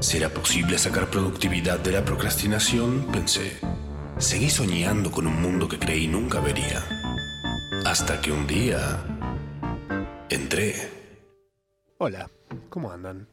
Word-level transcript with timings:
¿Será 0.00 0.28
posible 0.28 0.76
sacar 0.78 1.10
productividad 1.10 1.80
de 1.80 1.92
la 1.92 2.04
procrastinación? 2.04 3.06
Pensé. 3.10 3.58
Seguí 4.18 4.50
soñando 4.50 5.10
con 5.10 5.26
un 5.26 5.40
mundo 5.40 5.66
que 5.66 5.78
creí 5.78 6.06
nunca 6.06 6.40
vería. 6.40 6.84
Hasta 7.86 8.20
que 8.20 8.30
un 8.30 8.46
día... 8.46 8.78
entré. 10.28 10.74
Hola, 11.98 12.30
¿cómo 12.68 12.92
andan? 12.92 13.26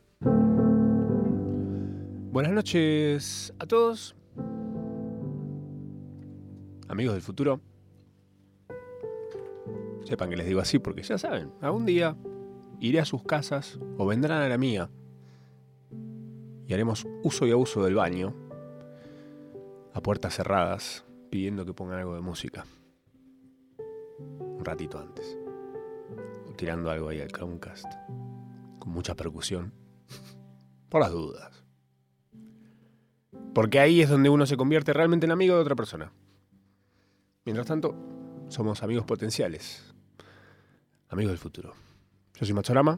Buenas 2.32 2.54
noches 2.54 3.54
a 3.60 3.66
todos. 3.66 4.16
Amigos 6.88 7.16
del 7.16 7.22
futuro. 7.22 7.60
Sepan 10.06 10.30
que 10.30 10.38
les 10.38 10.48
digo 10.48 10.62
así 10.62 10.80
porque 10.80 11.04
ya 11.04 11.18
saben, 11.18 11.52
algún 11.62 11.86
día 11.86 12.16
iré 12.80 13.02
a 13.02 13.06
sus 13.06 13.24
casas 13.24 13.78
o 13.98 14.06
vendrán 14.06 14.42
a 14.42 14.48
la 14.50 14.58
mía 14.58 14.90
y 16.72 16.74
haremos 16.74 17.06
uso 17.22 17.46
y 17.46 17.52
abuso 17.52 17.84
del 17.84 17.96
baño 17.96 18.34
a 19.94 20.00
puertas 20.02 20.38
cerradas 20.38 21.04
pidiendo 21.30 21.66
que 21.66 21.74
pongan 21.74 22.00
algo 22.00 22.16
de 22.16 22.22
música. 22.22 22.66
Un 24.18 24.64
ratito 24.64 24.98
antes. 24.98 25.38
O 26.48 26.54
tirando 26.54 26.90
algo 26.90 27.10
ahí 27.10 27.20
al 27.20 27.28
Chromecast. 27.28 27.88
Con 28.80 28.94
mucha 28.94 29.16
percusión. 29.16 29.74
Por 30.90 31.02
las 31.02 31.12
dudas. 31.12 31.66
Porque 33.54 33.82
ahí 33.82 34.02
es 34.02 34.08
donde 34.08 34.30
uno 34.30 34.46
se 34.46 34.56
convierte 34.56 34.94
realmente 34.94 35.26
en 35.26 35.34
amigo 35.34 35.56
de 35.56 35.62
otra 35.64 35.76
persona. 35.76 36.14
Mientras 37.44 37.68
tanto, 37.68 37.98
somos 38.48 38.82
amigos 38.82 39.04
potenciales. 39.04 39.94
Amigos 41.10 41.34
del 41.34 41.40
futuro. 41.40 41.74
Yo 42.40 42.46
soy 42.46 42.56
Machorama. 42.56 42.98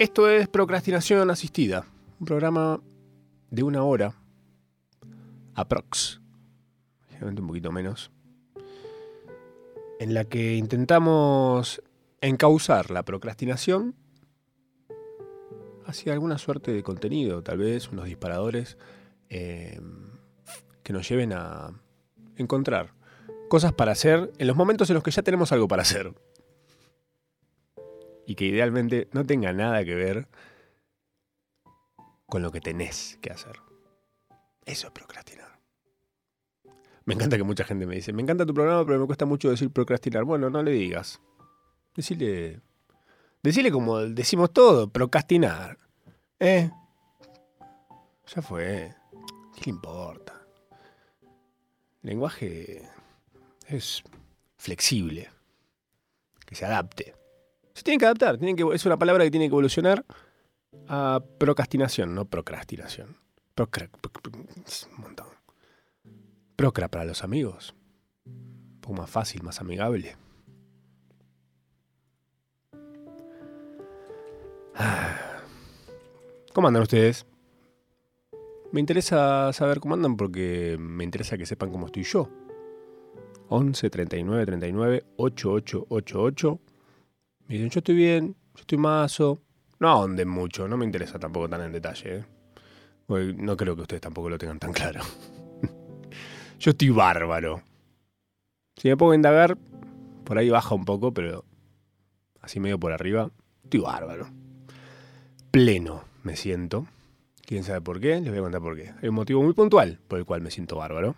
Esto 0.00 0.28
es 0.28 0.48
Procrastinación 0.48 1.30
Asistida. 1.30 1.86
Un 2.24 2.26
programa 2.26 2.80
de 3.50 3.62
una 3.62 3.84
hora. 3.84 4.14
Aprox. 5.54 6.22
Un 7.20 7.46
poquito 7.46 7.70
menos. 7.70 8.10
En 10.00 10.14
la 10.14 10.24
que 10.24 10.54
intentamos 10.54 11.82
encauzar 12.22 12.90
la 12.90 13.02
procrastinación 13.02 13.94
hacia 15.84 16.14
alguna 16.14 16.38
suerte 16.38 16.72
de 16.72 16.82
contenido, 16.82 17.42
tal 17.42 17.58
vez 17.58 17.90
unos 17.90 18.06
disparadores 18.06 18.78
eh, 19.28 19.78
que 20.82 20.94
nos 20.94 21.06
lleven 21.06 21.34
a 21.34 21.78
encontrar 22.36 22.94
cosas 23.50 23.74
para 23.74 23.92
hacer 23.92 24.32
en 24.38 24.46
los 24.46 24.56
momentos 24.56 24.88
en 24.88 24.94
los 24.94 25.02
que 25.02 25.10
ya 25.10 25.20
tenemos 25.20 25.52
algo 25.52 25.68
para 25.68 25.82
hacer. 25.82 26.14
Y 28.26 28.34
que 28.34 28.46
idealmente 28.46 29.08
no 29.12 29.26
tenga 29.26 29.52
nada 29.52 29.84
que 29.84 29.94
ver 29.94 30.26
con 32.34 32.42
lo 32.42 32.50
que 32.50 32.60
tenés 32.60 33.16
que 33.22 33.30
hacer. 33.30 33.60
Eso 34.64 34.88
es 34.88 34.92
procrastinar. 34.92 35.60
Me 37.04 37.14
encanta 37.14 37.36
que 37.36 37.44
mucha 37.44 37.62
gente 37.62 37.86
me 37.86 37.94
dice, 37.94 38.12
me 38.12 38.22
encanta 38.22 38.44
tu 38.44 38.52
programa, 38.52 38.84
pero 38.84 38.98
me 38.98 39.06
cuesta 39.06 39.24
mucho 39.24 39.50
decir 39.50 39.70
procrastinar. 39.70 40.24
Bueno, 40.24 40.50
no 40.50 40.60
le 40.60 40.72
digas. 40.72 41.20
Decirle. 41.94 42.60
Decirle 43.40 43.70
como 43.70 44.00
decimos 44.00 44.52
todo, 44.52 44.90
procrastinar. 44.90 45.78
¿Eh? 46.40 46.72
Ya 48.34 48.42
fue. 48.42 48.92
¿Qué 49.54 49.66
le 49.66 49.70
importa? 49.70 50.44
Lenguaje 52.02 52.82
es 53.68 54.02
flexible. 54.56 55.30
Que 56.44 56.56
se 56.56 56.64
adapte. 56.64 57.14
Se 57.74 57.84
tiene 57.84 57.98
que 57.98 58.06
adaptar. 58.06 58.38
Tiene 58.38 58.56
que, 58.56 58.74
es 58.74 58.84
una 58.86 58.98
palabra 58.98 59.22
que 59.22 59.30
tiene 59.30 59.46
que 59.46 59.52
evolucionar 59.52 60.04
a 60.88 61.22
procrastinación, 61.38 62.14
no 62.14 62.24
procrastinación. 62.24 63.16
Procra, 63.54 63.88
un 64.32 65.02
montón. 65.02 65.26
Procra 66.56 66.88
para 66.88 67.04
los 67.04 67.22
amigos. 67.24 67.74
Un 68.26 68.80
poco 68.80 68.94
más 68.94 69.10
fácil, 69.10 69.42
más 69.42 69.60
amigable. 69.60 70.16
¿Cómo 76.52 76.68
andan 76.68 76.82
ustedes? 76.82 77.26
Me 78.72 78.80
interesa 78.80 79.52
saber 79.52 79.78
cómo 79.78 79.94
andan 79.94 80.16
porque 80.16 80.76
me 80.80 81.04
interesa 81.04 81.38
que 81.38 81.46
sepan 81.46 81.70
cómo 81.70 81.86
estoy 81.86 82.02
yo. 82.02 82.28
11 83.48 83.88
39 83.88 84.46
39 84.46 85.04
8888. 85.16 86.60
Me 87.46 87.54
dicen, 87.54 87.70
yo 87.70 87.78
estoy 87.78 87.94
bien, 87.94 88.34
yo 88.54 88.60
estoy 88.60 88.78
mazo. 88.78 89.43
No 89.84 89.90
ahonden 89.90 90.28
mucho, 90.28 90.66
no 90.66 90.78
me 90.78 90.86
interesa 90.86 91.18
tampoco 91.18 91.46
tan 91.46 91.60
en 91.60 91.70
detalle. 91.70 92.24
¿eh? 93.10 93.34
no 93.36 93.54
creo 93.54 93.76
que 93.76 93.82
ustedes 93.82 94.00
tampoco 94.00 94.30
lo 94.30 94.38
tengan 94.38 94.58
tan 94.58 94.72
claro. 94.72 95.02
yo 96.58 96.70
estoy 96.70 96.88
bárbaro. 96.88 97.60
Si 98.78 98.88
me 98.88 98.96
pongo 98.96 99.12
a 99.12 99.14
indagar, 99.14 99.58
por 100.24 100.38
ahí 100.38 100.48
baja 100.48 100.74
un 100.74 100.86
poco, 100.86 101.12
pero 101.12 101.44
así 102.40 102.60
medio 102.60 102.80
por 102.80 102.92
arriba, 102.92 103.30
estoy 103.62 103.80
bárbaro. 103.80 104.30
Pleno 105.50 106.04
me 106.22 106.34
siento. 106.34 106.86
¿Quién 107.44 107.62
sabe 107.62 107.82
por 107.82 108.00
qué? 108.00 108.22
Les 108.22 108.30
voy 108.30 108.38
a 108.38 108.40
contar 108.40 108.62
por 108.62 108.76
qué. 108.76 108.94
Hay 109.02 109.10
un 109.10 109.16
motivo 109.16 109.42
muy 109.42 109.52
puntual 109.52 110.00
por 110.08 110.18
el 110.18 110.24
cual 110.24 110.40
me 110.40 110.50
siento 110.50 110.76
bárbaro. 110.76 111.14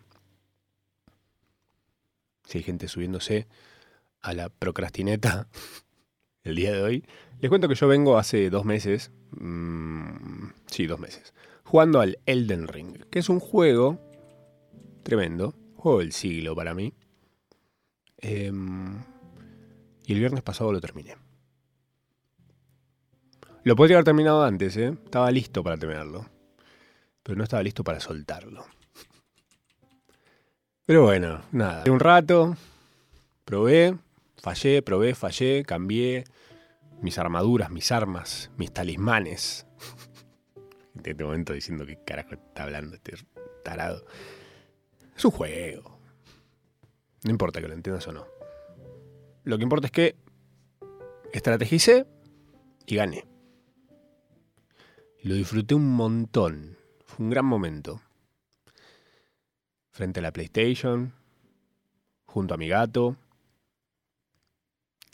Si 2.47 2.59
hay 2.59 2.65
gente 2.65 2.88
subiéndose 2.88 3.47
a 4.22 4.33
la 4.33 4.48
procrastineta 4.48 5.47
el 6.43 6.56
día 6.56 6.72
de 6.72 6.83
hoy, 6.83 7.04
les 7.41 7.48
cuento 7.48 7.69
que 7.69 7.74
yo 7.74 7.88
vengo 7.88 8.19
hace 8.19 8.50
dos 8.50 8.64
meses, 8.64 9.10
mmm, 9.38 10.48
sí, 10.66 10.86
dos 10.86 10.98
meses, 10.98 11.34
jugando 11.64 12.00
al 12.00 12.19
Elden 12.26 12.69
Ring, 12.69 13.04
que 13.10 13.19
es 13.19 13.28
un 13.28 13.41
juego 13.41 14.00
tremendo, 15.02 15.54
juego 15.76 16.00
del 16.00 16.12
siglo 16.12 16.54
para 16.54 16.74
mí. 16.74 16.94
Em, 18.19 19.02
y 20.06 20.12
el 20.12 20.19
viernes 20.19 20.42
pasado 20.42 20.72
lo 20.72 20.80
terminé. 20.80 21.16
Lo 23.62 23.76
podría 23.76 23.97
haber 23.97 24.04
terminado 24.04 24.44
antes, 24.44 24.76
¿eh? 24.76 24.97
Estaba 25.04 25.30
listo 25.30 25.62
para 25.62 25.76
terminarlo. 25.76 26.24
Pero 27.22 27.36
no 27.36 27.44
estaba 27.44 27.62
listo 27.62 27.82
para 27.82 27.98
soltarlo. 27.98 28.64
Pero 30.86 31.03
bueno, 31.03 31.42
nada. 31.50 31.82
De 31.82 31.91
un 31.91 31.98
rato, 31.98 32.56
probé, 33.44 33.97
fallé, 34.36 34.82
probé, 34.82 35.16
fallé, 35.16 35.64
cambié 35.64 36.24
mis 37.00 37.18
armaduras, 37.18 37.70
mis 37.70 37.92
armas, 37.92 38.50
mis 38.56 38.72
talismanes. 38.72 39.66
En 40.94 41.10
este 41.10 41.24
momento 41.24 41.52
diciendo 41.52 41.84
qué 41.84 41.98
carajo 42.04 42.30
está 42.34 42.64
hablando 42.64 42.96
este 42.96 43.14
tarado. 43.62 44.04
Es 45.15 45.24
un 45.24 45.30
juego. 45.30 46.00
No 47.22 47.30
importa 47.30 47.60
que 47.60 47.68
lo 47.68 47.74
entiendas 47.74 48.09
o 48.09 48.12
no. 48.12 48.26
Lo 49.44 49.59
que 49.59 49.62
importa 49.62 49.86
es 49.86 49.92
que 49.92 50.16
estrategicé 51.32 52.06
y 52.86 52.97
gané. 52.97 53.24
Lo 55.22 55.34
disfruté 55.34 55.74
un 55.74 55.92
montón. 55.92 56.76
Fue 57.04 57.24
un 57.24 57.30
gran 57.30 57.44
momento. 57.44 58.00
Frente 59.91 60.21
a 60.21 60.22
la 60.22 60.32
PlayStation, 60.32 61.12
junto 62.24 62.54
a 62.54 62.56
mi 62.56 62.68
gato. 62.68 63.16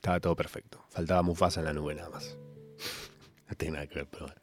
Estaba 0.02 0.18
todo 0.18 0.34
perfecto. 0.34 0.84
Faltaba 0.88 1.22
Mufasa 1.22 1.60
en 1.60 1.66
la 1.66 1.72
nube 1.72 1.94
nada 1.94 2.10
más. 2.10 2.36
no 3.48 3.54
tiene 3.54 3.74
nada 3.74 3.86
que 3.86 3.94
ver, 3.94 4.08
pero 4.10 4.26
bueno. 4.26 4.40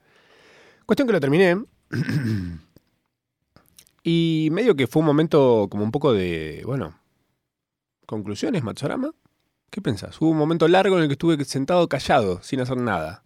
Cuestión 0.86 1.06
que 1.06 1.12
lo 1.12 1.20
terminé. 1.20 1.62
y 4.04 4.48
medio 4.54 4.78
que 4.78 4.88
fue 4.88 5.02
un 5.02 5.08
momento 5.08 5.68
como 5.70 5.84
un 5.84 5.92
poco 5.92 6.14
de, 6.14 6.64
bueno, 6.66 6.98
conclusiones, 8.06 8.64
Matsurama. 8.64 9.12
¿Qué 9.70 9.82
pensás? 9.82 10.22
Hubo 10.22 10.30
un 10.30 10.38
momento 10.38 10.66
largo 10.70 10.96
en 10.96 11.02
el 11.02 11.10
que 11.10 11.16
estuve 11.16 11.44
sentado 11.44 11.90
callado, 11.90 12.42
sin 12.42 12.62
hacer 12.62 12.78
nada. 12.78 13.26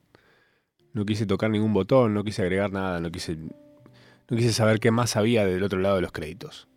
No 0.91 1.05
quise 1.05 1.27
tocar 1.27 1.51
ningún 1.51 1.71
botón, 1.71 2.15
no 2.15 2.23
quise 2.23 2.41
agregar 2.41 2.71
nada, 2.71 2.99
no 2.99 3.11
quise, 3.11 3.35
no 3.35 4.37
quise 4.37 4.53
saber 4.53 4.79
qué 4.79 4.89
más 4.89 5.17
había 5.17 5.45
del 5.45 5.61
otro 5.61 5.77
lado 5.77 5.97
de 5.97 6.01
los 6.01 6.11
créditos. 6.11 6.67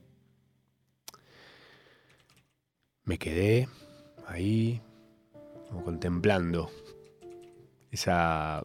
Me 3.04 3.16
quedé 3.16 3.70
ahí, 4.26 4.82
como 5.68 5.84
contemplando 5.84 6.70
esa 7.90 8.62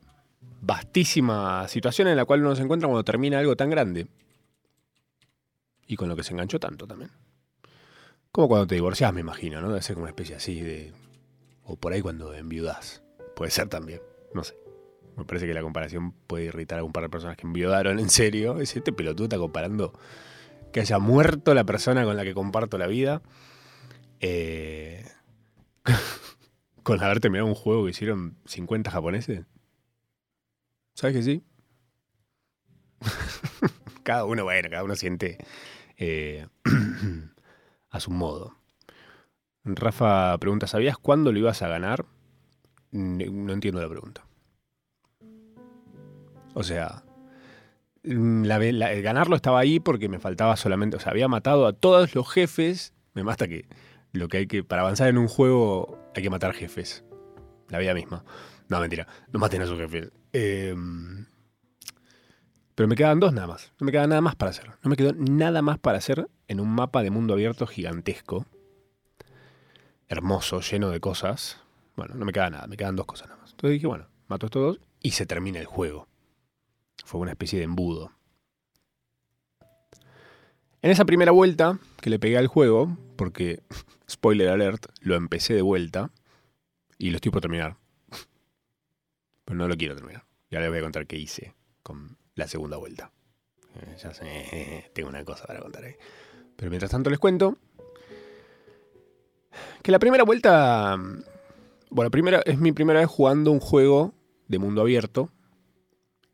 vastísima 0.62 1.68
situación 1.68 2.08
en 2.08 2.18
la 2.18 2.26
cual 2.26 2.42
uno 2.42 2.56
se 2.56 2.62
encuentra 2.62 2.88
cuando 2.88 3.04
termina 3.04 3.40
algo 3.40 3.56
tan 3.56 3.70
grande. 3.70 4.08
Y 5.88 5.96
con 5.96 6.08
lo 6.08 6.16
que 6.16 6.24
se 6.24 6.34
enganchó 6.34 6.60
tanto 6.60 6.88
también. 6.88 7.12
Como 8.32 8.48
cuando 8.48 8.68
te 8.68 8.76
divorciás, 8.76 9.14
me 9.14 9.22
imagino, 9.22 9.60
¿no? 9.60 9.70
Debe 9.70 9.82
ser 9.82 9.96
como 9.96 10.04
una 10.04 10.12
especie 10.12 10.36
así 10.36 10.62
de... 10.62 10.94
O 11.66 11.76
por 11.76 11.92
ahí 11.92 12.02
cuando 12.02 12.34
enviudás. 12.34 13.04
Puede 13.36 13.52
ser 13.52 13.68
también, 13.68 14.02
no 14.34 14.44
sé. 14.44 14.56
Me 15.18 15.26
parece 15.26 15.46
que 15.46 15.54
la 15.54 15.62
comparación 15.62 16.14
puede 16.28 16.46
irritar 16.46 16.80
a 16.80 16.84
un 16.84 16.94
par 16.94 17.04
de 17.04 17.10
personas 17.10 17.36
que 17.36 17.46
enviudaron 17.46 18.00
en 18.00 18.10
serio. 18.10 18.60
Es 18.60 18.76
este 18.76 18.94
pelotudo 18.94 19.26
está 19.26 19.38
comparando 19.38 19.94
que 20.72 20.80
haya 20.80 21.00
muerto 21.00 21.54
la 21.54 21.66
persona 21.66 22.06
con 22.06 22.16
la 22.16 22.24
que 22.24 22.34
comparto 22.34 22.78
la 22.78 22.88
vida. 22.88 23.22
Eh, 24.22 25.06
con 26.84 27.02
haber 27.04 27.20
terminado 27.20 27.48
un 27.48 27.56
juego 27.56 27.86
que 27.86 27.92
hicieron 27.92 28.38
50 28.46 28.92
japoneses. 28.92 29.46
¿Sabes 30.94 31.16
que 31.16 31.24
sí? 31.24 31.44
cada 34.04 34.26
uno, 34.26 34.44
bueno, 34.44 34.70
cada 34.70 34.84
uno 34.84 34.96
siente 34.96 35.38
eh, 35.98 36.48
a 37.90 38.00
su 38.00 38.12
modo. 38.12 38.58
Rafa 39.64 40.38
pregunta, 40.40 40.68
¿sabías 40.68 40.98
cuándo 40.98 41.32
lo 41.32 41.40
ibas 41.40 41.62
a 41.62 41.68
ganar? 41.68 42.06
No 42.92 43.54
entiendo 43.54 43.82
la 43.82 43.88
pregunta. 43.88 44.26
O 46.54 46.64
sea, 46.64 47.04
el 48.04 49.02
ganarlo 49.02 49.36
estaba 49.36 49.60
ahí 49.60 49.80
porque 49.80 50.10
me 50.10 50.20
faltaba 50.20 50.58
solamente, 50.58 50.98
o 50.98 51.00
sea, 51.00 51.12
había 51.12 51.28
matado 51.28 51.68
a 51.68 51.74
todos 51.74 52.16
los 52.16 52.30
jefes. 52.30 52.94
Me 53.14 53.24
mata 53.24 53.48
que 53.48 53.66
lo 54.12 54.28
que 54.28 54.38
hay 54.38 54.48
que, 54.48 54.64
para 54.64 54.82
avanzar 54.82 55.08
en 55.08 55.18
un 55.18 55.28
juego 55.28 56.00
hay 56.16 56.24
que 56.24 56.30
matar 56.30 56.54
jefes. 56.54 57.04
La 57.70 57.80
vida 57.80 57.94
misma. 57.94 58.24
No, 58.68 58.80
mentira, 58.80 59.08
no 59.32 59.40
maten 59.40 59.62
a 59.62 59.66
sus 59.66 59.78
jefes. 59.78 60.12
Em, 60.34 61.26
pero 62.76 62.88
me 62.88 62.96
quedan 62.96 63.20
dos 63.20 63.34
nada 63.34 63.48
más. 63.48 63.72
No 63.80 63.86
me 63.86 63.92
queda 63.92 64.08
nada 64.08 64.22
más 64.22 64.36
para 64.36 64.50
hacer. 64.52 64.72
No 64.84 64.90
me 64.90 64.96
quedó 64.96 65.14
nada 65.14 65.62
más 65.62 65.80
para 65.80 65.98
hacer 65.98 66.30
en 66.48 66.60
un 66.60 66.70
mapa 66.70 67.04
de 67.04 67.12
mundo 67.12 67.34
abierto 67.34 67.68
gigantesco. 67.68 68.46
Hermoso, 70.08 70.62
lleno 70.62 70.90
de 70.90 71.00
cosas. 71.00 71.62
Bueno, 71.96 72.16
no 72.16 72.26
me 72.26 72.34
queda 72.34 72.50
nada, 72.50 72.68
me 72.68 72.78
quedan 72.78 72.96
dos 72.96 73.06
cosas 73.06 73.28
nada 73.30 73.42
más. 73.42 73.52
Entonces 73.52 73.76
dije, 73.76 73.88
bueno, 73.88 74.08
mato 74.28 74.48
estos 74.48 74.62
dos 74.62 74.80
y 75.02 75.12
se 75.12 75.26
termina 75.26 75.60
el 75.60 75.66
juego. 75.66 76.08
Fue 77.06 77.20
una 77.22 77.32
especie 77.32 77.60
de 77.60 77.66
embudo. 77.66 78.12
En 80.82 80.90
esa 80.90 81.06
primera 81.06 81.32
vuelta 81.32 81.78
que 82.00 82.10
le 82.10 82.18
pegué 82.18 82.38
al 82.38 82.48
juego, 82.48 82.98
porque, 83.16 83.62
spoiler 84.12 84.50
alert, 84.50 84.88
lo 85.00 85.16
empecé 85.16 85.54
de 85.54 85.62
vuelta 85.62 86.12
y 86.98 87.10
lo 87.10 87.16
estoy 87.16 87.32
por 87.32 87.42
terminar. 87.42 87.78
Pero 89.46 89.58
no 89.58 89.68
lo 89.68 89.76
quiero 89.76 89.96
terminar. 89.96 90.26
Ya 90.50 90.60
les 90.60 90.70
voy 90.70 90.80
a 90.80 90.82
contar 90.82 91.08
qué 91.08 91.18
hice 91.18 91.56
con 91.82 92.18
la 92.36 92.48
segunda 92.48 92.78
vuelta. 92.78 93.12
Eh, 93.76 93.98
ya 94.02 94.14
sé, 94.14 94.90
tengo 94.94 95.10
una 95.10 95.24
cosa 95.24 95.46
para 95.46 95.60
contar 95.60 95.86
ahí. 95.86 95.96
Pero 96.56 96.70
mientras 96.70 96.92
tanto 96.92 97.10
les 97.10 97.20
cuento 97.20 97.58
que 99.82 99.92
la 99.92 100.00
primera 100.00 100.24
vuelta, 100.24 100.98
bueno, 101.90 102.12
primera, 102.12 102.42
es 102.46 102.60
mi 102.60 102.72
primera 102.72 103.00
vez 103.00 103.10
jugando 103.10 103.52
un 103.52 103.60
juego 103.60 104.14
de 104.48 104.60
mundo 104.60 104.82
abierto. 104.82 105.32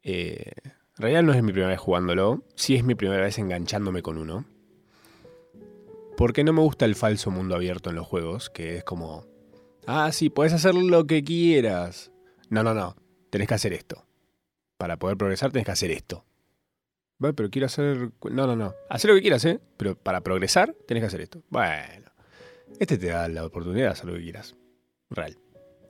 Eh, 0.03 0.51
en 0.65 1.01
realidad 1.01 1.23
no 1.23 1.33
es 1.33 1.43
mi 1.43 1.51
primera 1.51 1.69
vez 1.69 1.79
jugándolo, 1.79 2.43
sí 2.55 2.75
es 2.75 2.83
mi 2.83 2.95
primera 2.95 3.21
vez 3.21 3.37
enganchándome 3.37 4.01
con 4.01 4.17
uno. 4.17 4.45
Porque 6.17 6.43
no 6.43 6.51
me 6.51 6.61
gusta 6.61 6.85
el 6.85 6.95
falso 6.95 7.29
mundo 7.29 7.55
abierto 7.55 7.91
en 7.91 7.95
los 7.95 8.07
juegos, 8.07 8.49
que 8.49 8.77
es 8.77 8.83
como, 8.83 9.27
ah, 9.85 10.11
sí, 10.11 10.31
puedes 10.31 10.51
hacer 10.51 10.73
lo 10.73 11.05
que 11.05 11.23
quieras. 11.23 12.11
No, 12.49 12.63
no, 12.63 12.73
no, 12.73 12.95
tenés 13.29 13.47
que 13.47 13.53
hacer 13.53 13.71
esto. 13.71 14.03
Para 14.77 14.97
poder 14.97 15.15
progresar 15.15 15.51
tenés 15.51 15.65
que 15.65 15.71
hacer 15.71 15.91
esto. 15.91 16.25
pero 17.19 17.51
quiero 17.51 17.67
hacer... 17.67 18.11
No, 18.31 18.47
no, 18.47 18.55
no. 18.55 18.73
Hacer 18.89 19.11
lo 19.11 19.15
que 19.15 19.21
quieras, 19.21 19.45
¿eh? 19.45 19.59
Pero 19.77 19.95
para 19.95 20.21
progresar 20.21 20.75
tenés 20.87 21.03
que 21.03 21.07
hacer 21.07 21.21
esto. 21.21 21.43
Bueno. 21.49 22.11
Este 22.79 22.97
te 22.97 23.07
da 23.07 23.27
la 23.27 23.45
oportunidad 23.45 23.85
de 23.85 23.91
hacer 23.91 24.05
lo 24.05 24.15
que 24.15 24.23
quieras. 24.23 24.55
Real. 25.11 25.37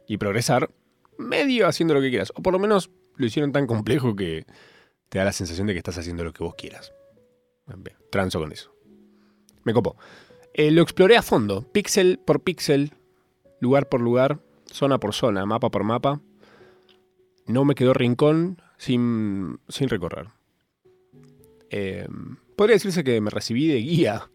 Y 0.08 0.18
progresar 0.18 0.70
medio 1.18 1.68
haciendo 1.68 1.94
lo 1.94 2.02
que 2.02 2.10
quieras. 2.10 2.34
O 2.36 2.42
por 2.42 2.52
lo 2.52 2.60
menos 2.60 2.92
lo 3.16 3.26
hicieron 3.26 3.54
tan 3.54 3.66
complejo 3.66 4.14
que 4.16 4.46
te 5.08 5.20
da 5.20 5.24
la 5.24 5.32
sensación 5.32 5.68
de 5.68 5.74
que 5.74 5.80
estás 5.80 5.98
haciendo 5.98 6.26
lo 6.26 6.34
que 6.34 6.44
vos 6.44 6.56
quieras. 6.56 6.94
Transo 8.12 8.40
con 8.40 8.52
eso. 8.52 8.77
Me 9.68 9.74
copo. 9.74 9.98
Eh, 10.54 10.72
lo 10.72 10.82
exploré 10.82 11.18
a 11.18 11.22
fondo, 11.22 11.62
píxel 11.74 12.20
por 12.26 12.42
píxel, 12.42 12.94
lugar 13.60 13.90
por 13.90 14.00
lugar, 14.00 14.40
zona 14.72 14.98
por 14.98 15.14
zona, 15.14 15.46
mapa 15.46 15.70
por 15.70 15.84
mapa. 15.84 16.22
No 17.48 17.66
me 17.66 17.76
quedó 17.76 17.94
rincón 17.94 18.62
sin, 18.78 19.60
sin 19.68 19.90
recorrer. 19.90 20.30
Eh, 21.70 22.08
podría 22.56 22.76
decirse 22.76 23.04
que 23.04 23.20
me 23.20 23.30
recibí 23.30 23.68
de 23.68 23.80
guía 23.82 24.30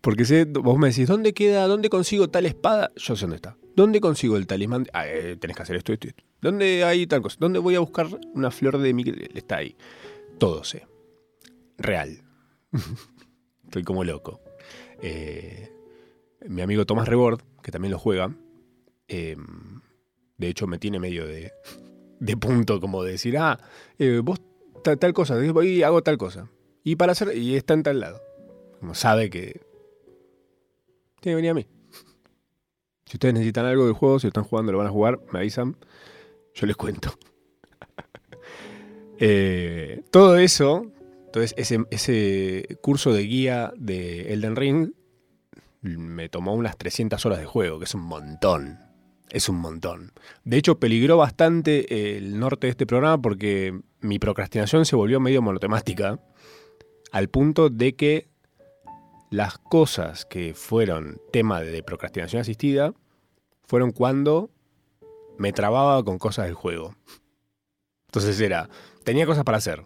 porque 0.00 0.24
sé, 0.24 0.44
vos 0.46 0.78
me 0.78 0.88
decís, 0.88 1.06
¿dónde 1.06 1.32
queda? 1.32 1.68
¿Dónde 1.68 1.88
consigo 1.88 2.28
tal 2.28 2.46
espada? 2.46 2.90
Yo 2.96 3.14
sé 3.14 3.22
dónde 3.22 3.36
está. 3.36 3.56
¿Dónde 3.76 4.00
consigo 4.00 4.36
el 4.36 4.48
talismán? 4.48 4.86
Ah, 4.92 5.06
eh, 5.06 5.36
tenés 5.36 5.56
que 5.56 5.62
hacer 5.62 5.76
esto, 5.76 5.92
esto, 5.92 6.08
esto. 6.08 6.24
¿Dónde 6.40 6.82
hay 6.84 7.06
tal 7.06 7.22
cosa? 7.22 7.36
¿Dónde 7.40 7.60
voy 7.60 7.74
a 7.74 7.80
buscar 7.80 8.08
una 8.34 8.50
flor 8.50 8.78
de 8.78 8.92
Miguel? 8.92 9.30
Está 9.34 9.58
ahí. 9.58 9.76
Todo 10.38 10.64
sé. 10.64 10.86
Real. 11.78 12.22
Estoy 13.64 13.82
como 13.82 14.04
loco. 14.04 14.40
Eh, 15.02 15.70
mi 16.48 16.62
amigo 16.62 16.86
Tomás 16.86 17.08
Rebord, 17.08 17.40
que 17.62 17.70
también 17.70 17.92
lo 17.92 17.98
juega, 17.98 18.34
em, 19.08 19.80
de 20.38 20.48
hecho 20.48 20.66
me 20.66 20.78
tiene 20.78 20.98
medio 20.98 21.26
de, 21.26 21.52
de 22.20 22.36
punto 22.36 22.80
como 22.80 23.02
de 23.02 23.12
decir, 23.12 23.36
ah, 23.38 23.58
eh, 23.98 24.20
vos 24.22 24.40
tal, 24.82 25.14
cosa, 25.14 25.36
voy 25.52 25.68
y 25.68 25.82
hago 25.82 26.02
tal 26.02 26.18
cosa. 26.18 26.48
Y 26.82 26.96
para 26.96 27.12
hacer, 27.12 27.36
y 27.36 27.56
está 27.56 27.74
en 27.74 27.82
tal 27.82 28.00
lado. 28.00 28.20
Como 28.80 28.94
sabe 28.94 29.30
que 29.30 29.62
tiene 31.20 31.32
que 31.32 31.34
venir 31.36 31.50
a 31.50 31.54
mí. 31.54 31.66
Si 33.06 33.16
ustedes 33.16 33.34
necesitan 33.34 33.64
algo 33.64 33.86
del 33.86 33.94
juego, 33.94 34.18
si 34.18 34.26
están 34.26 34.44
jugando, 34.44 34.72
lo 34.72 34.78
van 34.78 34.88
a 34.88 34.90
jugar, 34.90 35.20
me 35.32 35.38
avisan. 35.38 35.76
Yo 36.54 36.66
les 36.66 36.76
cuento. 36.76 37.12
Eh, 39.20 40.02
todo 40.10 40.36
eso, 40.36 40.90
entonces 41.34 41.82
ese, 41.90 42.78
curso 42.80 43.12
de 43.12 43.22
guía 43.24 43.72
de 43.76 44.32
Elden 44.32 44.54
Ring 44.54 44.92
me 45.80 46.28
tomó 46.28 46.54
unas 46.54 46.78
300 46.78 47.26
horas 47.26 47.40
de 47.40 47.44
juego, 47.44 47.80
que 47.80 47.86
es 47.86 47.94
un 47.94 48.02
montón. 48.02 48.78
Es 49.30 49.48
un 49.48 49.56
montón. 49.56 50.12
De 50.44 50.58
hecho, 50.58 50.78
peligró 50.78 51.16
bastante 51.16 52.16
el 52.16 52.38
norte 52.38 52.68
de 52.68 52.70
este 52.70 52.86
programa 52.86 53.20
porque 53.20 53.76
mi 54.00 54.20
procrastinación 54.20 54.86
se 54.86 54.94
volvió 54.94 55.18
medio 55.18 55.42
monotemática, 55.42 56.20
al 57.10 57.28
punto 57.28 57.68
de 57.68 57.96
que 57.96 58.28
las 59.30 59.58
cosas 59.58 60.26
que 60.26 60.54
fueron 60.54 61.20
tema 61.32 61.62
de 61.62 61.82
procrastinación 61.82 62.42
asistida 62.42 62.94
fueron 63.64 63.90
cuando 63.90 64.50
me 65.36 65.52
trababa 65.52 66.04
con 66.04 66.16
cosas 66.16 66.44
del 66.44 66.54
juego. 66.54 66.94
Entonces 68.06 68.38
era, 68.40 68.68
tenía 69.02 69.26
cosas 69.26 69.42
para 69.42 69.58
hacer. 69.58 69.84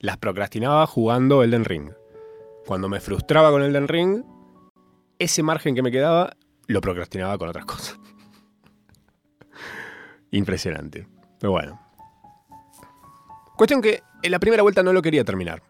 Las 0.00 0.16
procrastinaba 0.16 0.86
jugando 0.86 1.42
Elden 1.42 1.66
Ring. 1.66 1.92
Cuando 2.66 2.88
me 2.88 3.00
frustraba 3.00 3.50
con 3.50 3.62
Elden 3.62 3.86
Ring, 3.86 4.24
ese 5.18 5.42
margen 5.42 5.74
que 5.74 5.82
me 5.82 5.90
quedaba 5.90 6.36
lo 6.66 6.80
procrastinaba 6.80 7.36
con 7.36 7.50
otras 7.50 7.66
cosas. 7.66 7.98
Impresionante. 10.30 11.06
Pero 11.38 11.50
bueno. 11.52 11.78
Cuestión 13.58 13.82
que 13.82 14.02
en 14.22 14.30
la 14.30 14.38
primera 14.38 14.62
vuelta 14.62 14.82
no 14.82 14.94
lo 14.94 15.02
quería 15.02 15.22
terminar. 15.22 15.62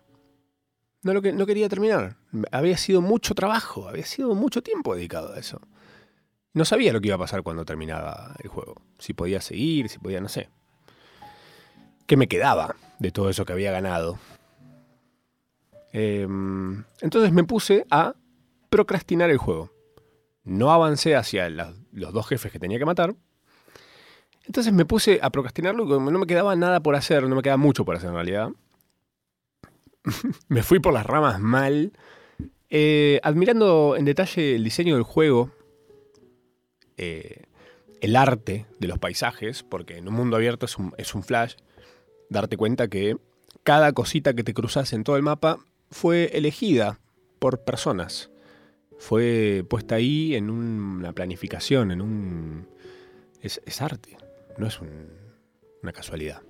No, 1.03 1.13
lo 1.13 1.21
no 1.21 1.45
quería 1.45 1.69
terminar. 1.69 2.17
Había 2.53 2.77
sido 2.77 3.01
mucho 3.01 3.35
trabajo, 3.35 3.89
había 3.89 4.07
sido 4.07 4.37
mucho 4.37 4.63
tiempo 4.63 4.95
dedicado 4.95 5.33
a 5.33 5.39
eso. 5.41 5.61
No 6.53 6.65
sabía 6.65 6.93
lo 6.93 7.01
que 7.01 7.09
iba 7.09 7.17
a 7.17 7.21
pasar 7.21 7.43
cuando 7.43 7.65
terminaba 7.65 8.37
el 8.39 8.49
juego. 8.49 8.77
Si 8.99 9.13
podía 9.13 9.41
seguir, 9.41 9.89
si 9.89 9.99
podía, 9.99 10.21
no 10.21 10.29
sé. 10.29 10.51
¿Qué 12.11 12.17
me 12.17 12.27
quedaba 12.27 12.75
de 12.99 13.13
todo 13.13 13.31
eso 13.31 13.45
que 13.45 13.53
había 13.53 13.71
ganado? 13.71 14.19
Em, 15.93 16.83
entonces 17.03 17.31
me 17.31 17.45
puse 17.45 17.87
a 17.89 18.17
procrastinar 18.69 19.31
el 19.31 19.39
juego. 19.39 19.71
No 20.43 20.73
avancé 20.73 21.15
hacia 21.15 21.49
los 21.49 22.13
dos 22.13 22.27
jefes 22.27 22.51
que 22.51 22.59
tenía 22.59 22.81
que 22.81 22.85
matar. 22.85 23.15
Entonces 24.45 24.73
me 24.73 24.85
puse 24.85 25.21
a 25.23 25.31
procrastinarlo 25.31 25.85
y 25.85 26.11
no 26.11 26.19
me 26.19 26.27
quedaba 26.27 26.57
nada 26.57 26.81
por 26.81 26.97
hacer, 26.97 27.29
no 27.29 27.37
me 27.37 27.43
quedaba 27.43 27.59
mucho 27.59 27.85
por 27.85 27.95
hacer 27.95 28.09
en 28.09 28.17
realidad. 28.17 28.49
me 30.49 30.65
fui 30.65 30.81
por 30.81 30.93
las 30.93 31.07
ramas 31.07 31.39
mal. 31.39 31.93
Eh, 32.71 33.21
admirando 33.23 33.95
en 33.97 34.05
detalle 34.05 34.57
el 34.57 34.65
diseño 34.65 34.97
del 34.97 35.05
juego, 35.05 35.53
eh, 36.97 37.45
el 38.01 38.17
arte 38.17 38.67
de 38.81 38.89
los 38.89 38.99
paisajes, 38.99 39.63
porque 39.63 39.99
en 39.99 40.09
un 40.09 40.15
mundo 40.15 40.35
abierto 40.35 40.67
es 40.67 40.77
un, 40.77 40.93
es 40.99 41.15
un, 41.15 41.23
flash, 41.23 41.55
darte 42.31 42.57
cuenta 42.57 42.89
que 42.89 43.19
cada 43.63 43.93
cosita 43.93 44.33
que 44.33 44.45
te 44.45 44.55
cruzas 44.55 44.95
en 44.95 45.05
todo 45.05 45.17
el 45.17 45.23
mapa 45.23 45.59
fue 45.91 46.31
elegida 46.33 46.99
por 47.39 47.61
personas. 47.65 48.31
Fue 48.99 49.65
puesta 49.69 49.97
ahí 49.97 50.35
en 50.35 50.49
una 50.49 51.13
planificación, 51.13 51.91
en 51.91 52.01
un... 52.01 52.69
Es, 53.43 53.83
arte, 53.83 54.17
no 54.59 54.67
es 54.67 54.79
una 55.83 55.93
casualidad. 55.93 56.43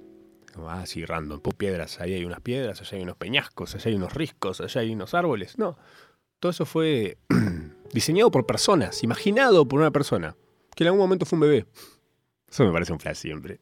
ah, 0.68 0.84
sí, 0.86 1.04
random, 1.04 1.40
pum, 1.40 1.52
piedras, 1.56 2.00
ahí 2.00 2.14
hay 2.14 2.24
unas 2.24 2.40
piedras, 2.40 2.80
allá 2.80 2.96
hay 2.96 3.04
unos 3.04 3.16
peñascos, 3.16 3.74
allá 3.74 3.88
hay 3.88 3.94
unos 3.94 4.14
riscos, 4.14 4.60
allá 4.60 4.80
hay 4.80 4.92
unos 4.92 5.14
árboles. 5.14 5.58
No, 5.58 5.78
todo 6.40 6.50
eso 6.50 6.66
fue 6.66 7.18
diseñado 7.92 8.30
por 8.30 8.46
personas, 8.46 9.02
imaginado 9.04 9.66
por 9.66 9.80
una 9.80 9.92
persona, 9.92 10.36
que 10.74 10.82
en 10.84 10.88
algún 10.88 11.00
momento 11.00 11.26
fue 11.26 11.36
un 11.36 11.40
bebé. 11.42 11.66
Eso 12.48 12.64
me 12.64 12.72
parece 12.72 12.92
un 12.92 12.98
flash 12.98 13.18
siempre. 13.18 13.60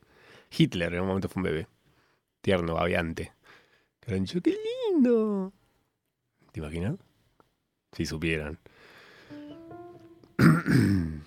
Hitler 0.56 0.88
en 0.88 0.94
algún 0.94 1.08
momento 1.08 1.28
fue 1.28 1.40
un 1.40 1.44
bebé. 1.44 1.68
Tierno, 2.48 2.76
babeante. 2.76 3.34
Qué 4.00 4.14
lindo. 4.90 5.52
¿Te 6.50 6.60
imaginas? 6.60 6.94
Si 7.92 8.06
supieran. 8.06 8.58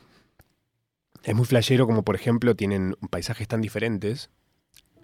es 1.24 1.36
muy 1.36 1.46
flashero 1.46 1.86
como 1.86 2.02
por 2.02 2.16
ejemplo 2.16 2.56
tienen 2.56 2.96
paisajes 3.12 3.48
tan 3.48 3.62
diferentes. 3.62 4.32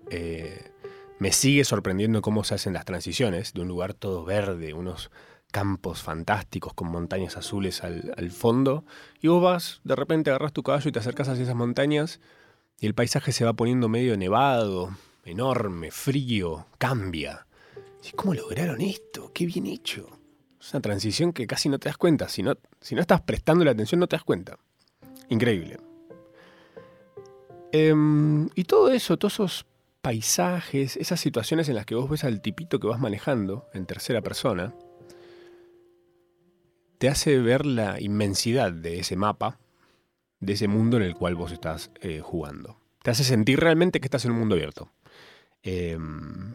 Eh, 0.09 0.71
me 1.19 1.31
sigue 1.31 1.63
sorprendiendo 1.63 2.24
cómo 2.24 2.43
se 2.43 2.55
hacen 2.55 2.74
las 2.74 2.86
transiciones 2.86 3.53
de 3.53 3.62
un 3.62 3.67
lugar 3.67 3.93
todo 3.93 4.25
verde, 4.25 4.74
unos 4.74 5.12
campos 5.51 6.01
fantásticos 6.01 6.74
con 6.74 6.88
montañas 6.88 7.38
azules 7.38 7.83
al, 7.83 8.31
fondo, 8.31 8.86
y 9.21 9.27
vos 9.27 9.43
vas, 9.43 9.81
de 9.83 9.95
repente 9.95 10.31
agarras 10.31 10.51
tu 10.51 10.63
caballo 10.63 10.89
y 10.89 10.91
te 10.91 10.97
acercas 10.97 11.27
hacia 11.29 11.43
esas 11.43 11.55
montañas, 11.55 12.19
y 12.79 12.88
el 12.88 12.95
paisaje 12.95 13.31
se 13.31 13.45
va 13.45 13.53
poniendo 13.53 13.88
medio 13.88 14.17
nevado, 14.17 14.97
enorme, 15.27 15.91
frío, 15.91 16.67
cambia. 16.77 17.46
¿Y 18.03 18.15
cómo 18.15 18.34
lograron 18.34 18.81
esto? 18.81 19.31
¡Qué 19.34 19.46
bien 19.46 19.65
hecho! 19.65 20.07
Es 20.60 20.74
una 20.74 20.81
transición 20.81 21.34
que 21.34 21.48
casi 21.48 21.69
no 21.69 21.79
te 21.79 21.89
das 21.89 21.98
cuenta. 21.98 22.29
Si 22.29 22.43
no, 22.43 22.55
si 22.81 22.96
no 22.96 23.01
estás 23.01 23.22
prestando 23.22 23.63
la 23.63 23.72
atención, 23.72 24.00
no 24.00 24.07
te 24.07 24.15
das 24.15 24.24
cuenta. 24.24 24.57
Increíble. 25.29 25.77
Em, 27.72 28.50
y 28.55 28.63
todo 28.63 28.91
eso, 28.91 29.17
todos 29.17 29.34
esos 29.34 29.65
paisajes, 30.01 30.96
esas 30.98 31.19
situaciones 31.19 31.67
en 31.69 31.75
las 31.75 31.86
que 31.86 31.96
vos 31.96 32.10
ves 32.10 32.24
al 32.24 32.41
tipito 32.41 32.79
que 32.79 32.88
vas 32.88 33.00
manejando 33.00 33.67
en 33.74 33.86
tercera 33.86 34.22
persona, 34.22 34.74
te 36.98 37.10
hace 37.10 37.38
ver 37.39 37.65
la 37.65 38.00
inmensidad 38.01 38.72
de 38.72 39.00
ese 39.00 39.15
mapa, 39.15 39.60
de 40.39 40.53
ese 40.53 40.67
mundo 40.67 40.98
en 40.98 41.03
el 41.03 41.15
cual 41.15 41.36
vos 41.36 41.51
estás 41.51 41.91
eh, 42.01 42.22
jugando. 42.24 42.79
Te 43.03 43.12
hace 43.12 43.24
sentir 43.24 43.60
realmente 43.60 44.00
que 44.00 44.07
estás 44.07 44.25
en 44.25 44.31
un 44.31 44.39
mundo 44.39 44.55
abierto. 44.55 44.91
Em, 45.63 46.53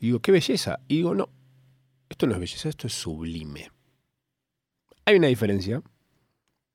digo, 0.00 0.20
qué 0.20 0.32
belleza. 0.32 0.80
Y 0.88 0.96
digo, 0.96 1.14
no, 1.14 1.28
esto 2.08 2.26
no 2.26 2.34
es 2.34 2.40
belleza, 2.40 2.68
esto 2.68 2.86
es 2.86 2.92
sublime. 2.92 3.70
Hay 5.06 5.16
una 5.16 5.28
diferencia, 5.28 5.82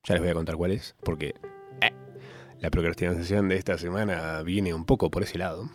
ya 0.03 0.13
les 0.13 0.21
voy 0.21 0.29
a 0.29 0.35
contar 0.35 0.55
cuál 0.55 0.71
es, 0.71 0.95
porque 1.03 1.33
eh, 1.81 1.93
la 2.59 2.69
procrastinación 2.69 3.49
de 3.49 3.57
esta 3.57 3.77
semana 3.77 4.43
viene 4.43 4.73
un 4.73 4.85
poco 4.85 5.09
por 5.09 5.23
ese 5.23 5.37
lado. 5.37 5.69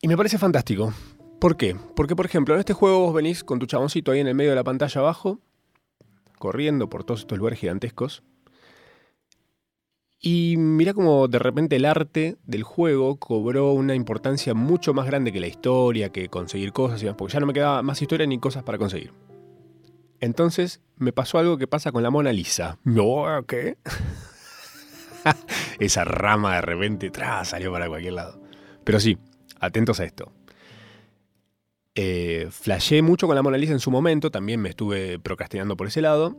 Y 0.00 0.08
me 0.08 0.16
parece 0.16 0.38
fantástico. 0.38 0.92
¿Por 1.40 1.56
qué? 1.56 1.76
Porque, 1.96 2.16
por 2.16 2.26
ejemplo, 2.26 2.54
en 2.54 2.60
este 2.60 2.72
juego 2.72 3.00
vos 3.00 3.14
venís 3.14 3.44
con 3.44 3.58
tu 3.58 3.66
chaboncito 3.66 4.12
ahí 4.12 4.20
en 4.20 4.28
el 4.28 4.34
medio 4.34 4.50
de 4.50 4.56
la 4.56 4.64
pantalla 4.64 5.00
abajo, 5.00 5.40
corriendo 6.38 6.88
por 6.88 7.04
todos 7.04 7.20
estos 7.20 7.38
lugares 7.38 7.58
gigantescos, 7.58 8.22
y 10.26 10.56
mira 10.56 10.94
cómo 10.94 11.28
de 11.28 11.38
repente 11.38 11.76
el 11.76 11.84
arte 11.84 12.38
del 12.46 12.62
juego 12.62 13.16
cobró 13.16 13.72
una 13.72 13.94
importancia 13.94 14.54
mucho 14.54 14.94
más 14.94 15.04
grande 15.04 15.32
que 15.32 15.38
la 15.38 15.48
historia, 15.48 16.08
que 16.08 16.30
conseguir 16.30 16.72
cosas 16.72 17.02
y 17.02 17.04
demás, 17.04 17.18
porque 17.18 17.34
ya 17.34 17.40
no 17.40 17.46
me 17.46 17.52
quedaba 17.52 17.82
más 17.82 18.00
historia 18.00 18.26
ni 18.26 18.38
cosas 18.38 18.62
para 18.62 18.78
conseguir. 18.78 19.12
Entonces 20.20 20.80
me 20.96 21.12
pasó 21.12 21.38
algo 21.38 21.58
que 21.58 21.66
pasa 21.66 21.92
con 21.92 22.02
la 22.02 22.08
Mona 22.08 22.32
Lisa. 22.32 22.78
No, 22.84 23.26
¿qué? 23.46 23.76
Esa 25.78 26.04
rama 26.04 26.54
de 26.54 26.62
repente 26.62 27.10
tra, 27.10 27.44
salió 27.44 27.70
para 27.70 27.86
cualquier 27.86 28.14
lado. 28.14 28.40
Pero 28.82 29.00
sí, 29.00 29.18
atentos 29.60 30.00
a 30.00 30.04
esto. 30.04 30.32
Eh, 31.94 32.48
flashé 32.50 33.02
mucho 33.02 33.26
con 33.26 33.36
la 33.36 33.42
Mona 33.42 33.58
Lisa 33.58 33.74
en 33.74 33.78
su 33.78 33.90
momento, 33.90 34.30
también 34.30 34.58
me 34.58 34.70
estuve 34.70 35.18
procrastinando 35.18 35.76
por 35.76 35.86
ese 35.86 36.00
lado. 36.00 36.34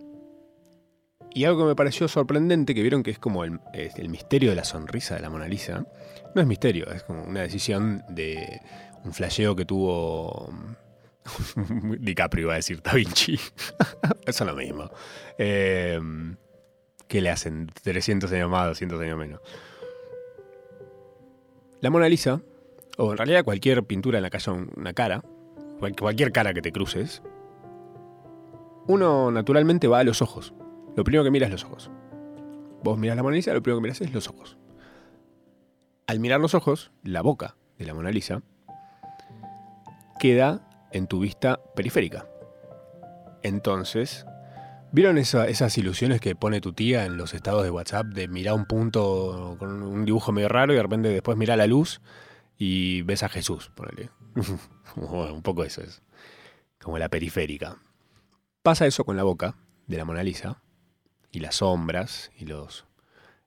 Y 1.35 1.43
algo 1.43 1.63
que 1.63 1.67
me 1.67 1.75
pareció 1.75 2.07
sorprendente, 2.07 2.73
que 2.73 2.81
vieron 2.81 3.03
que 3.03 3.11
es 3.11 3.19
como 3.19 3.43
el, 3.43 3.59
misterio 4.07 4.51
de 4.51 4.55
la 4.55 4.63
sonrisa 4.63 5.15
de 5.15 5.21
la 5.21 5.29
Mona 5.29 5.49
Lisa, 5.49 5.85
no 6.33 6.41
es 6.41 6.47
misterio, 6.47 6.89
es 6.89 7.03
como 7.03 7.23
una 7.23 7.41
decisión 7.41 8.05
de 8.07 8.61
un 9.03 9.13
flasheo 9.13 9.53
que 9.53 9.65
tuvo 9.65 10.49
DiCaprio, 11.99 12.43
iba 12.43 12.53
a 12.53 12.55
decir 12.55 12.81
Da 12.81 12.93
Vinci. 12.93 13.33
Eso 14.25 14.43
es 14.45 14.49
lo 14.49 14.55
mismo. 14.55 14.89
Em, 15.37 16.37
que 17.09 17.19
le 17.19 17.29
hacen 17.29 17.69
300 17.83 18.31
años 18.31 18.49
más, 18.49 18.67
200 18.67 19.01
años 19.01 19.17
menos. 19.17 19.41
La 21.81 21.89
Mona 21.89 22.07
Lisa, 22.07 22.39
o 22.95 23.11
en 23.11 23.17
realidad 23.17 23.43
cualquier 23.43 23.83
pintura 23.83 24.19
en 24.19 24.23
la 24.23 24.29
haya 24.31 24.53
una 24.53 24.93
cara, 24.93 25.21
cualquier 25.99 26.31
cara 26.31 26.53
que 26.53 26.61
te 26.61 26.71
cruces, 26.71 27.21
uno 28.87 29.31
naturalmente 29.31 29.89
va 29.89 29.99
a 29.99 30.05
los 30.05 30.21
ojos. 30.21 30.53
Lo 30.95 31.03
primero 31.03 31.23
que 31.23 31.31
miras 31.31 31.47
es 31.47 31.53
los 31.53 31.65
ojos. 31.65 31.91
Vos 32.83 32.97
miras 32.97 33.17
la 33.17 33.23
Mona 33.23 33.35
Lisa, 33.35 33.53
lo 33.53 33.61
primero 33.61 33.79
que 33.79 33.83
miras 33.83 34.01
es 34.01 34.13
los 34.13 34.27
ojos. 34.29 34.57
Al 36.07 36.19
mirar 36.19 36.39
los 36.39 36.53
ojos, 36.53 36.91
la 37.03 37.21
boca 37.21 37.57
de 37.77 37.85
la 37.85 37.93
Mona 37.93 38.11
Lisa 38.11 38.43
queda 40.19 40.67
en 40.91 41.07
tu 41.07 41.19
vista 41.19 41.59
periférica. 41.75 42.27
Entonces, 43.43 44.25
¿vieron 44.91 45.17
esas 45.17 45.77
ilusiones 45.77 46.21
que 46.21 46.35
pone 46.35 46.61
tu 46.61 46.73
tía 46.73 47.05
en 47.05 47.17
los 47.17 47.33
estados 47.33 47.63
de 47.63 47.71
WhatsApp 47.71 48.07
de 48.07 48.27
mirar 48.27 48.53
un 48.53 48.65
punto 48.65 49.55
con 49.59 49.83
un 49.83 50.05
dibujo 50.05 50.31
medio 50.31 50.47
raro 50.47 50.73
y 50.73 50.75
de 50.77 50.83
repente 50.83 51.09
después 51.09 51.37
mira 51.37 51.57
la 51.57 51.67
luz 51.67 52.01
y 52.57 53.01
ves 53.01 53.23
a 53.23 53.29
Jesús? 53.29 53.71
Un 54.95 55.41
poco 55.41 55.63
eso 55.63 55.81
es. 55.81 56.01
Como 56.79 56.97
la 56.97 57.09
periférica. 57.09 57.77
Pasa 58.63 58.85
eso 58.85 59.03
con 59.03 59.17
la 59.17 59.23
boca 59.23 59.55
de 59.87 59.97
la 59.97 60.05
Mona 60.05 60.23
Lisa 60.23 60.61
y 61.35 61.39
las 61.39 61.55
sombras 61.55 62.31
y 62.37 62.45
los 62.45 62.85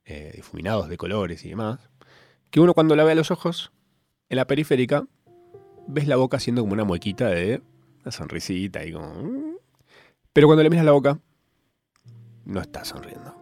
eh, 0.05 0.33
difuminados 0.37 0.89
de 0.89 0.97
colores 0.97 1.45
y 1.45 1.49
demás, 1.49 1.81
que 2.51 2.61
uno 2.61 2.75
cuando 2.75 2.95
la 2.97 3.05
ve 3.05 3.13
a 3.13 3.15
los 3.15 3.31
ojos, 3.31 3.73
en 4.29 4.37
la 4.37 4.47
periférica, 4.47 5.07
ves 5.87 6.07
la 6.07 6.17
boca 6.17 6.37
haciendo 6.37 6.63
como 6.63 6.75
una 6.75 6.85
muequita 6.85 7.29
de 7.29 7.63
una 8.03 8.13
sonrisita 8.13 8.85
y 8.85 8.93
como... 8.93 9.09
Mm". 9.15 9.57
Pero 10.33 10.47
cuando 10.47 10.63
le 10.63 10.71
miras 10.71 10.85
la 10.85 10.93
boca, 10.93 11.19
no 12.45 12.61
está 12.61 12.85
sonriendo. 12.85 13.35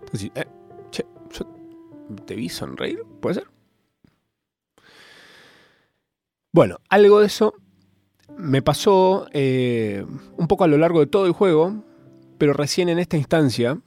Entonces, 0.00 0.30
eh, 0.34 0.46
che, 0.90 1.06
yo 1.32 1.46
te 2.26 2.34
vi 2.34 2.48
sonreír, 2.48 3.04
¿puede 3.20 3.36
ser? 3.36 3.46
Bueno, 6.52 6.78
algo 6.88 7.20
de 7.20 7.26
eso 7.26 7.54
me 8.36 8.62
pasó 8.62 9.26
eh, 9.32 10.04
un 10.36 10.48
poco 10.48 10.64
a 10.64 10.68
lo 10.68 10.78
largo 10.78 11.00
de 11.00 11.06
todo 11.06 11.26
el 11.26 11.32
juego, 11.32 11.84
pero 12.38 12.52
recién 12.52 12.88
en 12.88 12.98
esta 12.98 13.16
instancia 13.16 13.78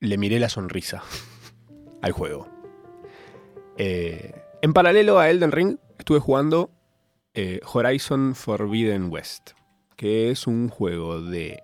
le 0.00 0.18
miré 0.18 0.38
la 0.38 0.48
sonrisa 0.48 1.02
al 2.02 2.12
juego. 2.12 2.48
Eh, 3.76 4.34
en 4.62 4.72
paralelo 4.72 5.18
a 5.18 5.28
Elden 5.28 5.52
Ring, 5.52 5.76
estuve 5.98 6.20
jugando 6.20 6.70
eh, 7.34 7.60
Horizon 7.72 8.34
Forbidden 8.34 9.10
West, 9.10 9.50
que 9.96 10.30
es 10.30 10.46
un 10.46 10.68
juego 10.68 11.20
de 11.20 11.62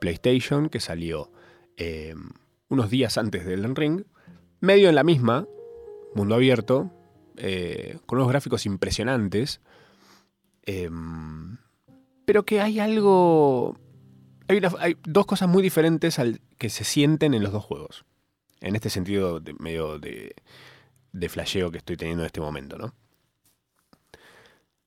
PlayStation 0.00 0.68
que 0.68 0.80
salió 0.80 1.30
em, 1.76 2.30
unos 2.68 2.90
días 2.90 3.18
antes 3.18 3.46
de 3.46 3.54
Elden 3.54 3.76
Ring, 3.76 4.04
medio 4.60 4.88
en 4.88 4.94
la 4.94 5.04
misma, 5.04 5.46
mundo 6.14 6.34
abierto, 6.34 6.92
eh, 7.36 7.98
con 8.06 8.18
unos 8.18 8.28
gráficos 8.28 8.66
impresionantes, 8.66 9.60
em, 10.62 11.58
pero 12.24 12.44
que 12.44 12.60
hay 12.60 12.80
algo 12.80 13.78
hay, 14.48 14.96
dos 15.04 15.26
cosas 15.26 15.48
muy 15.48 15.62
diferentes 15.62 16.18
al 16.18 16.40
que 16.58 16.70
se 16.70 16.84
sienten 16.84 17.34
en 17.34 17.42
los 17.42 17.52
dos 17.52 17.64
juegos. 17.64 18.04
En 18.60 18.74
este 18.74 18.90
sentido 18.90 19.40
medio 19.58 19.98
de, 19.98 20.34
de 21.12 21.28
flasheo 21.28 21.70
que 21.70 21.78
estoy 21.78 21.96
teniendo 21.96 22.22
en 22.22 22.26
este 22.26 22.40
momento, 22.40 22.78
¿no? 22.78 22.94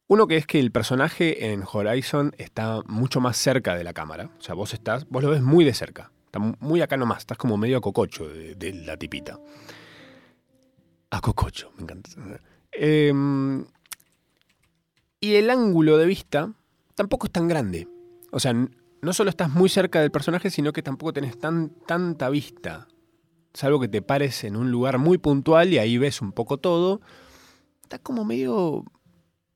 Uno 0.08 0.26
que 0.26 0.38
es 0.38 0.48
que 0.48 0.60
el 0.60 0.72
personaje 0.72 1.52
en 1.52 1.64
Horizon 1.72 2.34
está 2.40 2.82
mucho 2.88 3.22
más 3.22 3.38
cerca 3.38 3.76
de 3.76 3.84
la 3.84 3.94
cámara. 3.94 4.32
O 4.40 4.42
sea, 4.42 4.56
vos 4.56 4.74
estás, 4.74 5.08
vos 5.08 5.22
lo 5.22 5.30
ves 5.30 5.44
muy 5.44 5.64
de 5.64 5.74
cerca. 5.76 6.12
Está 6.26 6.40
muy 6.40 6.82
acá 6.82 6.98
nomás, 6.98 7.20
estás 7.20 7.38
como 7.38 7.58
medio 7.58 7.78
a 7.78 7.82
cococho 7.82 8.28
de, 8.28 8.74
la 8.86 8.98
tipita. 8.98 9.40
A 11.12 11.22
cococho, 11.22 11.72
me 11.76 11.84
encanta. 11.84 12.10
Em, 12.72 13.66
y 15.20 15.36
el 15.36 15.50
ángulo 15.52 15.98
de 15.98 16.08
vista 16.08 16.54
tampoco 16.96 17.28
es 17.28 17.32
tan 17.32 17.48
grande. 17.48 17.88
O 18.32 18.40
sea, 18.40 18.54
no 19.02 19.14
solo 19.14 19.30
estás 19.30 19.50
muy 19.50 19.70
cerca 19.70 20.02
del 20.02 20.12
personaje, 20.12 20.50
sino 20.50 20.74
que 20.74 20.84
tampoco 20.84 21.14
tenés 21.14 21.40
tan, 21.40 21.70
tanta 21.86 22.30
vista. 22.30 22.88
Salvo 23.54 23.80
que 23.80 23.88
te 23.88 24.02
pares 24.02 24.44
en 24.44 24.56
un 24.56 24.72
lugar 24.72 24.98
muy 24.98 25.18
puntual 25.18 25.74
y 25.74 25.78
ahí 25.78 25.98
ves 25.98 26.22
un 26.22 26.32
poco 26.32 26.58
todo. 26.58 27.02
Está 27.84 28.00
como 28.00 28.26
medio, 28.26 28.84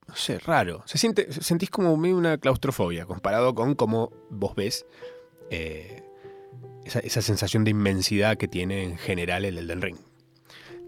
no 0.08 0.16
sé, 0.16 0.40
raro. 0.40 0.84
Se 0.86 0.98
siente, 0.98 1.32
sentís 1.32 1.70
como 1.70 1.96
medio 1.98 2.18
una 2.18 2.38
claustrofobia 2.38 3.06
comparado 3.06 3.54
con 3.54 3.76
cómo 3.76 4.12
vos 4.30 4.56
ves 4.56 4.86
eh, 5.50 6.04
esa, 6.86 7.22
sensación 7.22 7.64
de 7.64 7.72
inmensidad 7.72 8.38
que 8.38 8.48
tiene 8.48 8.84
en 8.84 8.98
general 8.98 9.46
el 9.46 9.58
Elden 9.58 9.82
Ring. 9.82 9.98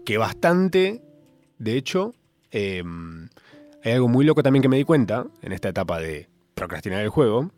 que 0.04 0.18
bastante, 0.18 1.02
de 1.58 1.76
hecho, 1.76 2.14
eh, 2.50 2.82
hay 3.84 3.92
algo 3.92 4.08
muy 4.08 4.24
loco 4.24 4.42
también 4.42 4.62
que 4.62 4.68
me 4.68 4.76
di 4.76 4.84
cuenta 4.84 5.26
en 5.42 5.52
esta 5.52 5.68
etapa 5.68 6.00
de 6.00 6.28
procrastinar 6.54 7.02
el 7.02 7.08
juego, 7.08 7.52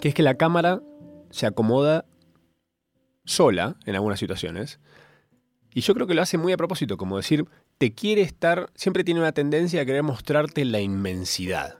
que 0.00 0.08
es 0.08 0.14
que 0.14 0.22
la 0.22 0.36
cámara 0.36 0.82
se 1.30 1.46
acomoda 1.46 2.04
sola 3.24 3.76
en 3.84 3.94
algunas 3.94 4.18
situaciones. 4.18 4.80
Y 5.74 5.82
yo 5.82 5.94
creo 5.94 6.06
que 6.06 6.14
lo 6.14 6.22
hace 6.22 6.38
muy 6.38 6.52
a 6.52 6.56
propósito, 6.56 6.96
como 6.96 7.18
decir, 7.18 7.44
te 7.78 7.94
quiere 7.94 8.22
estar, 8.22 8.70
siempre 8.74 9.04
tiene 9.04 9.20
una 9.20 9.32
tendencia 9.32 9.82
a 9.82 9.84
querer 9.84 10.02
mostrarte 10.02 10.64
la 10.64 10.80
inmensidad. 10.80 11.78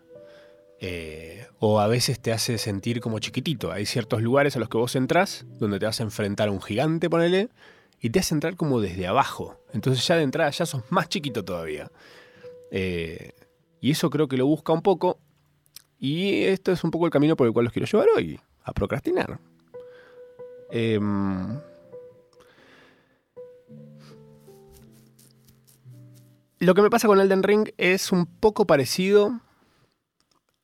Eh, 0.79 1.47
o 1.59 1.81
a 1.81 1.87
veces 1.87 2.21
te 2.21 2.33
hace 2.33 2.59
sentir 2.59 3.01
como 3.01 3.19
chiquitito. 3.19 3.73
Hay 3.73 3.87
ciertos 3.87 4.21
lugares 4.21 4.57
a 4.57 4.59
los 4.59 4.69
que 4.69 4.77
vos 4.77 4.95
entrás, 4.95 5.47
donde 5.59 5.79
te 5.79 5.87
vas 5.87 6.01
a 6.01 6.03
enfrentar 6.03 6.49
a 6.49 6.51
un 6.51 6.61
gigante, 6.61 7.09
ponele, 7.09 7.49
y 8.01 8.11
te 8.11 8.19
hace 8.19 8.35
entrar 8.35 8.57
como 8.57 8.81
desde 8.81 9.07
abajo. 9.07 9.59
Entonces 9.73 10.07
ya 10.07 10.17
de 10.17 10.23
entrada 10.23 10.51
ya 10.51 10.67
sos 10.67 10.83
más 10.91 11.09
chiquito 11.09 11.45
todavía. 11.45 11.91
Eh, 12.71 13.33
y 13.81 13.93
eso 13.93 14.11
creo 14.11 14.29
que 14.29 14.37
lo 14.37 14.47
busca 14.47 14.73
un 14.73 14.83
poco. 14.83 15.19
Y 15.99 16.45
esto 16.45 16.73
es 16.73 16.85
un 16.85 16.91
poco 16.91 17.07
el 17.07 17.13
camino 17.13 17.37
por 17.37 17.47
el 17.47 17.53
cual 17.53 17.65
los 17.65 17.73
quiero 17.73 17.87
llevar 17.87 18.09
hoy, 18.17 18.39
a 18.65 18.73
procrastinar. 18.73 19.39
Em, 20.71 21.59
lo 26.59 26.75
que 26.75 26.83
me 26.83 26.91
pasa 26.91 27.07
con 27.07 27.21
Elden 27.21 27.43
Ring 27.43 27.71
es 27.77 28.13
un 28.13 28.27
poco 28.27 28.67
parecido 28.67 29.41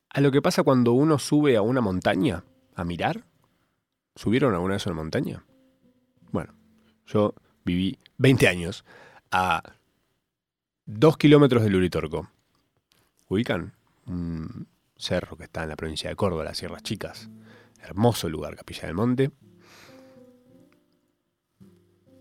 a 0.09 0.21
lo 0.21 0.31
que 0.31 0.41
pasa 0.41 0.63
cuando 0.63 0.93
uno 0.93 1.17
sube 1.17 1.57
a 1.57 1.61
una 1.61 1.81
montaña 1.81 2.43
a 2.75 2.83
mirar. 2.83 3.25
¿Subieron 4.15 4.53
alguna 4.53 4.75
vez 4.75 4.85
a 4.85 4.91
una 4.91 5.01
montaña? 5.01 5.43
Bueno, 6.31 6.53
yo 7.07 7.33
viví 7.65 7.97
20 8.17 8.47
años 8.47 8.85
a 9.31 9.63
2 10.85 11.17
kilómetros 11.17 11.63
del 11.63 11.75
Uritorco. 11.75 12.29
¿Ubican? 13.27 13.73
Un 14.05 14.67
cerro 15.03 15.37
que 15.37 15.43
está 15.43 15.63
en 15.63 15.69
la 15.69 15.75
provincia 15.75 16.09
de 16.09 16.15
Córdoba, 16.15 16.43
las 16.43 16.57
Sierras 16.57 16.83
Chicas. 16.83 17.29
Hermoso 17.79 18.29
lugar, 18.29 18.55
Capilla 18.55 18.87
del 18.87 18.95
Monte. 18.95 19.31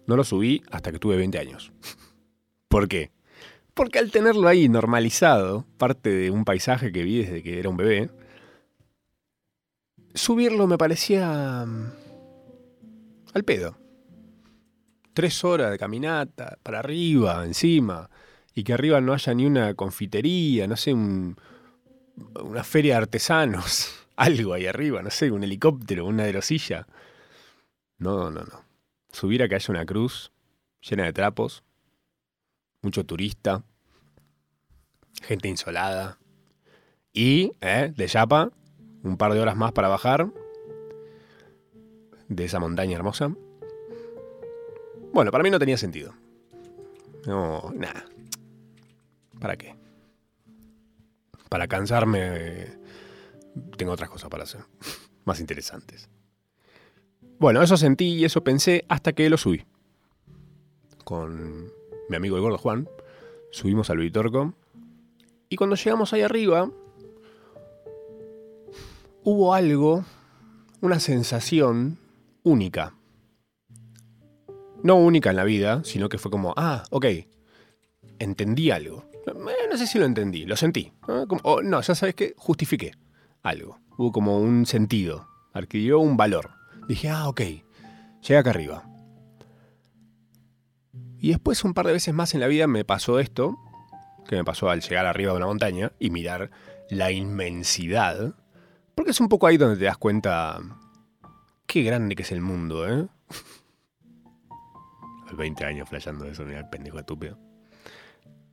No 0.06 0.16
lo 0.16 0.24
subí 0.24 0.62
hasta 0.70 0.90
que 0.90 0.98
tuve 0.98 1.16
20 1.16 1.38
años. 1.38 1.72
¿Por 2.68 2.88
qué? 2.88 3.12
Porque 3.74 3.98
al 3.98 4.10
tenerlo 4.10 4.48
ahí 4.48 4.68
normalizado, 4.68 5.64
parte 5.78 6.10
de 6.10 6.30
un 6.30 6.44
paisaje 6.44 6.92
que 6.92 7.02
vi 7.02 7.22
desde 7.22 7.42
que 7.42 7.58
era 7.58 7.68
un 7.68 7.76
bebé, 7.76 8.10
subirlo 10.14 10.66
me 10.66 10.76
parecía 10.76 11.64
mm, 11.64 11.92
al 13.34 13.44
pedo. 13.44 13.78
Tres 15.14 15.44
horas 15.44 15.70
de 15.70 15.78
caminata, 15.78 16.58
para 16.62 16.80
arriba, 16.80 17.44
encima, 17.44 18.10
y 18.54 18.64
que 18.64 18.72
arriba 18.72 19.00
no 19.00 19.12
haya 19.12 19.32
ni 19.34 19.46
una 19.46 19.74
confitería, 19.74 20.66
no 20.66 20.76
sé, 20.76 20.94
una 22.16 22.64
feria 22.64 22.94
de 22.94 22.98
artesanos, 22.98 24.06
algo 24.16 24.54
ahí 24.54 24.66
arriba, 24.66 25.02
no 25.02 25.10
sé, 25.10 25.30
un 25.30 25.44
helicóptero, 25.44 26.06
una 26.06 26.24
aerosilla. 26.24 26.86
No, 27.98 28.30
no, 28.30 28.42
no. 28.42 28.64
Subir 29.10 29.42
a 29.42 29.48
que 29.48 29.54
haya 29.54 29.72
una 29.72 29.86
cruz 29.86 30.32
llena 30.80 31.04
de 31.04 31.12
trapos, 31.12 31.62
mucho 32.80 33.04
turista, 33.04 33.62
gente 35.22 35.48
insolada. 35.48 36.18
Y, 37.12 37.52
eh, 37.60 37.92
de 37.94 38.06
Yapa, 38.06 38.50
un 39.02 39.16
par 39.16 39.34
de 39.34 39.40
horas 39.40 39.56
más 39.56 39.72
para 39.72 39.88
bajar 39.88 40.30
de 42.28 42.44
esa 42.44 42.58
montaña 42.58 42.96
hermosa. 42.96 43.34
Bueno, 45.12 45.30
para 45.30 45.44
mí 45.44 45.50
no 45.50 45.58
tenía 45.58 45.76
sentido. 45.76 46.14
No, 47.26 47.70
nada. 47.74 48.06
¿Para 49.38 49.56
qué? 49.56 49.81
Para 51.52 51.68
cansarme, 51.68 52.78
tengo 53.76 53.92
otras 53.92 54.08
cosas 54.08 54.30
para 54.30 54.44
hacer, 54.44 54.62
más 55.26 55.38
interesantes. 55.38 56.08
Bueno, 57.38 57.62
eso 57.62 57.76
sentí 57.76 58.06
y 58.14 58.24
eso 58.24 58.42
pensé 58.42 58.86
hasta 58.88 59.12
que 59.12 59.28
lo 59.28 59.36
subí. 59.36 59.62
Con 61.04 61.70
mi 62.08 62.16
amigo 62.16 62.36
el 62.36 62.42
gordo 62.42 62.56
Juan, 62.56 62.88
subimos 63.50 63.90
al 63.90 63.98
Vitorco. 63.98 64.54
Y 65.50 65.56
cuando 65.56 65.76
llegamos 65.76 66.14
ahí 66.14 66.22
arriba, 66.22 66.70
hubo 69.22 69.52
algo, 69.52 70.06
una 70.80 71.00
sensación 71.00 71.98
única. 72.44 72.94
No 74.82 74.96
única 74.96 75.28
en 75.28 75.36
la 75.36 75.44
vida, 75.44 75.84
sino 75.84 76.08
que 76.08 76.16
fue 76.16 76.30
como, 76.30 76.54
ah, 76.56 76.84
ok, 76.88 77.04
entendí 78.18 78.70
algo. 78.70 79.11
No 79.26 79.78
sé 79.78 79.86
si 79.86 79.98
lo 79.98 80.04
entendí, 80.04 80.44
lo 80.44 80.56
sentí. 80.56 80.92
¿no? 81.06 81.26
no, 81.62 81.80
ya 81.80 81.94
sabes 81.94 82.14
que 82.14 82.34
justifiqué 82.36 82.92
algo. 83.42 83.78
Hubo 83.96 84.12
como 84.12 84.38
un 84.38 84.66
sentido, 84.66 85.28
adquirió 85.52 86.00
un 86.00 86.16
valor. 86.16 86.50
Dije, 86.88 87.08
ah, 87.08 87.28
ok, 87.28 87.40
llega 88.26 88.40
acá 88.40 88.50
arriba. 88.50 88.84
Y 91.18 91.28
después 91.28 91.62
un 91.64 91.74
par 91.74 91.86
de 91.86 91.92
veces 91.92 92.12
más 92.12 92.34
en 92.34 92.40
la 92.40 92.48
vida 92.48 92.66
me 92.66 92.84
pasó 92.84 93.20
esto, 93.20 93.56
que 94.28 94.36
me 94.36 94.44
pasó 94.44 94.70
al 94.70 94.80
llegar 94.80 95.06
arriba 95.06 95.32
de 95.32 95.36
una 95.36 95.46
montaña 95.46 95.92
y 95.98 96.10
mirar 96.10 96.50
la 96.90 97.12
inmensidad. 97.12 98.34
Porque 98.94 99.12
es 99.12 99.20
un 99.20 99.28
poco 99.28 99.46
ahí 99.46 99.56
donde 99.56 99.78
te 99.78 99.84
das 99.84 99.98
cuenta 99.98 100.58
qué 101.66 101.82
grande 101.82 102.16
que 102.16 102.22
es 102.22 102.32
el 102.32 102.40
mundo, 102.40 102.88
¿eh? 102.88 103.06
20 105.36 105.64
años 105.64 105.88
flasheando 105.88 106.26
eso, 106.26 106.44
mira, 106.44 106.68
pendejo 106.68 106.98
estúpido. 106.98 107.38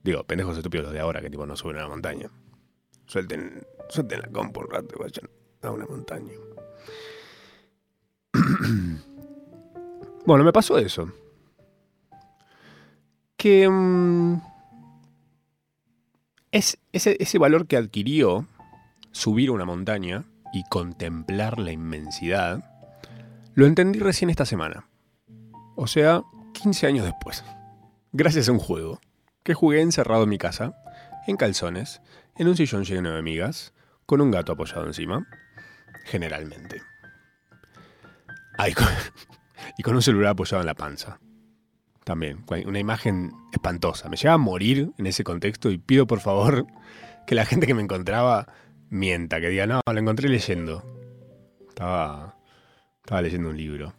Digo, 0.02 0.24
pendejos 0.24 0.56
estúpidos 0.56 0.86
los 0.86 0.94
de 0.94 1.00
ahora 1.00 1.20
que 1.20 1.30
tipo 1.30 1.46
no 1.46 1.56
suben 1.56 1.76
a 1.76 1.82
la 1.82 1.88
montaña. 1.88 2.30
Suelten, 3.06 3.66
suelten 3.88 4.20
la 4.20 4.28
compu 4.28 4.60
un 4.60 4.70
rato 4.70 4.94
y 4.96 4.98
vayan 4.98 5.28
a 5.62 5.70
una 5.70 5.86
montaña. 5.86 6.32
bueno, 10.24 10.44
me 10.44 10.52
pasó 10.52 10.78
eso 10.78 11.12
que 13.40 13.66
mm, 13.66 14.38
es 16.52 16.76
ese, 16.92 17.38
valor 17.38 17.66
que 17.66 17.78
adquirió 17.78 18.46
subir 19.12 19.50
una 19.50 19.64
montaña 19.64 20.26
y 20.52 20.62
contemplar 20.64 21.58
la 21.58 21.72
inmensidad, 21.72 22.62
lo 23.54 23.64
entendí 23.64 23.98
recién 23.98 24.28
esta 24.28 24.44
semana. 24.44 24.90
O 25.74 25.86
sea, 25.86 26.22
15 26.52 26.86
años 26.86 27.06
después. 27.06 27.42
Gracias 28.12 28.50
a 28.50 28.52
un 28.52 28.58
juego 28.58 29.00
que 29.42 29.54
jugué 29.54 29.80
encerrado 29.80 30.24
en 30.24 30.28
mi 30.28 30.38
casa, 30.38 30.74
en 31.26 31.36
calzones, 31.36 32.00
en 32.36 32.48
un 32.48 32.56
sillón 32.56 32.84
lleno 32.84 33.12
de 33.12 33.18
amigas, 33.18 33.72
con 34.06 34.20
un 34.20 34.30
gato 34.30 34.52
apoyado 34.52 34.86
encima, 34.86 35.26
generalmente. 36.04 36.82
y 39.78 39.82
con 39.82 39.94
un 39.94 40.02
celular 40.02 40.32
apoyado 40.32 40.60
en 40.60 40.66
la 40.66 40.74
panza 40.74 41.18
también. 42.04 42.44
Una 42.66 42.78
imagen 42.78 43.32
espantosa. 43.52 44.08
Me 44.08 44.16
lleva 44.16 44.34
a 44.34 44.38
morir 44.38 44.90
en 44.98 45.06
ese 45.06 45.22
contexto 45.22 45.70
y 45.70 45.78
pido 45.78 46.06
por 46.06 46.20
favor 46.20 46.66
que 47.26 47.34
la 47.34 47.44
gente 47.44 47.66
que 47.66 47.74
me 47.74 47.82
encontraba 47.82 48.48
mienta, 48.88 49.40
que 49.40 49.48
diga, 49.48 49.66
no, 49.66 49.80
lo 49.86 49.98
encontré 49.98 50.28
leyendo. 50.28 50.82
Estaba, 51.68 52.36
estaba 53.02 53.22
leyendo 53.22 53.50
un 53.50 53.56
libro. 53.56 53.94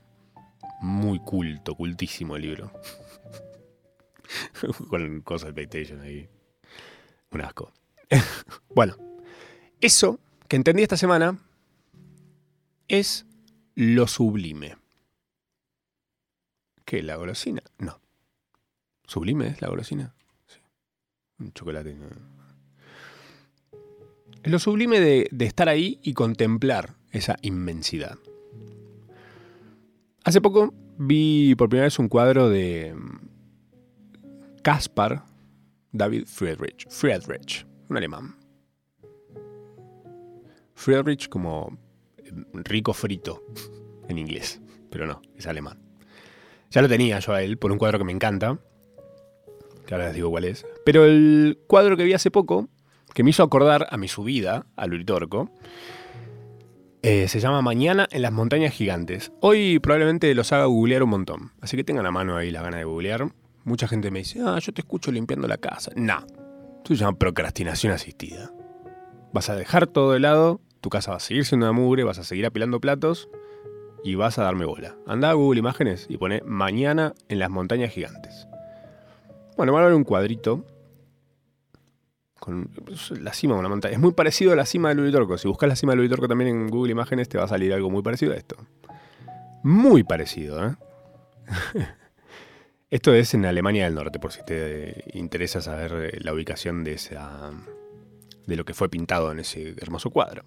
Muy 0.81 1.19
culto, 1.19 1.75
cultísimo 1.75 2.35
el 2.35 2.41
libro. 2.41 2.73
Con 4.89 5.21
cosas 5.21 5.47
de 5.47 5.53
PlayStation 5.53 6.01
ahí. 6.01 6.27
Un 7.31 7.41
asco. 7.41 7.71
bueno, 8.75 8.95
eso 9.79 10.19
que 10.47 10.57
entendí 10.57 10.83
esta 10.83 10.97
semana 10.97 11.37
es 12.87 13.25
lo 13.75 14.07
sublime. 14.07 14.77
¿Qué? 16.85 17.01
¿La 17.01 17.15
golosina? 17.15 17.63
No. 17.77 18.01
¿Sublime 19.05 19.47
es 19.47 19.61
la 19.61 19.69
golosina? 19.69 20.13
Sí. 20.47 20.59
Un 21.39 21.53
chocolate. 21.53 21.95
Es 24.43 24.51
lo 24.51 24.59
sublime 24.59 24.99
de, 24.99 25.29
estar 25.39 25.69
ahí 25.69 25.99
y 26.01 26.13
contemplar 26.13 26.95
esa 27.11 27.37
inmensidad. 27.41 28.17
Hace 30.23 30.41
poco 30.41 30.73
vi 30.97 31.55
por 31.55 31.69
primera 31.69 31.85
vez 31.85 31.99
un 31.99 32.09
cuadro 32.09 32.49
de 32.49 32.95
Caspar 34.63 35.23
David 35.91 36.25
Friedrich. 36.27 36.87
Friedrich, 36.89 37.65
un 37.89 37.97
alemán. 37.97 38.35
Friedrich 40.75 41.29
como 41.29 41.77
rico 42.53 42.93
frito 42.93 43.43
en 44.07 44.19
inglés, 44.19 44.61
pero 44.89 45.07
no, 45.07 45.21
es 45.35 45.47
alemán. 45.47 45.79
Ya 46.69 46.81
lo 46.81 46.87
tenía 46.87 47.19
yo 47.19 47.33
a 47.33 47.41
él 47.41 47.57
por 47.57 47.71
un 47.71 47.79
cuadro 47.79 47.97
que 47.97 48.05
me 48.05 48.11
encanta, 48.11 48.59
que 49.85 49.93
ahora 49.95 50.07
les 50.07 50.15
digo 50.15 50.29
cuál 50.29 50.45
es. 50.45 50.65
Pero 50.85 51.05
el 51.05 51.59
cuadro 51.67 51.97
que 51.97 52.03
vi 52.03 52.13
hace 52.13 52.29
poco, 52.29 52.69
que 53.13 53.23
me 53.23 53.31
hizo 53.31 53.43
acordar 53.43 53.87
a 53.89 53.97
mi 53.97 54.07
subida 54.07 54.67
al 54.75 54.93
Uritorco, 54.93 55.49
eh, 57.01 57.27
se 57.27 57.39
llama 57.39 57.63
Mañana 57.63 58.07
en 58.11 58.21
las 58.21 58.31
montañas 58.31 58.73
gigantes. 58.73 59.31
Hoy 59.41 59.79
probablemente 59.79 60.33
los 60.35 60.51
haga 60.53 60.65
googlear 60.65 61.01
un 61.01 61.09
montón, 61.09 61.51
así 61.61 61.75
que 61.75 61.83
tengan 61.83 62.05
a 62.05 62.11
mano 62.11 62.37
ahí 62.37 62.51
la 62.51 62.61
gana 62.61 62.77
de 62.77 62.83
googlear. 62.83 63.31
Mucha 63.63 63.87
gente 63.87 64.11
me 64.11 64.19
dice, 64.19 64.39
ah, 64.45 64.59
yo 64.59 64.73
te 64.73 64.81
escucho 64.81 65.11
limpiando 65.11 65.47
la 65.47 65.57
casa. 65.57 65.91
No, 65.95 66.25
eso 66.83 66.95
se 66.95 66.95
llama 66.95 67.17
procrastinación 67.17 67.93
asistida. 67.93 68.51
Vas 69.33 69.49
a 69.49 69.55
dejar 69.55 69.87
todo 69.87 70.13
de 70.13 70.19
lado, 70.19 70.61
tu 70.81 70.89
casa 70.89 71.11
va 71.11 71.17
a 71.17 71.21
seguir 71.21 71.45
siendo 71.45 71.65
una 71.65 71.73
mugre, 71.73 72.03
vas 72.03 72.19
a 72.19 72.23
seguir 72.23 72.45
apilando 72.45 72.79
platos 72.81 73.29
y 74.03 74.15
vas 74.15 74.39
a 74.39 74.43
darme 74.43 74.65
bola. 74.65 74.95
Anda 75.07 75.29
a 75.29 75.33
Google 75.33 75.59
Imágenes 75.59 76.07
y 76.09 76.17
pone 76.17 76.41
mañana 76.45 77.13
en 77.29 77.39
las 77.39 77.49
montañas 77.49 77.91
gigantes. 77.91 78.47
Bueno, 79.57 79.73
van 79.73 79.83
a 79.83 79.87
ver 79.87 79.95
un 79.95 80.03
cuadrito 80.03 80.65
con 82.39 82.71
la 83.19 83.33
cima 83.33 83.53
de 83.53 83.59
una 83.59 83.69
montaña. 83.69 83.93
Es 83.93 83.99
muy 83.99 84.13
parecido 84.13 84.53
a 84.53 84.55
la 84.55 84.65
cima 84.65 84.89
del 84.89 85.01
Uritorco. 85.01 85.37
Si 85.37 85.47
buscas 85.47 85.69
la 85.69 85.75
cima 85.75 85.91
del 85.91 85.99
Uritorco 85.99 86.27
también 86.27 86.49
en 86.49 86.67
Google 86.69 86.91
Imágenes 86.91 87.29
te 87.29 87.37
va 87.37 87.43
a 87.43 87.47
salir 87.47 87.71
algo 87.71 87.91
muy 87.91 88.01
parecido 88.01 88.33
a 88.33 88.35
esto. 88.35 88.57
Muy 89.63 90.03
parecido, 90.03 90.65
¿eh? 90.65 90.75
Esto 92.91 93.13
es 93.13 93.33
en 93.33 93.45
Alemania 93.45 93.85
del 93.85 93.95
Norte, 93.95 94.19
por 94.19 94.33
si 94.33 94.43
te 94.43 95.05
interesa 95.13 95.61
saber 95.61 95.93
eh, 95.93 96.19
la 96.19 96.33
ubicación 96.33 96.83
de 96.83 96.95
esa 96.95 97.51
de 98.45 98.55
lo 98.57 98.65
que 98.65 98.73
fue 98.73 98.89
pintado 98.89 99.31
en 99.31 99.39
ese 99.39 99.75
hermoso 99.77 100.09
cuadro. 100.09 100.43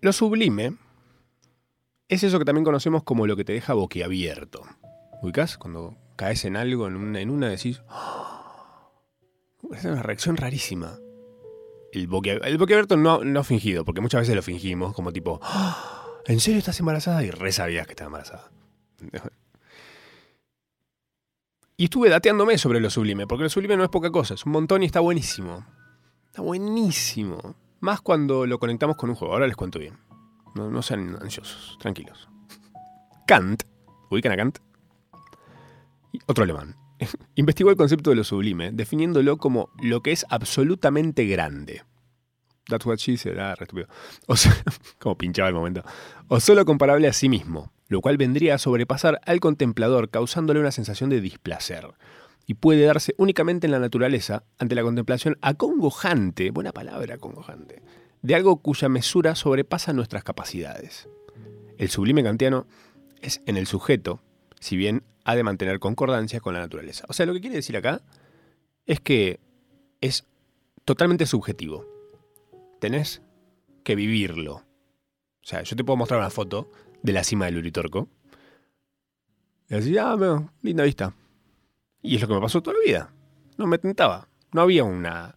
Lo 0.00 0.10
sublime 0.14 0.78
es 2.08 2.22
eso 2.22 2.38
que 2.38 2.46
también 2.46 2.64
conocemos 2.64 3.02
como 3.02 3.26
lo 3.26 3.36
que 3.36 3.44
te 3.44 3.52
deja 3.52 3.74
boquiabierto. 3.74 4.62
¿Ubicás? 5.20 5.58
Cuando 5.58 5.98
caes 6.16 6.46
en 6.46 6.56
algo, 6.56 6.86
en 6.86 6.96
una, 6.96 7.20
en 7.20 7.28
una 7.28 7.50
decís. 7.50 7.82
¡Oh! 7.90 8.90
Es 9.74 9.84
una 9.84 10.02
reacción 10.02 10.38
rarísima. 10.38 10.98
El, 11.92 12.06
boquiabierto 12.06 12.96
no, 12.96 13.22
no 13.22 13.44
fingido, 13.44 13.84
porque 13.84 14.00
muchas 14.00 14.22
veces 14.22 14.34
lo 14.34 14.42
fingimos, 14.42 14.94
como 14.94 15.12
tipo. 15.12 15.40
¡Oh! 15.42 15.76
¿En 16.24 16.40
serio 16.40 16.58
estás 16.58 16.80
embarazada? 16.80 17.22
Y 17.22 17.30
re 17.30 17.52
sabías 17.52 17.86
que 17.86 17.92
estaba 17.92 18.06
embarazada. 18.06 18.50
Y 21.82 21.86
estuve 21.86 22.08
dateándome 22.08 22.58
sobre 22.58 22.78
lo 22.78 22.90
sublime, 22.90 23.26
porque 23.26 23.42
lo 23.42 23.50
sublime 23.50 23.76
no 23.76 23.82
es 23.82 23.88
poca 23.90 24.12
cosa, 24.12 24.34
es 24.34 24.46
un 24.46 24.52
montón 24.52 24.84
y 24.84 24.86
está 24.86 25.00
buenísimo. 25.00 25.66
Está 26.26 26.40
buenísimo. 26.40 27.56
Más 27.80 28.00
cuando 28.00 28.46
lo 28.46 28.60
conectamos 28.60 28.96
con 28.96 29.10
un 29.10 29.16
juego. 29.16 29.34
Ahora 29.34 29.48
les 29.48 29.56
cuento 29.56 29.80
bien. 29.80 29.98
No, 30.54 30.80
sean 30.80 31.18
ansiosos, 31.20 31.76
tranquilos. 31.80 32.28
Kant, 33.26 33.64
ubican 34.10 34.30
a 34.30 34.36
Kant, 34.36 34.58
otro 36.26 36.44
alemán, 36.44 36.76
investigó 37.34 37.70
el 37.70 37.76
concepto 37.76 38.10
de 38.10 38.16
lo 38.16 38.22
sublime, 38.22 38.70
definiéndolo 38.70 39.38
como 39.38 39.68
lo 39.82 40.04
que 40.04 40.12
es 40.12 40.24
absolutamente 40.30 41.26
grande. 41.26 41.82
That's 42.68 42.86
what 42.86 42.98
she 42.98 43.16
said, 43.16 43.40
ah, 43.40 43.56
O 44.28 44.36
sea, 44.36 44.54
como 45.00 45.18
pinchaba 45.18 45.48
el 45.48 45.54
momento. 45.56 45.82
O 46.28 46.38
solo 46.38 46.64
comparable 46.64 47.08
a 47.08 47.12
sí 47.12 47.28
mismo, 47.28 47.72
lo 47.88 48.00
cual 48.00 48.16
vendría 48.16 48.54
a 48.54 48.58
sobrepasar 48.58 49.20
al 49.24 49.40
contemplador 49.40 50.10
causándole 50.10 50.60
una 50.60 50.70
sensación 50.70 51.10
de 51.10 51.20
displacer. 51.20 51.88
Y 52.46 52.54
puede 52.54 52.84
darse 52.84 53.14
únicamente 53.18 53.66
en 53.66 53.70
la 53.70 53.78
naturaleza 53.78 54.44
ante 54.58 54.74
la 54.74 54.82
contemplación 54.82 55.38
acongojante, 55.42 56.50
buena 56.50 56.72
palabra 56.72 57.14
acongojante, 57.14 57.82
de 58.22 58.34
algo 58.34 58.56
cuya 58.62 58.88
mesura 58.88 59.34
sobrepasa 59.34 59.92
nuestras 59.92 60.24
capacidades. 60.24 61.08
El 61.78 61.88
sublime 61.88 62.22
kantiano 62.22 62.66
es 63.20 63.42
en 63.46 63.56
el 63.56 63.66
sujeto, 63.66 64.20
si 64.60 64.76
bien 64.76 65.04
ha 65.24 65.36
de 65.36 65.44
mantener 65.44 65.78
concordancia 65.78 66.40
con 66.40 66.54
la 66.54 66.60
naturaleza. 66.60 67.04
O 67.08 67.12
sea, 67.12 67.26
lo 67.26 67.32
que 67.32 67.40
quiere 67.40 67.56
decir 67.56 67.76
acá 67.76 68.02
es 68.86 69.00
que 69.00 69.38
es 70.00 70.26
totalmente 70.84 71.26
subjetivo 71.26 71.92
tenés 72.82 73.22
que 73.84 73.94
vivirlo. 73.94 74.54
O 74.54 75.44
sea, 75.44 75.62
yo 75.62 75.76
te 75.76 75.84
puedo 75.84 75.96
mostrar 75.96 76.18
una 76.18 76.30
foto 76.30 76.72
de 77.02 77.12
la 77.12 77.24
cima 77.24 77.46
del 77.46 77.58
Uritorco. 77.58 78.08
Y 79.68 79.74
decir, 79.74 79.98
ah, 80.00 80.16
veo, 80.16 80.52
linda 80.62 80.84
vista. 80.84 81.14
Y 82.02 82.16
es 82.16 82.22
lo 82.22 82.28
que 82.28 82.34
me 82.34 82.40
pasó 82.40 82.62
toda 82.62 82.76
la 82.76 82.84
vida. 82.84 83.12
No 83.56 83.66
me 83.66 83.78
tentaba. 83.78 84.28
No 84.52 84.60
había 84.62 84.84
una. 84.84 85.34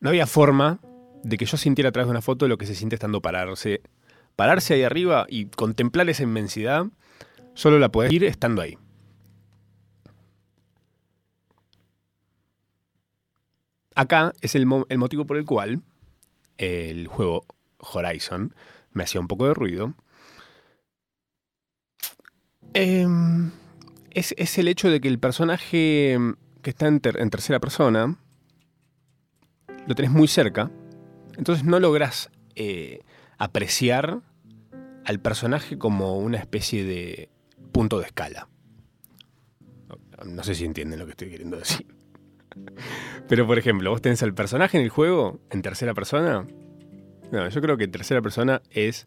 No 0.00 0.08
había 0.08 0.26
forma 0.26 0.80
de 1.22 1.36
que 1.36 1.46
yo 1.46 1.56
sintiera 1.56 1.90
a 1.90 1.92
través 1.92 2.06
de 2.06 2.12
una 2.12 2.22
foto 2.22 2.48
lo 2.48 2.58
que 2.58 2.66
se 2.66 2.74
siente 2.74 2.96
estando 2.96 3.20
pararse. 3.20 3.82
Pararse 4.36 4.74
ahí 4.74 4.82
arriba 4.82 5.26
y 5.28 5.46
contemplar 5.46 6.08
esa 6.08 6.22
inmensidad, 6.22 6.86
solo 7.54 7.78
la 7.78 7.90
puedes 7.90 8.12
ir 8.12 8.24
estando 8.24 8.62
ahí. 8.62 8.78
Acá 13.96 14.32
es 14.40 14.54
el, 14.54 14.66
el 14.88 14.98
motivo 14.98 15.26
por 15.26 15.36
el 15.38 15.44
cual 15.44 15.82
el 16.56 17.08
juego 17.08 17.46
Horizon 17.78 18.54
me 18.92 19.02
hacía 19.02 19.20
un 19.20 19.26
poco 19.26 19.46
de 19.46 19.54
ruido. 19.54 19.94
Em, 22.74 23.50
es, 24.10 24.58
el 24.58 24.68
hecho 24.68 24.90
de 24.90 25.00
que 25.00 25.08
el 25.08 25.18
personaje 25.18 26.18
que 26.62 26.70
está 26.70 26.86
en, 26.86 27.00
tercera 27.00 27.60
persona 27.60 28.16
lo 29.86 29.94
tenés 29.94 30.10
muy 30.10 30.28
cerca, 30.28 30.70
entonces 31.36 31.64
no 31.64 31.80
logras 31.80 32.30
eh, 32.54 33.00
apreciar 33.38 34.20
al 35.04 35.20
personaje 35.20 35.78
como 35.78 36.18
una 36.18 36.38
especie 36.38 36.84
de 36.84 37.30
punto 37.72 37.98
de 37.98 38.06
escala. 38.06 38.48
No 40.26 40.42
sé 40.42 40.54
si 40.54 40.64
entienden 40.64 40.98
lo 40.98 41.06
que 41.06 41.12
estoy 41.12 41.30
queriendo 41.30 41.56
decir. 41.56 41.86
Pero 43.28 43.46
por 43.46 43.58
ejemplo, 43.58 43.90
vos 43.90 44.02
tenés 44.02 44.22
al 44.22 44.34
personaje 44.34 44.76
en 44.76 44.84
el 44.84 44.90
juego 44.90 45.40
en 45.50 45.62
tercera 45.62 45.94
persona. 45.94 46.44
No, 47.30 47.48
yo 47.48 47.60
creo 47.60 47.76
que 47.76 47.88
tercera 47.88 48.20
persona 48.20 48.62
es 48.70 49.06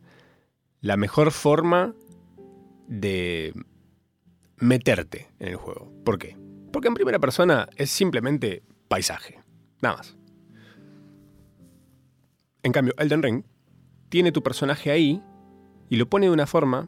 la 0.79 0.97
mejor 0.97 1.31
forma 1.31 1.93
de 2.87 3.53
meterte 4.57 5.29
en 5.39 5.49
el 5.49 5.55
juego. 5.55 5.91
¿Por 6.03 6.17
qué? 6.17 6.37
Porque 6.71 6.87
en 6.87 6.93
primera 6.93 7.19
persona 7.19 7.67
es 7.75 7.89
simplemente 7.89 8.63
paisaje. 8.87 9.39
Nada 9.81 9.97
más. 9.97 10.17
En 12.63 12.71
cambio, 12.71 12.93
Elden 12.97 13.23
Ring 13.23 13.43
tiene 14.09 14.31
tu 14.31 14.43
personaje 14.43 14.91
ahí 14.91 15.21
y 15.89 15.95
lo 15.95 16.09
pone 16.09 16.27
de 16.27 16.31
una 16.31 16.47
forma 16.47 16.87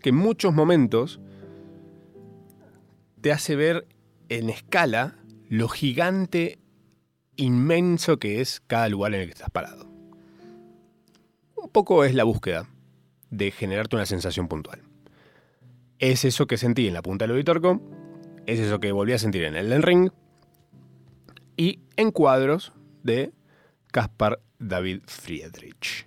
que 0.00 0.10
en 0.10 0.16
muchos 0.16 0.54
momentos 0.54 1.20
te 3.20 3.32
hace 3.32 3.56
ver 3.56 3.86
en 4.28 4.50
escala 4.50 5.16
lo 5.48 5.68
gigante, 5.68 6.58
inmenso 7.36 8.18
que 8.18 8.40
es 8.40 8.60
cada 8.66 8.88
lugar 8.88 9.14
en 9.14 9.20
el 9.22 9.26
que 9.26 9.32
estás 9.32 9.50
parado. 9.50 9.88
Un 11.56 11.68
poco 11.70 12.04
es 12.04 12.14
la 12.14 12.24
búsqueda 12.24 12.68
de 13.30 13.50
generarte 13.50 13.96
una 13.96 14.06
sensación 14.06 14.48
puntual. 14.48 14.85
Es 15.98 16.24
eso 16.24 16.46
que 16.46 16.56
sentí 16.56 16.86
en 16.86 16.94
la 16.94 17.02
punta 17.02 17.24
del 17.24 17.32
Ovitorco, 17.32 17.80
es 18.46 18.60
eso 18.60 18.80
que 18.80 18.92
volví 18.92 19.12
a 19.12 19.18
sentir 19.18 19.44
en 19.44 19.56
el 19.56 19.82
Ring 19.82 20.10
y 21.56 21.80
en 21.96 22.10
cuadros 22.10 22.72
de 23.02 23.32
Caspar 23.92 24.40
David 24.58 25.00
Friedrich. 25.06 26.06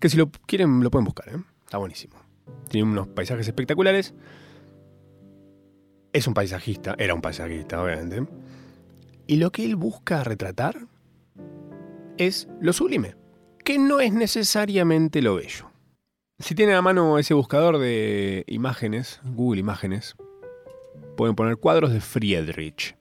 Que 0.00 0.08
si 0.08 0.16
lo 0.16 0.30
quieren 0.46 0.82
lo 0.82 0.90
pueden 0.90 1.04
buscar, 1.04 1.28
¿eh? 1.28 1.38
está 1.64 1.78
buenísimo. 1.78 2.16
Tiene 2.68 2.90
unos 2.90 3.08
paisajes 3.08 3.46
espectaculares 3.46 4.14
es 6.12 6.26
un 6.26 6.34
paisajista, 6.34 6.94
era 6.98 7.14
un 7.14 7.20
paisajista, 7.20 7.82
obviamente. 7.82 8.26
Y 9.26 9.36
lo 9.36 9.52
que 9.52 9.64
él 9.64 9.76
busca 9.76 10.24
retratar 10.24 10.76
es 12.18 12.48
lo 12.60 12.72
sublime, 12.72 13.14
que 13.64 13.78
no 13.78 14.00
es 14.00 14.12
necesariamente 14.12 15.22
lo 15.22 15.36
bello. 15.36 15.69
Si 16.40 16.54
tienen 16.54 16.74
a 16.74 16.82
mano 16.82 17.18
ese 17.18 17.34
buscador 17.34 17.78
de 17.78 18.44
imágenes, 18.48 19.20
Google 19.24 19.60
Imágenes, 19.60 20.16
pueden 21.16 21.36
poner 21.36 21.58
cuadros 21.58 21.92
de 21.92 22.00
Friedrich. 22.00 22.96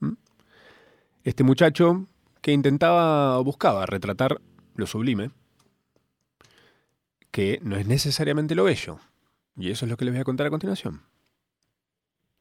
¿Mm? 0.00 0.12
Este 1.24 1.42
muchacho 1.42 2.06
que 2.40 2.52
intentaba 2.52 3.38
o 3.38 3.44
buscaba 3.44 3.86
retratar 3.86 4.40
lo 4.76 4.86
sublime, 4.86 5.30
que 7.30 7.58
no 7.62 7.76
es 7.76 7.86
necesariamente 7.86 8.54
lo 8.54 8.64
bello. 8.64 8.98
Y 9.56 9.70
eso 9.70 9.86
es 9.86 9.90
lo 9.90 9.96
que 9.96 10.04
les 10.04 10.14
voy 10.14 10.20
a 10.20 10.24
contar 10.24 10.46
a 10.46 10.50
continuación 10.50 11.02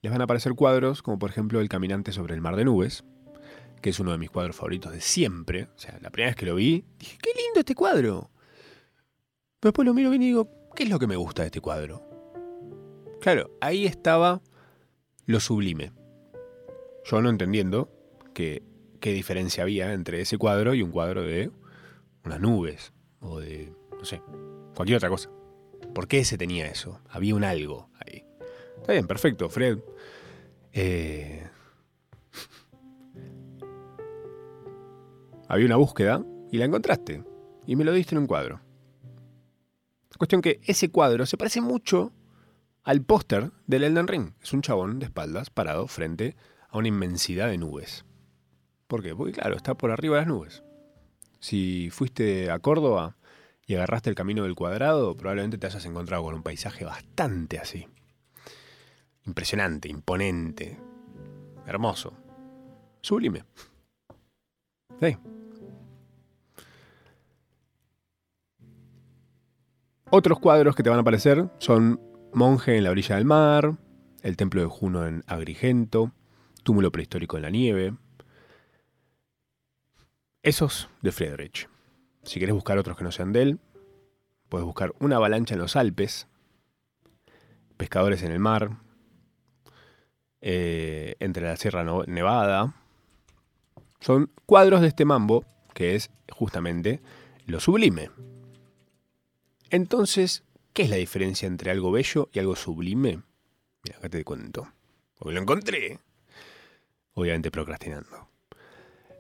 les 0.04 0.12
van 0.12 0.22
a 0.22 0.26
aparecer 0.26 0.54
cuadros 0.54 1.02
como 1.02 1.18
por 1.18 1.32
ejemplo 1.32 1.62
El 1.62 1.70
caminante 1.70 2.12
sobre 2.12 2.36
el 2.36 2.42
mar 2.42 2.58
de 2.58 2.66
nubes, 2.66 3.06
que 3.82 3.90
es 3.90 4.00
uno 4.00 4.12
de 4.12 4.18
mis 4.18 4.30
cuadros 4.30 4.56
favoritos 4.56 4.92
de 4.92 5.02
siempre. 5.02 5.70
O 5.76 5.80
sea, 5.80 5.98
la 6.02 6.10
primera 6.10 6.32
vez 6.32 6.36
que 6.36 6.46
lo 6.46 6.56
vi, 6.56 6.86
dije, 7.00 7.18
qué 7.22 7.30
lindo 7.30 7.62
este 7.62 7.74
cuadro. 7.74 8.30
Después 9.64 9.86
lo 9.86 9.94
miro 9.94 10.10
bien 10.10 10.22
y 10.22 10.28
digo, 10.28 10.50
¿qué 10.76 10.84
es 10.84 10.90
lo 10.90 11.00
que 11.00 11.08
me 11.08 11.16
gusta 11.16 11.44
de 11.44 11.48
este 11.48 11.62
cuadro? 11.62 12.04
Claro, 13.22 13.50
ahí 13.62 13.86
estaba 13.86 14.42
lo 15.26 15.40
sublime. 15.40 15.94
Yo 17.06 17.22
no 17.22 17.30
entendiendo 17.30 17.90
qué 18.34 18.62
diferencia 19.02 19.64
había 19.64 19.94
entre 19.94 20.20
ese 20.20 20.38
cuadro 20.38 20.74
y 20.74 20.82
un 20.82 20.92
cuadro 20.92 21.22
de 21.22 21.50
unas 22.26 22.42
nubes 22.42 22.92
o 23.22 23.40
de, 23.40 23.74
no 23.98 24.04
sé, 24.04 24.22
cualquier 24.76 24.98
otra 24.98 25.10
cosa. 25.10 25.30
¿Por 25.96 26.10
qué 26.10 26.20
ese 26.20 26.38
tenía 26.38 26.68
eso? 26.68 27.00
Había 27.10 27.36
un 27.36 27.46
algo 27.46 27.90
ahí. 28.06 28.26
Está 28.78 28.92
bien, 28.92 29.08
perfecto, 29.08 29.50
Fred. 29.50 29.80
Eh, 30.74 31.48
había 35.48 35.68
una 35.68 35.78
búsqueda 35.78 36.22
y 36.52 36.58
la 36.58 36.66
encontraste. 36.66 37.24
Y 37.66 37.78
me 37.78 37.86
lo 37.86 37.94
diste 37.94 38.16
en 38.16 38.20
un 38.20 38.28
cuadro. 38.28 38.60
Cuestión 40.24 40.42
que 40.42 40.62
ese 40.64 40.90
cuadro 40.90 41.26
se 41.26 41.36
parece 41.36 41.60
mucho 41.60 42.14
al 42.86 43.02
póster 43.02 43.52
del 43.68 43.84
Elden 43.84 44.08
Ring. 44.08 44.32
Es 44.42 44.54
un 44.54 44.62
chabón 44.62 45.00
de 45.00 45.08
espaldas 45.08 45.50
parado 45.50 45.86
frente 45.88 46.38
a 46.70 46.78
una 46.78 46.88
inmensidad 46.88 47.50
de 47.50 47.58
nubes. 47.58 48.06
¿Por 48.88 49.04
qué? 49.04 49.14
Porque 49.14 49.34
claro, 49.34 49.58
está 49.58 49.76
por 49.76 49.92
arriba 49.92 50.16
de 50.16 50.22
las 50.22 50.30
nubes. 50.30 50.64
Si 51.42 51.90
fuiste 51.92 52.50
a 52.52 52.60
Córdoba 52.60 53.18
y 53.68 53.76
agarraste 53.76 54.10
el 54.12 54.16
camino 54.16 54.44
del 54.44 54.56
cuadrado, 54.56 55.18
probablemente 55.18 55.58
te 55.58 55.68
hayas 55.68 55.84
encontrado 55.84 56.24
con 56.24 56.36
un 56.36 56.42
paisaje 56.42 56.86
bastante 56.86 57.60
así. 57.60 57.86
Impresionante, 59.26 59.90
imponente, 59.90 60.80
hermoso, 61.68 62.14
sublime. 63.02 63.44
Sí. 65.02 65.18
Otros 70.16 70.38
cuadros 70.38 70.76
que 70.76 70.84
te 70.84 70.92
van 70.92 71.00
a 71.00 71.02
aparecer 71.02 71.50
son 71.58 72.00
Monje 72.34 72.78
en 72.78 72.84
la 72.84 72.92
orilla 72.92 73.16
del 73.16 73.26
mar, 73.26 73.78
el 74.22 74.38
templo 74.38 74.62
de 74.62 74.68
Juno 74.68 75.08
en 75.08 75.24
Agrigento, 75.26 76.12
túmulo 76.62 76.92
prehistórico 76.92 77.36
en 77.36 77.42
la 77.42 77.50
nieve. 77.50 77.96
Esos 80.44 80.88
de 81.02 81.12
Friedrich. 81.12 81.68
Si 82.22 82.40
quieres 82.40 82.54
buscar 82.54 82.78
otros 82.78 82.96
que 82.96 83.04
no 83.04 83.12
sean 83.12 83.34
de 83.34 83.42
él, 83.42 83.60
puedes 84.50 84.68
buscar 84.68 84.94
una 85.00 85.16
avalancha 85.16 85.56
en 85.56 85.62
los 85.62 85.76
Alpes, 85.76 86.28
pescadores 87.78 88.22
en 88.22 88.34
el 88.34 88.40
mar, 88.40 88.70
eh, 90.42 91.16
entre 91.22 91.48
la 91.48 91.58
Sierra 91.58 91.84
Nevada. 92.06 92.76
Son 94.00 94.30
cuadros 94.46 94.82
de 94.82 94.90
este 94.90 95.06
mambo 95.06 95.44
que 95.74 95.96
es 95.96 96.12
justamente 96.30 97.02
lo 97.48 97.60
sublime. 97.60 98.12
Entonces, 99.74 100.44
¿qué 100.72 100.84
es 100.84 100.92
la 100.92 100.98
diferencia 100.98 101.48
entre 101.48 101.72
algo 101.72 101.92
bello 101.92 102.30
y 102.32 102.38
algo 102.38 102.56
sublime? 102.56 103.24
Mira, 103.84 103.98
acá 103.98 104.08
te 104.08 104.24
cuento. 104.24 104.72
Porque 105.18 105.34
lo 105.34 105.42
encontré. 105.42 106.00
Obviamente 107.16 107.50
procrastinando. 107.50 108.30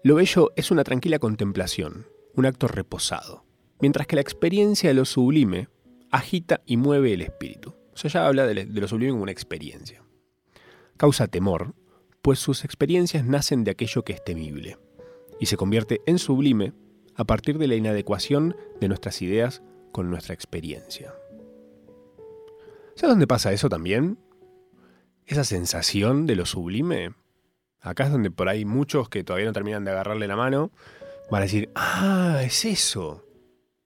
Lo 0.03 0.13
bello 0.13 0.51
es 0.55 0.69
una 0.69 0.83
tranquila 0.83 1.17
contemplación, 1.17 2.05
un 2.35 2.45
acto 2.45 2.67
reposado, 2.67 3.43
mientras 3.79 4.05
que 4.05 4.15
la 4.15 4.21
experiencia 4.21 4.89
de 4.89 4.93
lo 4.93 5.05
sublime 5.05 5.69
agita 6.11 6.61
y 6.67 6.77
mueve 6.77 7.13
el 7.13 7.23
espíritu. 7.23 7.73
O 7.91 7.97
sea, 7.97 8.11
ya 8.11 8.27
habla 8.27 8.45
de 8.45 8.65
lo 8.65 8.87
sublime 8.87 9.09
como 9.09 9.23
una 9.23 9.31
experiencia. 9.31 10.03
Causa 10.97 11.27
temor, 11.27 11.73
pues 12.21 12.37
sus 12.37 12.63
experiencias 12.63 13.25
nacen 13.25 13.63
de 13.63 13.71
aquello 13.71 14.03
que 14.03 14.13
es 14.13 14.23
temible, 14.23 14.77
y 15.39 15.47
se 15.47 15.57
convierte 15.57 16.01
en 16.05 16.19
sublime 16.19 16.73
a 17.15 17.23
partir 17.23 17.57
de 17.57 17.65
la 17.65 17.73
inadecuación 17.73 18.55
de 18.79 18.87
nuestras 18.87 19.19
ideas 19.23 19.63
con 19.93 20.09
nuestra 20.09 20.33
experiencia. 20.33 21.13
¿Sabes 22.95 23.13
dónde 23.13 23.27
pasa 23.27 23.53
eso 23.53 23.69
también? 23.69 24.17
Esa 25.25 25.45
sensación 25.45 26.25
de 26.25 26.35
lo 26.35 26.45
sublime. 26.45 27.13
Acá 27.79 28.05
es 28.05 28.11
donde 28.11 28.29
por 28.29 28.49
ahí 28.49 28.65
muchos 28.65 29.07
que 29.07 29.23
todavía 29.23 29.47
no 29.47 29.53
terminan 29.53 29.85
de 29.85 29.91
agarrarle 29.91 30.27
la 30.27 30.35
mano 30.35 30.71
van 31.29 31.41
a 31.41 31.45
decir, 31.45 31.71
ah, 31.75 32.41
es 32.43 32.65
eso. 32.65 33.25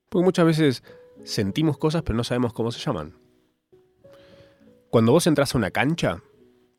Porque 0.10 0.26
muchas 0.26 0.46
veces 0.46 0.84
sentimos 1.24 1.78
cosas 1.78 2.02
pero 2.04 2.18
no 2.18 2.24
sabemos 2.24 2.54
cómo 2.54 2.72
se 2.72 2.80
llaman. 2.80 3.16
Cuando 4.90 5.12
vos 5.12 5.28
entras 5.28 5.54
a 5.54 5.58
una 5.58 5.72
cancha, 5.72 6.24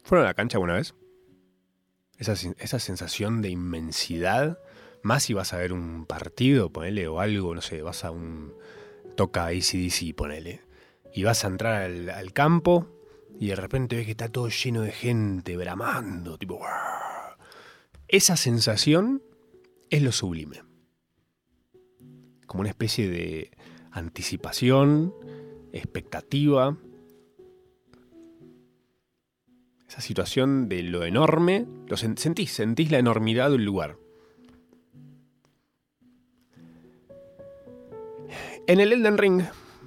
¿fueron 0.03 0.25
a 0.27 0.31
la 0.31 0.35
cancha 0.35 0.57
alguna 0.57 0.75
vez? 0.75 0.95
Esa, 2.17 2.33
esa 2.33 2.79
sensación 2.79 3.43
de 3.43 3.51
inmensidad, 3.51 4.59
más 5.03 5.23
si 5.25 5.35
vas 5.35 5.53
a 5.53 5.59
ver 5.59 5.73
un 5.73 6.07
partido, 6.07 6.73
ponele, 6.73 7.07
o 7.07 7.21
algo, 7.21 7.55
no 7.55 7.61
sé, 7.61 7.83
vas 7.83 8.05
a 8.05 8.11
un, 8.11 8.55
toca 9.19 9.47
ACDC, 9.47 10.15
ponele. 10.15 10.63
Y 11.13 11.25
vas 11.25 11.45
a 11.45 11.49
entrar 11.49 11.83
al, 11.83 12.33
campo 12.33 12.87
y 13.41 13.49
de 13.49 13.57
repente 13.57 13.97
ves 13.97 14.05
que 14.05 14.13
está 14.13 14.29
todo 14.29 14.49
lleno 14.49 14.83
de 14.83 14.93
gente 14.93 15.57
bramando, 15.57 16.39
tipo... 16.39 16.61
Esa 18.07 18.37
sensación 18.37 19.23
es 19.91 20.03
lo 20.03 20.13
sublime. 20.13 20.63
Como 22.47 22.61
una 22.61 22.71
especie 22.71 23.11
de 23.11 23.51
anticipación, 23.91 25.13
expectativa. 25.73 26.79
Esa 29.89 30.01
situación 30.01 30.69
de 30.69 30.85
lo 30.85 31.05
enorme, 31.05 31.67
lo 31.89 31.97
sentís, 31.97 32.53
sentís 32.53 32.93
la 32.93 32.99
enormidad 32.99 33.51
del 33.51 33.65
lugar. 33.65 33.99
En 38.69 38.81
el 38.81 38.93
Elden 38.93 39.17
Ring, 39.17 39.43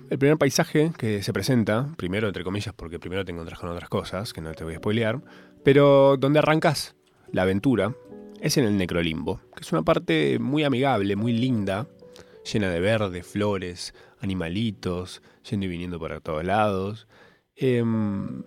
el 0.10 0.18
primer 0.18 0.40
paisaje 0.40 0.92
que 0.98 1.22
se 1.22 1.32
presenta, 1.32 1.88
primero 1.98 2.26
entre 2.26 2.44
comillas 2.44 2.74
porque 2.74 2.98
primero 2.98 3.24
te 3.24 3.32
encontrás 3.32 3.60
con 3.60 3.70
otras 3.70 3.90
cosas, 3.90 4.34
que 4.34 4.42
no 4.42 4.56
te 4.56 4.64
voy 4.64 4.74
a 4.74 4.78
spoilear, 4.78 5.22
pero 5.64 6.18
donde 6.18 6.40
arrancas 6.40 6.96
la 7.32 7.44
aventura 7.44 7.94
es 8.40 8.58
en 8.58 8.64
el 8.64 8.78
Necrolimbo, 8.78 9.40
que 9.56 9.62
es 9.62 9.72
una 9.72 9.84
parte 9.84 10.40
muy 10.40 10.64
amigable, 10.64 11.16
muy 11.16 11.32
linda, 11.32 11.86
llena 12.52 12.72
de 12.72 12.80
verde, 12.80 13.22
flores, 13.22 13.94
animalitos, 14.20 15.22
yendo 15.48 15.68
y 15.68 15.70
viniendo 15.70 16.00
por 16.00 16.20
todos 16.22 16.44
lados. 16.44 17.08
Em, 17.56 18.44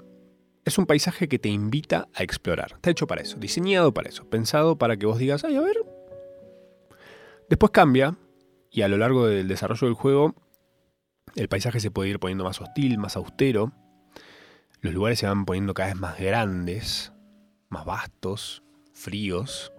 es 0.64 0.78
un 0.78 0.86
paisaje 0.86 1.28
que 1.28 1.38
te 1.38 1.48
invita 1.48 2.08
a 2.12 2.24
explorar. 2.24 2.72
Está 2.74 2.90
hecho 2.90 3.06
para 3.06 3.22
eso, 3.22 3.36
diseñado 3.36 3.94
para 3.94 4.08
eso, 4.08 4.28
pensado 4.28 4.78
para 4.78 4.96
que 4.96 5.06
vos 5.06 5.18
digas, 5.18 5.44
ay, 5.44 5.54
a 5.54 5.60
ver. 5.60 5.76
Después 7.48 7.70
cambia 7.70 8.16
y 8.74 8.82
a 8.82 8.88
lo 8.88 8.96
largo 8.96 9.28
del 9.28 9.46
desarrollo 9.46 9.86
del 9.86 9.94
juego, 9.94 10.34
el 11.36 11.48
paisaje 11.48 11.78
se 11.78 11.92
puede 11.92 12.10
ir 12.10 12.18
poniendo 12.18 12.42
más 12.42 12.60
hostil, 12.60 12.98
más 12.98 13.16
austero. 13.16 13.72
Los 14.80 14.92
lugares 14.92 15.20
se 15.20 15.26
van 15.26 15.44
poniendo 15.44 15.74
cada 15.74 15.90
vez 15.90 15.96
más 15.96 16.18
grandes, 16.18 17.12
más 17.68 17.84
vastos, 17.84 18.64
fríos. 18.92 19.72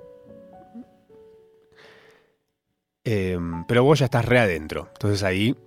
Em, 3.03 3.65
pero 3.65 3.83
vos 3.83 3.99
ya 3.99 4.05
estás 4.05 4.23
re 4.23 4.39
adentro. 4.39 4.87
Entonces 4.93 5.23
ahí 5.23 5.57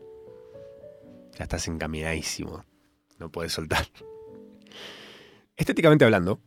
ya 1.36 1.44
estás 1.44 1.68
encaminadísimo. 1.68 2.64
No 3.18 3.30
puedes 3.30 3.52
soltar. 3.52 3.88
Estéticamente 5.54 6.06
hablando, 6.06 6.40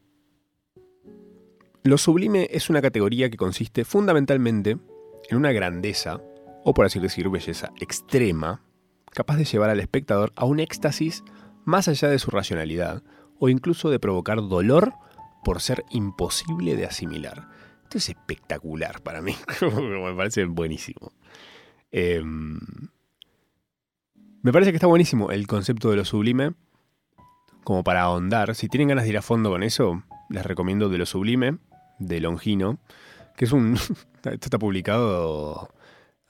lo 1.84 2.00
sublime 2.00 2.48
es 2.50 2.72
una 2.72 2.82
categoría 2.82 3.30
que 3.30 3.38
consiste 3.38 3.86
fundamentalmente 3.86 4.80
en 5.30 5.38
una 5.38 5.52
grandeza 5.52 6.22
o 6.64 6.74
por 6.74 6.86
así 6.86 7.00
decir 7.00 7.30
belleza 7.30 7.72
extrema, 7.80 8.62
capaz 9.12 9.38
de 9.38 9.46
llevar 9.46 9.70
al 9.70 9.80
espectador 9.80 10.32
a 10.36 10.46
un 10.46 10.60
éxtasis 10.60 11.24
más 11.66 11.88
allá 11.88 12.10
de 12.10 12.20
su 12.20 12.32
racionalidad, 12.32 13.04
o 13.40 13.50
incluso 13.50 13.90
de 13.90 14.00
provocar 14.00 14.38
dolor 14.38 14.94
por 15.44 15.62
ser 15.62 15.84
imposible 15.90 16.76
de 16.76 16.86
asimilar. 16.86 17.48
Esto 17.84 17.98
es 17.98 18.10
espectacular 18.10 19.02
para 19.02 19.22
mí, 19.22 19.36
me 19.62 20.16
parece 20.16 20.46
buenísimo. 20.46 21.12
Em, 21.92 22.60
me 24.44 24.52
parece 24.52 24.72
que 24.72 24.78
está 24.78 24.88
buenísimo 24.88 25.32
el 25.32 25.48
concepto 25.48 25.90
de 25.90 25.98
lo 25.98 26.06
sublime, 26.06 26.54
como 27.64 27.84
para 27.84 28.02
ahondar. 28.02 28.56
Si 28.56 28.70
tienen 28.70 28.88
ganas 28.88 29.04
de 29.04 29.12
ir 29.12 29.18
a 29.18 29.22
fondo 29.22 29.50
con 29.50 29.64
eso, 29.64 30.04
les 30.30 30.46
recomiendo 30.46 30.90
De 30.90 30.98
lo 30.98 31.06
sublime, 31.06 31.58
de 32.00 32.20
Longino, 32.20 32.80
que 33.36 33.46
es 33.46 33.52
un... 33.52 33.76
esto 34.24 34.30
está 34.30 34.58
publicado 34.58 35.70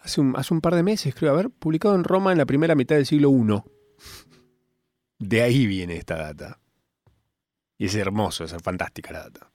hace 0.01 0.21
un, 0.21 0.35
hace 0.35 0.53
un 0.53 0.61
par 0.61 0.75
de 0.75 0.83
meses, 0.83 1.15
creo, 1.15 1.31
haber 1.31 1.49
publicado 1.49 1.95
en 1.95 2.03
Roma 2.03 2.31
en 2.31 2.37
la 2.37 2.45
primera 2.45 2.75
mitad 2.75 2.95
del 2.95 3.05
siglo 3.05 3.31
I. 3.31 3.61
De 5.19 5.41
ahí 5.41 5.67
viene 5.67 5.95
esta 5.97 6.15
data. 6.15 6.59
Y 7.77 7.85
es 7.85 7.95
hermoso, 7.95 8.43
es 8.43 8.55
fantástica 8.61 9.11
la 9.11 9.23
data. 9.23 9.51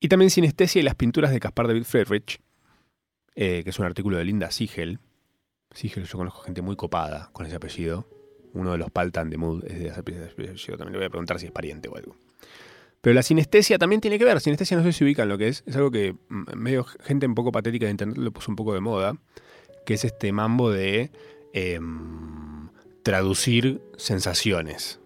Y 0.00 0.08
también 0.08 0.30
Sinestesia 0.30 0.80
y 0.80 0.82
las 0.82 0.94
pinturas 0.94 1.30
de 1.30 1.40
Caspar 1.40 1.66
David 1.66 1.84
Friedrich, 1.84 2.40
eh, 3.34 3.62
que 3.64 3.70
es 3.70 3.78
un 3.78 3.86
artículo 3.86 4.18
de 4.18 4.24
Linda 4.24 4.50
Siegel. 4.50 5.00
Siegel, 5.70 6.04
yo 6.04 6.18
conozco 6.18 6.40
gente 6.42 6.62
muy 6.62 6.76
copada 6.76 7.30
con 7.32 7.46
ese 7.46 7.56
apellido. 7.56 8.06
Uno 8.52 8.72
de 8.72 8.78
los 8.78 8.90
Paltan 8.90 9.30
de 9.30 9.36
Mood 9.36 9.64
es 9.64 9.78
de 9.78 9.88
ese 9.88 10.00
apellido. 10.00 10.76
También 10.76 10.92
le 10.92 10.98
voy 10.98 11.06
a 11.06 11.10
preguntar 11.10 11.40
si 11.40 11.46
es 11.46 11.52
pariente 11.52 11.88
o 11.88 11.96
algo. 11.96 12.16
Pero 13.04 13.12
la 13.12 13.22
sinestesia 13.22 13.76
también 13.76 14.00
tiene 14.00 14.18
que 14.18 14.24
ver. 14.24 14.40
Sinestesia 14.40 14.78
no 14.78 14.82
sé 14.82 14.94
si 14.94 15.04
ubican 15.04 15.28
lo 15.28 15.36
que 15.36 15.48
es. 15.48 15.62
Es 15.66 15.76
algo 15.76 15.90
que 15.90 16.16
mm, 16.30 16.56
medio 16.56 16.84
gente 16.84 17.26
un 17.26 17.34
poco 17.34 17.52
patética 17.52 17.84
de 17.84 17.90
internet 17.90 18.16
lo 18.16 18.32
puso 18.32 18.50
un 18.50 18.56
poco 18.56 18.72
de 18.72 18.80
moda. 18.80 19.14
Que 19.84 19.92
es 19.92 20.06
este 20.06 20.32
mambo 20.32 20.70
de 20.70 21.10
em, 21.52 22.70
traducir 23.02 23.82
sensaciones. 23.98 25.00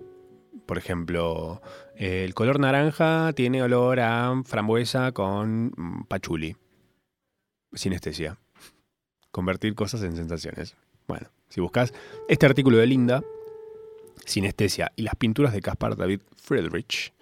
Por 0.65 0.79
ejemplo, 0.79 1.61
el 1.97 2.35
color 2.35 2.61
naranja 2.61 3.33
tiene 3.33 3.65
olor 3.65 3.99
a 3.99 4.43
frambuesa 4.45 5.11
con 5.11 5.73
mm, 5.77 6.05
pachuli. 6.05 6.55
Sinestesia. 7.73 8.39
Convertir 9.33 9.75
cosas 9.75 10.05
en 10.05 10.15
sensaciones. 10.15 10.77
Bueno, 11.09 11.31
si 11.49 11.61
buscas 11.61 11.93
este 12.29 12.47
artículo 12.47 12.77
de 12.77 12.87
Linda, 12.87 13.25
Sinestesia 14.25 14.93
y 14.95 15.03
las 15.03 15.17
pinturas 15.17 15.53
de 15.53 15.61
Caspar 15.63 15.97
David 15.97 16.21
Friedrich, 16.37 17.13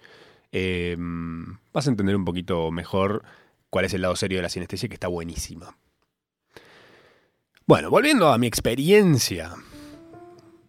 Em, 0.51 1.57
vas 1.73 1.87
a 1.87 1.89
entender 1.89 2.15
un 2.15 2.25
poquito 2.25 2.71
mejor 2.71 3.23
cuál 3.69 3.85
es 3.85 3.93
el 3.93 4.01
lado 4.01 4.15
serio 4.15 4.37
de 4.37 4.43
la 4.43 4.49
sinestesia, 4.49 4.89
que 4.89 4.95
está 4.95 5.07
buenísima. 5.07 5.77
Bueno, 7.65 7.89
volviendo 7.89 8.29
a 8.29 8.37
mi 8.37 8.47
experiencia 8.47 9.53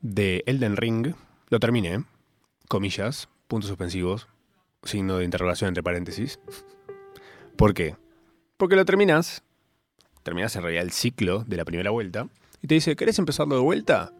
de 0.02 0.42
Elden 0.46 0.76
Ring, 0.76 1.14
lo 1.48 1.60
terminé. 1.60 2.04
comillas, 2.68 3.28
puntos 3.46 3.68
suspensivos, 3.68 4.28
signo 4.82 5.16
de 5.18 5.24
interrogación 5.24 5.68
entre 5.68 5.82
paréntesis. 5.82 6.38
¿Por 7.56 7.72
qué? 7.72 7.96
Porque 8.56 8.76
lo 8.76 8.84
terminas, 8.84 9.42
terminas 10.22 10.54
en 10.56 10.62
realidad 10.62 10.84
el 10.84 10.92
ciclo 10.92 11.44
de 11.44 11.56
la 11.56 11.64
primera 11.64 11.90
vuelta, 11.90 12.28
y 12.60 12.66
te 12.66 12.74
dice, 12.74 12.96
¿querés 12.96 13.18
empezarlo 13.18 13.54
de 13.54 13.62
vuelta? 13.62 14.12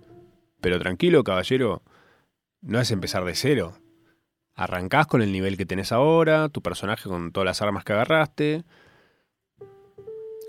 Pero 0.61 0.79
tranquilo, 0.79 1.25
caballero, 1.25 1.83
no 2.63 2.81
es 2.81 2.91
empezar 2.91 3.25
de 3.25 3.35
cero. 3.35 3.79
Arrancás 4.59 5.07
con 5.07 5.23
el 5.23 5.31
nivel 5.31 5.57
que 5.57 5.67
tenés 5.67 5.93
ahora, 5.93 6.49
tu 6.49 6.63
personaje 6.63 7.09
con 7.09 7.31
todas 7.31 7.45
las 7.45 7.63
armas 7.63 7.85
que 7.85 7.93
agarraste, 7.93 8.65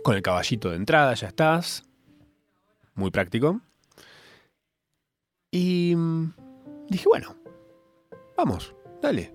con 0.03 0.15
el 0.15 0.23
caballito 0.23 0.71
de 0.71 0.77
entrada 0.77 1.13
ya 1.13 1.27
estás. 1.27 1.83
Muy 2.95 3.11
práctico. 3.11 3.61
Y 5.51 5.93
mm, 5.95 6.33
dije, 6.89 7.05
bueno, 7.07 7.35
vamos, 8.35 8.73
dale. 8.99 9.31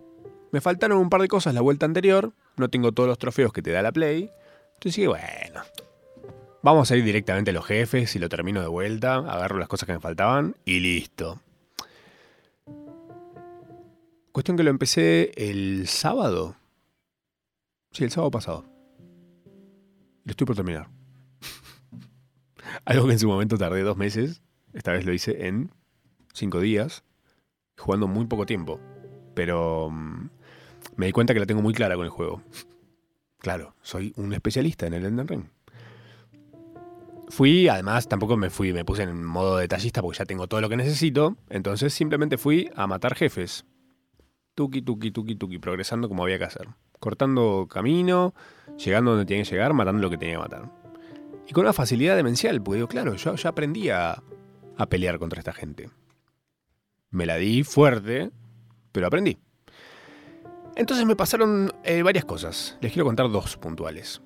Me 0.50 0.60
faltaron 0.60 0.98
un 0.98 1.08
par 1.08 1.20
de 1.20 1.28
cosas 1.28 1.54
la 1.54 1.60
vuelta 1.60 1.86
anterior, 1.86 2.32
no 2.56 2.68
tengo 2.68 2.90
todos 2.90 3.08
los 3.08 3.18
trofeos 3.18 3.52
que 3.52 3.62
te 3.62 3.70
da 3.70 3.80
la 3.80 3.92
Play. 3.92 4.28
Entonces 4.74 4.96
dije, 4.96 5.06
bueno, 5.06 5.62
vamos 6.64 6.90
a 6.90 6.96
ir 6.96 7.04
directamente 7.04 7.52
a 7.52 7.54
los 7.54 7.64
jefes 7.64 8.16
y 8.16 8.18
lo 8.18 8.28
termino 8.28 8.60
de 8.60 8.66
vuelta, 8.66 9.18
agarro 9.18 9.60
las 9.60 9.68
cosas 9.68 9.86
que 9.86 9.92
me 9.92 10.00
faltaban 10.00 10.56
y 10.64 10.80
listo. 10.80 11.43
Cuestión 14.34 14.56
que 14.56 14.64
lo 14.64 14.70
empecé 14.70 15.30
el 15.36 15.86
sábado. 15.86 16.56
Sí, 17.92 18.02
el 18.02 18.10
sábado 18.10 18.32
pasado. 18.32 18.64
Lo 20.24 20.30
estoy 20.32 20.44
por 20.44 20.56
terminar. 20.56 20.88
Algo 22.84 23.06
que 23.06 23.12
en 23.12 23.20
su 23.20 23.28
momento 23.28 23.56
tardé 23.56 23.82
dos 23.82 23.96
meses. 23.96 24.42
Esta 24.72 24.90
vez 24.90 25.04
lo 25.04 25.12
hice 25.12 25.46
en 25.46 25.70
cinco 26.32 26.58
días. 26.58 27.04
Jugando 27.78 28.08
muy 28.08 28.26
poco 28.26 28.44
tiempo. 28.44 28.80
Pero 29.36 29.90
mm, 29.92 30.28
me 30.96 31.06
di 31.06 31.12
cuenta 31.12 31.32
que 31.32 31.38
la 31.38 31.46
tengo 31.46 31.62
muy 31.62 31.72
clara 31.72 31.94
con 31.94 32.04
el 32.04 32.10
juego. 32.10 32.42
Claro, 33.38 33.76
soy 33.82 34.12
un 34.16 34.32
especialista 34.32 34.88
en 34.88 34.94
el 34.94 35.04
Elden 35.04 35.28
Ring. 35.28 35.44
Fui, 37.28 37.68
además 37.68 38.08
tampoco 38.08 38.36
me 38.36 38.50
fui, 38.50 38.72
me 38.72 38.84
puse 38.84 39.04
en 39.04 39.22
modo 39.22 39.58
detallista 39.58 40.02
porque 40.02 40.18
ya 40.18 40.24
tengo 40.24 40.48
todo 40.48 40.60
lo 40.60 40.68
que 40.68 40.76
necesito. 40.76 41.36
Entonces 41.50 41.94
simplemente 41.94 42.36
fui 42.36 42.68
a 42.74 42.88
matar 42.88 43.14
jefes 43.14 43.64
tuki, 44.54 44.82
tuki, 44.82 45.10
tuki, 45.10 45.34
tuki, 45.34 45.58
progresando 45.58 46.08
como 46.08 46.22
había 46.22 46.38
que 46.38 46.44
hacer. 46.44 46.68
Cortando 47.00 47.66
camino, 47.68 48.34
llegando 48.76 49.12
donde 49.12 49.26
tenía 49.26 49.44
que 49.44 49.50
llegar, 49.50 49.74
matando 49.74 50.02
lo 50.02 50.10
que 50.10 50.18
tenía 50.18 50.34
que 50.34 50.40
matar. 50.40 50.70
Y 51.46 51.52
con 51.52 51.64
una 51.64 51.72
facilidad 51.72 52.16
demencial, 52.16 52.62
porque 52.62 52.76
digo, 52.76 52.88
claro, 52.88 53.14
yo 53.14 53.34
ya 53.34 53.50
aprendí 53.50 53.90
a, 53.90 54.22
pelear 54.88 55.18
contra 55.18 55.40
esta 55.40 55.52
gente. 55.52 55.90
Me 57.10 57.26
la 57.26 57.36
di 57.36 57.62
fuerte, 57.64 58.30
pero 58.92 59.06
aprendí. 59.06 59.38
Entonces 60.76 61.06
me 61.06 61.14
pasaron 61.14 61.72
eh, 61.84 62.02
varias 62.02 62.24
cosas. 62.24 62.78
Les 62.80 62.92
quiero 62.92 63.06
contar 63.06 63.30
dos 63.30 63.56
puntuales, 63.56 64.22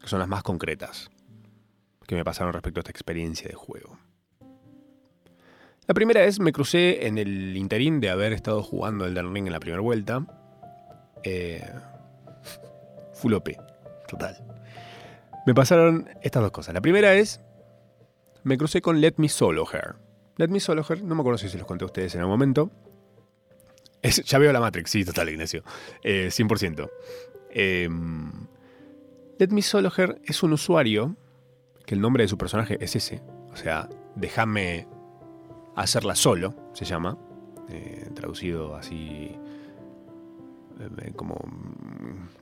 que 0.00 0.06
son 0.06 0.20
las 0.20 0.28
más 0.28 0.42
concretas, 0.42 1.10
que 2.06 2.14
me 2.14 2.24
pasaron 2.24 2.52
respecto 2.52 2.80
a 2.80 2.82
esta 2.82 2.90
experiencia 2.90 3.48
de 3.48 3.54
juego. 3.54 3.98
La 5.88 5.94
primera 5.94 6.22
es, 6.24 6.38
me 6.38 6.52
crucé 6.52 7.06
en 7.06 7.16
el 7.16 7.56
interín 7.56 7.98
de 7.98 8.10
haber 8.10 8.34
estado 8.34 8.62
jugando 8.62 9.06
el 9.06 9.16
Ring 9.32 9.46
en 9.46 9.52
la 9.52 9.58
primera 9.58 9.80
vuelta. 9.80 10.26
Eh, 11.22 11.66
full 13.14 13.32
OP, 13.32 13.48
total. 14.06 14.36
Me 15.46 15.54
pasaron 15.54 16.10
estas 16.20 16.42
dos 16.42 16.52
cosas. 16.52 16.74
La 16.74 16.82
primera 16.82 17.14
es, 17.14 17.40
me 18.44 18.58
crucé 18.58 18.82
con 18.82 19.00
Let 19.00 19.14
Me 19.16 19.30
Solo 19.30 19.66
Her. 19.72 19.94
Let 20.36 20.48
Me 20.48 20.60
Solo 20.60 20.84
Her, 20.86 21.02
no 21.02 21.14
me 21.14 21.22
acuerdo 21.22 21.38
si 21.38 21.48
se 21.48 21.56
los 21.56 21.66
conté 21.66 21.84
a 21.84 21.86
ustedes 21.86 22.14
en 22.14 22.20
algún 22.20 22.34
momento. 22.34 22.70
ya 24.02 24.38
veo 24.38 24.52
la 24.52 24.60
Matrix, 24.60 24.90
sí, 24.90 25.06
total, 25.06 25.30
Ignacio. 25.30 25.64
100%. 26.04 26.90
Eh, 27.50 27.84
em, 27.84 28.30
Let 29.38 29.48
Me 29.48 29.62
Solo 29.62 29.90
Her 29.96 30.20
es 30.26 30.42
un 30.42 30.52
usuario 30.52 31.16
que 31.86 31.94
el 31.94 32.02
nombre 32.02 32.24
de 32.24 32.28
su 32.28 32.36
personaje 32.36 32.76
es 32.78 32.94
ese. 32.94 33.22
O 33.50 33.56
sea, 33.56 33.88
déjame 34.16 34.86
hacerla 35.82 36.14
solo, 36.14 36.54
se 36.74 36.84
llama, 36.84 37.16
eh, 37.68 38.10
traducido 38.14 38.76
así 38.76 39.36
eh, 40.80 41.12
como 41.14 41.36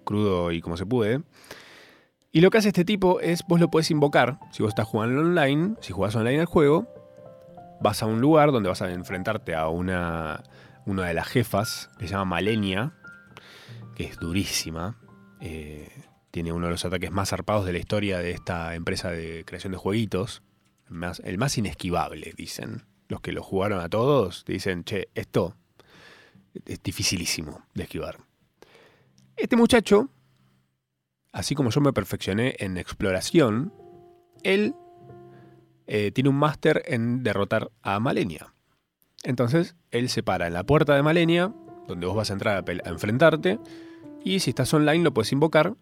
crudo 0.04 0.52
y 0.52 0.60
como 0.60 0.76
se 0.76 0.86
puede. 0.86 1.22
Y 2.32 2.40
lo 2.40 2.50
que 2.50 2.58
hace 2.58 2.68
este 2.68 2.84
tipo 2.84 3.20
es, 3.20 3.42
vos 3.46 3.60
lo 3.60 3.70
puedes 3.70 3.90
invocar, 3.90 4.38
si 4.52 4.62
vos 4.62 4.70
estás 4.70 4.86
jugando 4.86 5.20
online, 5.20 5.74
si 5.80 5.92
jugás 5.92 6.16
online 6.16 6.40
el 6.40 6.46
juego, 6.46 6.86
vas 7.80 8.02
a 8.02 8.06
un 8.06 8.20
lugar 8.20 8.52
donde 8.52 8.68
vas 8.68 8.82
a 8.82 8.90
enfrentarte 8.90 9.54
a 9.54 9.68
una, 9.68 10.42
una 10.84 11.06
de 11.06 11.14
las 11.14 11.28
jefas, 11.28 11.90
que 11.98 12.06
se 12.06 12.12
llama 12.12 12.24
Malenia, 12.36 12.94
que 13.94 14.04
es 14.04 14.18
durísima. 14.18 14.98
Eh, 15.40 15.90
tiene 16.30 16.52
uno 16.52 16.66
de 16.66 16.72
los 16.72 16.84
ataques 16.84 17.10
más 17.10 17.30
zarpados 17.30 17.64
de 17.64 17.72
la 17.72 17.78
historia 17.78 18.18
de 18.18 18.30
esta 18.30 18.74
empresa 18.74 19.10
de 19.10 19.44
creación 19.46 19.72
de 19.72 19.78
jueguitos. 19.78 20.42
el 21.24 21.38
más 21.38 21.58
inesquivable, 21.58 22.32
dicen 22.36 22.84
los 23.08 23.20
que 23.20 23.32
lo 23.32 23.42
jugaron 23.42 23.80
a 23.80 23.88
todos, 23.88 24.44
dicen, 24.46 24.84
che, 24.84 25.08
esto 25.14 25.54
es 26.64 26.82
dificilísimo 26.82 27.62
de 27.74 27.84
esquivar. 27.84 28.18
Este 29.36 29.56
muchacho, 29.56 30.08
así 31.32 31.54
como 31.54 31.70
yo 31.70 31.80
me 31.80 31.92
perfeccioné 31.92 32.56
en 32.58 32.78
exploración, 32.78 33.72
él 34.42 34.74
eh, 35.86 36.10
tiene 36.12 36.30
un 36.30 36.36
máster 36.36 36.82
en 36.86 37.22
derrotar 37.22 37.70
a 37.82 38.00
Malenia. 38.00 38.54
Entonces, 39.22 39.76
él 39.90 40.08
se 40.08 40.22
para 40.22 40.46
en 40.46 40.52
la 40.52 40.64
puerta 40.64 40.94
de 40.94 41.02
Malenia, 41.02 41.52
donde 41.86 42.06
vos 42.06 42.16
vas 42.16 42.30
a 42.30 42.32
entrar 42.32 42.64
a, 42.68 42.88
enfrentarte, 42.88 43.58
y 44.24 44.40
si 44.40 44.50
estás 44.50 44.72
online 44.72 45.04
lo 45.04 45.12
puedes 45.12 45.32
invocar, 45.32 45.74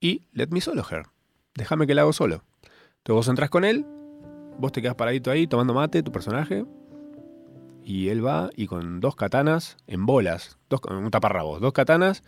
y 0.00 0.26
let 0.32 0.48
me 0.48 0.60
solo 0.60 0.84
her. 0.90 1.06
Déjame 1.54 1.86
que 1.86 1.94
la 1.94 2.02
hago 2.02 2.12
solo. 2.12 2.42
Entonces 2.98 3.14
vos 3.14 3.28
entras 3.28 3.50
con 3.50 3.64
él, 3.64 3.86
vos 4.58 4.72
te 4.72 4.82
quedas 4.82 4.94
paradito 4.94 5.30
ahí 5.30 5.46
tomando 5.46 5.74
mate, 5.74 6.02
tu 6.02 6.12
personaje, 6.12 6.64
y 7.82 8.08
él 8.08 8.24
va 8.24 8.50
y 8.56 8.66
con 8.66 9.00
dos 9.00 9.16
katanas 9.16 9.76
en 9.86 10.06
bolas, 10.06 10.58
dos, 10.68 10.80
un 10.90 11.10
taparrabos, 11.10 11.60
dos 11.60 11.72
katanas 11.72 12.22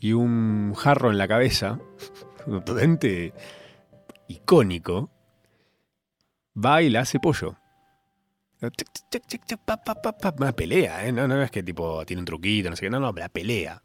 y 0.00 0.12
un 0.12 0.74
jarro 0.74 1.10
en 1.10 1.18
la 1.18 1.28
cabeza, 1.28 1.78
un 2.46 2.62
potente 2.62 3.32
icónico, 4.28 5.10
va 6.56 6.82
y 6.82 6.90
la 6.90 7.00
hace 7.00 7.20
pollo. 7.20 7.56
Una 10.38 10.52
pelea, 10.52 11.06
¿eh? 11.06 11.12
No, 11.12 11.28
no 11.28 11.42
es 11.42 11.50
que 11.50 11.62
tipo 11.62 12.06
tiene 12.06 12.20
un 12.20 12.26
truquito, 12.26 12.70
no 12.70 12.76
sé 12.76 12.86
qué, 12.86 12.90
no, 12.90 12.98
no, 12.98 13.12
la 13.12 13.28
pelea. 13.28 13.82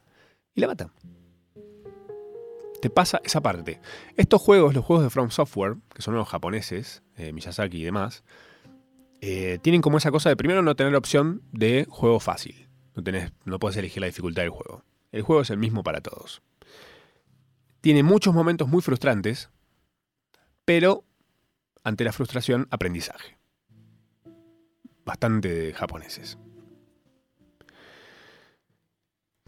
Y 0.55 0.61
la 0.61 0.67
mata 0.67 0.89
te 2.81 2.89
pasa 2.89 3.21
esa 3.23 3.41
parte. 3.41 3.79
Estos 4.15 4.41
juegos, 4.41 4.73
los 4.73 4.85
juegos 4.85 5.03
de 5.03 5.09
From 5.09 5.31
Software, 5.31 5.75
que 5.93 6.01
son 6.01 6.15
los 6.15 6.27
japoneses, 6.27 7.03
eh, 7.17 7.33
Miyazaki 7.33 7.81
y 7.81 7.83
demás, 7.83 8.23
eh, 9.21 9.59
tienen 9.61 9.81
como 9.81 9.97
esa 9.97 10.11
cosa 10.11 10.29
de 10.29 10.37
primero 10.37 10.61
no 10.61 10.75
tener 10.75 10.95
opción 10.95 11.41
de 11.51 11.85
juego 11.89 12.19
fácil. 12.19 12.69
No, 12.95 13.03
tenés, 13.03 13.31
no 13.45 13.59
puedes 13.59 13.77
elegir 13.77 14.01
la 14.01 14.07
dificultad 14.07 14.43
del 14.43 14.51
juego. 14.51 14.83
El 15.11 15.21
juego 15.23 15.41
es 15.41 15.49
el 15.49 15.57
mismo 15.57 15.83
para 15.83 16.01
todos. 16.01 16.41
Tiene 17.81 18.03
muchos 18.03 18.33
momentos 18.33 18.67
muy 18.67 18.81
frustrantes, 18.81 19.49
pero 20.65 21.05
ante 21.83 22.03
la 22.03 22.11
frustración, 22.11 22.67
aprendizaje. 22.71 23.37
Bastante 25.05 25.73
japoneses. 25.73 26.37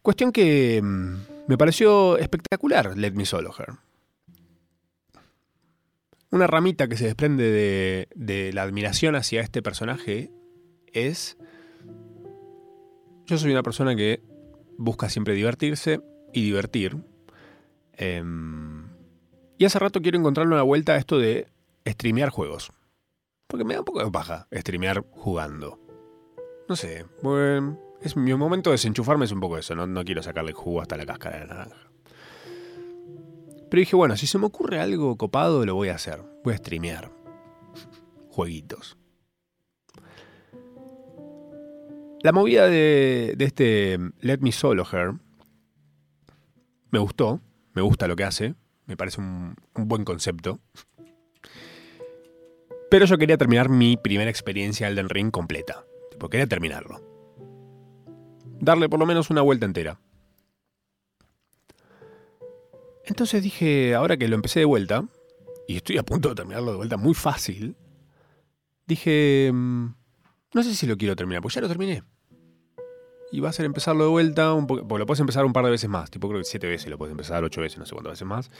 Cuestión 0.01 0.31
que 0.31 0.81
mm, 0.81 1.15
me 1.47 1.57
pareció 1.57 2.17
espectacular 2.17 2.97
Let 2.97 3.11
Me 3.11 3.25
Solo 3.25 3.53
Her. 3.57 3.75
Una 6.31 6.47
ramita 6.47 6.87
que 6.87 6.97
se 6.97 7.05
desprende 7.05 8.07
de, 8.15 8.53
la 8.53 8.63
admiración 8.63 9.15
hacia 9.15 9.41
este 9.41 9.61
personaje 9.61 10.31
es... 10.93 11.37
Yo 13.25 13.37
soy 13.37 13.51
una 13.51 13.63
persona 13.63 13.95
que 13.95 14.21
busca 14.77 15.09
siempre 15.09 15.33
divertirse 15.33 16.01
y 16.33 16.43
divertir. 16.43 16.97
Em, 17.93 18.87
y 19.57 19.65
hace 19.65 19.77
rato 19.77 20.01
quiero 20.01 20.17
encontrarle 20.17 20.53
una 20.53 20.63
vuelta 20.63 20.93
a 20.93 20.97
esto 20.97 21.19
de 21.19 21.47
streamear 21.87 22.29
juegos. 22.29 22.71
Porque 23.47 23.65
me 23.65 23.73
da 23.73 23.81
un 23.81 23.85
poco 23.85 24.03
de 24.03 24.09
paja 24.09 24.47
streamear 24.53 25.05
jugando. 25.11 25.79
No 26.67 26.75
sé, 26.75 27.05
bueno, 27.21 27.77
es 28.01 28.17
mi 28.17 28.33
momento 28.33 28.69
de 28.71 28.75
desenchufarme 28.75 29.25
es 29.25 29.31
un 29.31 29.39
poco 29.39 29.57
eso, 29.57 29.75
no, 29.75 30.03
quiero 30.03 30.23
sacarle 30.23 30.53
jugo 30.53 30.81
hasta 30.81 30.97
la 30.97 31.05
cáscara 31.05 31.39
de 31.39 31.45
naranja. 31.45 31.91
Pero 33.69 33.79
dije, 33.79 33.95
bueno, 33.95 34.17
si 34.17 34.27
se 34.27 34.37
me 34.37 34.47
ocurre 34.47 34.79
algo 34.79 35.15
copado, 35.17 35.65
lo 35.65 35.75
voy 35.75 35.89
a 35.89 35.95
hacer. 35.95 36.21
Voy 36.43 36.53
a 36.53 36.57
streamear. 36.57 37.09
Jueguitos. 38.29 38.97
La 42.21 42.33
movida 42.33 42.67
de, 42.67 43.35
este 43.39 43.97
Let 44.19 44.39
Me 44.39 44.51
Solo 44.51 44.85
Her 44.91 45.13
me 46.91 46.99
gustó, 46.99 47.39
me 47.73 47.81
gusta 47.81 48.07
lo 48.07 48.17
que 48.17 48.25
hace, 48.25 48.55
me 48.85 48.97
parece 48.97 49.21
un, 49.21 49.55
un 49.73 49.87
buen 49.87 50.03
concepto. 50.03 50.59
Pero 52.89 53.05
yo 53.05 53.17
quería 53.17 53.37
terminar 53.37 53.69
mi 53.69 53.95
primera 53.95 54.29
experiencia 54.29 54.89
Elden 54.89 55.07
Ring 55.07 55.31
completa. 55.31 55.85
Tipo, 56.11 56.29
quería 56.29 56.47
terminarlo 56.47 57.10
darle 58.61 58.87
por 58.87 58.99
lo 58.99 59.05
menos 59.05 59.29
una 59.29 59.41
vuelta 59.41 59.65
entera. 59.65 59.99
Entonces 63.03 63.43
dije, 63.43 63.95
ahora 63.95 64.15
que 64.15 64.27
lo 64.27 64.35
empecé 64.35 64.59
de 64.59 64.65
vuelta, 64.65 65.03
y 65.67 65.75
estoy 65.75 65.97
a 65.97 66.03
punto 66.03 66.29
de 66.29 66.35
terminarlo 66.35 66.71
de 66.71 66.77
vuelta 66.77 66.95
muy 66.95 67.13
fácil, 67.13 67.75
dije, 68.85 69.51
mm, 69.51 69.85
no 70.53 70.63
sé 70.63 70.75
si 70.75 70.85
lo 70.85 70.97
quiero 70.97 71.15
terminar, 71.15 71.41
pues 71.41 71.55
ya 71.55 71.61
lo 71.61 71.67
terminé. 71.67 72.03
Y 73.31 73.39
va 73.39 73.49
a 73.49 73.53
ser 73.53 73.65
empezarlo 73.65 74.03
de 74.03 74.09
vuelta, 74.09 74.53
un 74.53 74.67
porque 74.67 74.99
lo 74.99 75.05
puedes 75.05 75.19
empezar 75.19 75.45
un 75.45 75.53
par 75.53 75.65
de 75.65 75.71
veces 75.71 75.89
más, 75.89 76.11
tipo 76.11 76.27
creo 76.27 76.39
que 76.39 76.45
siete 76.45 76.67
veces 76.67 76.89
lo 76.89 76.97
puedes 76.97 77.11
empezar, 77.11 77.43
ocho 77.43 77.61
veces, 77.61 77.79
no 77.79 77.85
sé 77.85 77.93
cuántas 77.93 78.13
veces 78.13 78.27
más. 78.27 78.51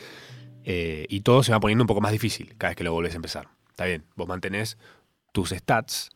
Eh, 0.64 1.06
y 1.10 1.22
todo 1.22 1.44
se 1.44 1.52
va 1.52 1.60
poniendo 1.60 1.84
un 1.84 1.88
poco 1.88 2.02
más 2.02 2.12
difícil 2.12 2.56
cada 2.58 2.72
vez 2.72 2.78
que 2.78 2.84
lo 2.84 2.94
volvés 2.94 3.14
a 3.14 3.18
empezar. 3.18 3.50
Está 3.70 3.86
bien, 3.86 4.06
vos 4.16 4.28
mantenés 4.28 4.78
tus 5.32 5.50
stats, 5.50 6.10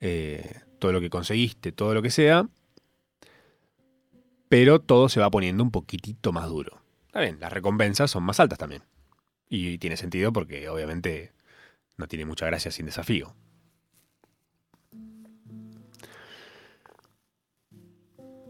eh, 0.00 0.60
todo 0.78 0.92
lo 0.92 1.00
que 1.00 1.10
conseguiste, 1.10 1.72
todo 1.72 1.94
lo 1.94 2.02
que 2.02 2.10
sea, 2.10 2.48
pero 4.54 4.78
todo 4.80 5.08
se 5.08 5.18
va 5.18 5.28
poniendo 5.32 5.64
un 5.64 5.72
poquitito 5.72 6.30
más 6.30 6.48
duro. 6.48 6.80
Está 7.08 7.18
bien, 7.18 7.40
las 7.40 7.52
recompensas 7.52 8.08
son 8.08 8.22
más 8.22 8.38
altas 8.38 8.56
también. 8.56 8.84
Y 9.48 9.78
tiene 9.78 9.96
sentido 9.96 10.32
porque 10.32 10.68
obviamente 10.68 11.32
no 11.96 12.06
tiene 12.06 12.24
mucha 12.24 12.46
gracia 12.46 12.70
sin 12.70 12.86
desafío. 12.86 13.34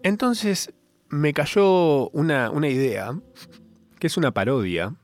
Entonces 0.03 0.75
me 1.09 1.33
cayó 1.33 2.11
una, 2.11 2.51
idea, 2.69 3.19
que 3.99 4.07
es 4.07 4.19
una 4.19 4.33
parodia 4.33 4.95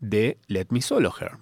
de 0.00 0.38
Let 0.48 0.66
Me 0.70 0.82
Solo 0.82 1.14
Her. 1.20 1.38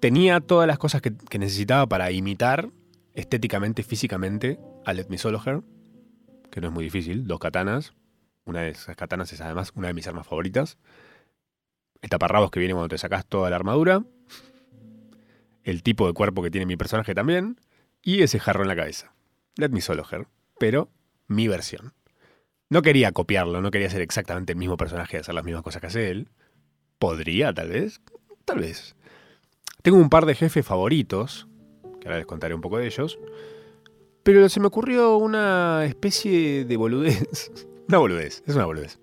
Tenía 0.00 0.40
todas 0.40 0.66
las 0.66 0.78
cosas 0.78 1.02
que, 1.02 1.12
necesitaba 1.38 1.86
para 1.86 2.10
imitar 2.12 2.70
estéticamente, 3.12 3.82
físicamente 3.82 4.58
a 4.86 4.94
Let 4.94 5.08
Me 5.10 5.18
Solo 5.18 5.42
Her, 5.44 5.62
que 6.56 6.62
no 6.62 6.68
es 6.68 6.72
muy 6.72 6.84
difícil, 6.84 7.26
dos 7.26 7.38
katanas. 7.38 7.92
Una 8.46 8.62
de 8.62 8.70
esas 8.70 8.96
katanas 8.96 9.30
es 9.30 9.42
además 9.42 9.72
una 9.74 9.88
de 9.88 9.92
mis 9.92 10.08
armas 10.08 10.26
favoritas. 10.26 10.78
El 12.00 12.08
taparrabos 12.08 12.50
que 12.50 12.58
viene 12.58 12.72
cuando 12.72 12.88
te 12.88 12.96
sacas 12.96 13.26
toda 13.26 13.50
la 13.50 13.56
armadura. 13.56 14.02
El 15.64 15.82
tipo 15.82 16.06
de 16.06 16.14
cuerpo 16.14 16.42
que 16.42 16.50
tiene 16.50 16.64
mi 16.64 16.78
personaje 16.78 17.14
también. 17.14 17.60
Y 18.00 18.22
ese 18.22 18.40
jarro 18.40 18.62
en 18.62 18.68
la 18.68 18.76
cabeza. 18.76 19.12
Let 19.56 19.68
Me 19.68 19.82
Solo 19.82 20.06
Her 20.10 20.28
pero 20.58 20.88
mi 21.26 21.46
versión. 21.46 21.92
No 22.70 22.80
quería 22.80 23.12
copiarlo, 23.12 23.60
no 23.60 23.70
quería 23.70 23.90
ser 23.90 24.00
exactamente 24.00 24.54
el 24.54 24.58
mismo 24.58 24.78
personaje 24.78 25.18
y 25.18 25.20
hacer 25.20 25.34
las 25.34 25.44
mismas 25.44 25.62
cosas 25.62 25.82
que 25.82 25.88
hace 25.88 26.10
él. 26.10 26.30
Podría, 26.98 27.52
tal 27.52 27.68
vez. 27.68 28.00
Tal 28.46 28.60
vez. 28.60 28.96
Tengo 29.82 29.98
un 29.98 30.08
par 30.08 30.24
de 30.24 30.34
jefes 30.34 30.64
favoritos, 30.64 31.48
que 32.00 32.08
ahora 32.08 32.16
les 32.16 32.26
contaré 32.26 32.54
un 32.54 32.62
poco 32.62 32.78
de 32.78 32.86
ellos. 32.86 33.18
Pero 34.26 34.48
se 34.48 34.58
me 34.58 34.66
ocurrió 34.66 35.18
una 35.18 35.84
especie 35.84 36.64
de 36.64 36.76
boludez. 36.76 37.52
una 37.88 37.98
boludez, 37.98 38.42
es 38.44 38.56
una 38.56 38.66
boludez. 38.66 38.98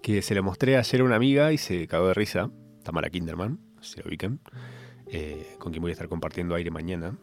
Que 0.00 0.22
se 0.22 0.34
le 0.34 0.40
mostré 0.40 0.78
ayer 0.78 1.02
a 1.02 1.04
una 1.04 1.16
amiga 1.16 1.52
y 1.52 1.58
se 1.58 1.86
cagó 1.86 2.08
de 2.08 2.14
risa. 2.14 2.50
Tamara 2.82 3.10
Kinderman, 3.10 3.60
si 3.82 4.00
lo 4.00 4.08
ubican. 4.08 4.40
Eh, 5.08 5.56
con 5.58 5.72
quien 5.72 5.82
voy 5.82 5.90
a 5.90 5.92
estar 5.92 6.08
compartiendo 6.08 6.54
aire 6.54 6.70
mañana 6.70 7.18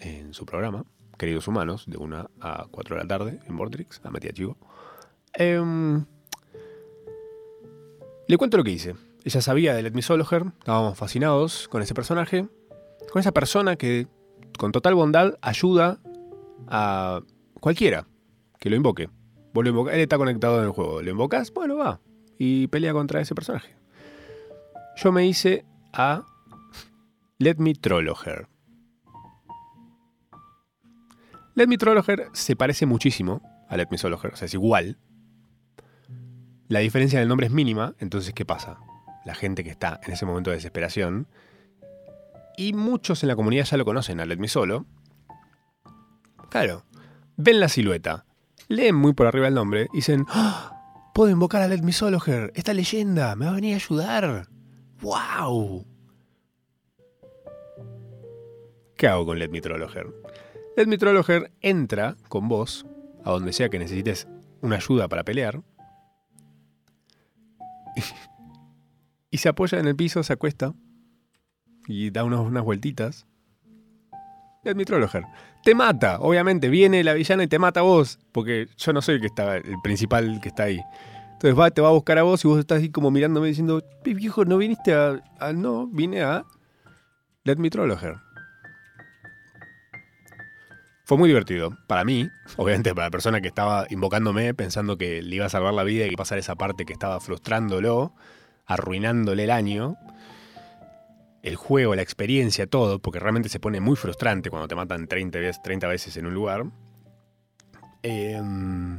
en 0.00 0.32
su 0.32 0.46
programa. 0.46 0.86
Queridos 1.18 1.46
Humanos, 1.46 1.84
de 1.86 1.98
1 1.98 2.30
a 2.40 2.66
4 2.70 2.96
de 2.96 3.02
la 3.02 3.06
tarde 3.06 3.38
en 3.46 3.58
Vortrix, 3.58 4.00
a 4.02 4.10
Matías 4.10 4.32
Chivo. 4.32 4.56
Em, 5.34 6.06
le 8.28 8.38
cuento 8.38 8.56
lo 8.56 8.64
que 8.64 8.70
hice. 8.70 8.94
Ella 9.24 9.42
sabía 9.42 9.74
de 9.74 9.82
Let 9.82 9.90
Me 9.90 10.00
estábamos 10.00 10.96
fascinados 10.96 11.68
con 11.68 11.82
ese 11.82 11.92
personaje, 11.92 12.48
con 13.12 13.20
esa 13.20 13.32
persona 13.32 13.76
que 13.76 14.06
con 14.56 14.72
total 14.72 14.94
bondad 14.94 15.34
ayuda 15.42 16.00
a 16.66 17.20
cualquiera 17.60 18.06
que 18.58 18.70
lo 18.70 18.76
invoque. 18.76 19.08
Él 19.54 20.00
está 20.00 20.18
conectado 20.18 20.58
en 20.58 20.64
el 20.64 20.70
juego. 20.70 21.02
¿Lo 21.02 21.10
invocas? 21.10 21.52
Bueno, 21.52 21.76
va. 21.76 22.00
Y 22.38 22.68
pelea 22.68 22.92
contra 22.92 23.20
ese 23.20 23.34
personaje. 23.34 23.74
Yo 24.96 25.12
me 25.12 25.26
hice 25.26 25.64
a 25.92 26.24
Let 27.38 27.56
Me 27.58 27.74
Trolloher. 27.74 28.48
Let 31.54 31.66
Me 31.66 31.76
Trollogger 31.76 32.28
se 32.32 32.54
parece 32.54 32.86
muchísimo 32.86 33.42
a 33.68 33.76
Let 33.76 33.88
Me 33.90 33.98
Sologer, 33.98 34.32
o 34.32 34.36
sea, 34.36 34.46
es 34.46 34.54
igual. 34.54 34.96
La 36.68 36.78
diferencia 36.78 37.18
del 37.18 37.28
nombre 37.28 37.46
es 37.46 37.52
mínima, 37.52 37.94
entonces, 37.98 38.32
¿qué 38.32 38.44
pasa? 38.44 38.78
La 39.24 39.34
gente 39.34 39.64
que 39.64 39.70
está 39.70 39.98
en 40.04 40.12
ese 40.12 40.24
momento 40.24 40.50
de 40.50 40.56
desesperación, 40.56 41.26
y 42.56 42.72
muchos 42.74 43.22
en 43.22 43.28
la 43.28 43.36
comunidad 43.36 43.64
ya 43.64 43.76
lo 43.76 43.84
conocen 43.84 44.20
a 44.20 44.26
Let 44.26 44.36
Me 44.36 44.48
Solo, 44.48 44.86
claro, 46.48 46.84
ven 47.36 47.60
la 47.60 47.68
silueta, 47.68 48.24
leen 48.68 48.94
muy 48.94 49.12
por 49.12 49.26
arriba 49.26 49.48
el 49.48 49.54
nombre 49.54 49.88
y 49.92 49.98
dicen, 49.98 50.26
¡Ah! 50.28 51.10
puedo 51.14 51.30
invocar 51.30 51.62
a 51.62 51.68
Let 51.68 51.82
Me 51.82 51.92
Sologer, 51.92 52.52
esta 52.54 52.74
leyenda, 52.74 53.34
me 53.36 53.46
va 53.46 53.52
a 53.52 53.54
venir 53.54 53.74
a 53.74 53.76
ayudar. 53.76 54.48
¡Wow! 55.00 55.86
¿Qué 58.96 59.06
hago 59.06 59.26
con 59.26 59.38
Let 59.38 59.48
Me 59.48 59.60
Trollogger? 59.60 60.12
El 60.76 60.86
Metrologer 60.88 61.52
entra 61.60 62.16
con 62.28 62.48
vos 62.48 62.84
a 63.24 63.30
donde 63.30 63.52
sea 63.52 63.68
que 63.68 63.78
necesites 63.78 64.28
una 64.60 64.76
ayuda 64.76 65.08
para 65.08 65.24
pelear. 65.24 65.62
y 69.30 69.38
se 69.38 69.48
apoya 69.48 69.78
en 69.78 69.86
el 69.86 69.96
piso, 69.96 70.22
se 70.22 70.32
acuesta 70.32 70.74
y 71.86 72.10
da 72.10 72.24
unas 72.24 72.62
vueltitas. 72.64 73.26
El 74.64 74.74
Metrologer 74.76 75.24
te 75.68 75.74
mata, 75.74 76.16
obviamente. 76.20 76.70
Viene 76.70 77.04
la 77.04 77.12
villana 77.12 77.42
y 77.42 77.46
te 77.46 77.58
mata 77.58 77.80
a 77.80 77.82
vos, 77.82 78.18
porque 78.32 78.68
yo 78.78 78.94
no 78.94 79.02
soy 79.02 79.16
el 79.16 79.20
que 79.20 79.26
está, 79.26 79.58
el 79.58 79.76
principal 79.82 80.40
que 80.40 80.48
está 80.48 80.62
ahí. 80.62 80.80
Entonces 81.34 81.58
va, 81.58 81.70
te 81.70 81.82
va 81.82 81.88
a 81.88 81.92
buscar 81.92 82.16
a 82.16 82.22
vos 82.22 82.42
y 82.42 82.48
vos 82.48 82.58
estás 82.58 82.78
ahí 82.78 82.88
como 82.88 83.10
mirándome 83.10 83.48
diciendo, 83.48 83.82
viejo, 84.02 84.46
no 84.46 84.56
viniste 84.56 84.94
a, 84.94 85.20
no, 85.52 85.86
vine 85.86 86.22
a 86.22 86.46
Let 87.44 87.56
Me 87.56 87.68
fue 91.04 91.18
muy 91.18 91.28
divertido. 91.28 91.76
Para 91.86 92.02
mí, 92.02 92.30
obviamente 92.56 92.94
para 92.94 93.08
la 93.08 93.10
persona 93.10 93.42
que 93.42 93.48
estaba 93.48 93.86
invocándome 93.90 94.54
pensando 94.54 94.96
que 94.96 95.20
le 95.20 95.36
iba 95.36 95.44
a 95.44 95.50
salvar 95.50 95.74
la 95.74 95.84
vida 95.84 96.06
y 96.06 96.16
pasar 96.16 96.38
esa 96.38 96.54
parte 96.54 96.86
que 96.86 96.94
estaba 96.94 97.20
frustrándolo, 97.20 98.14
arruinándole 98.64 99.44
el 99.44 99.50
año. 99.50 99.96
El 101.48 101.56
juego, 101.56 101.94
la 101.94 102.02
experiencia, 102.02 102.66
todo, 102.66 102.98
porque 102.98 103.18
realmente 103.18 103.48
se 103.48 103.58
pone 103.58 103.80
muy 103.80 103.96
frustrante 103.96 104.50
cuando 104.50 104.68
te 104.68 104.74
matan 104.74 105.08
30 105.08 105.38
veces, 105.38 105.62
30 105.62 105.88
veces 105.88 106.16
en 106.18 106.26
un 106.26 106.34
lugar. 106.34 106.66
Em, 108.02 108.98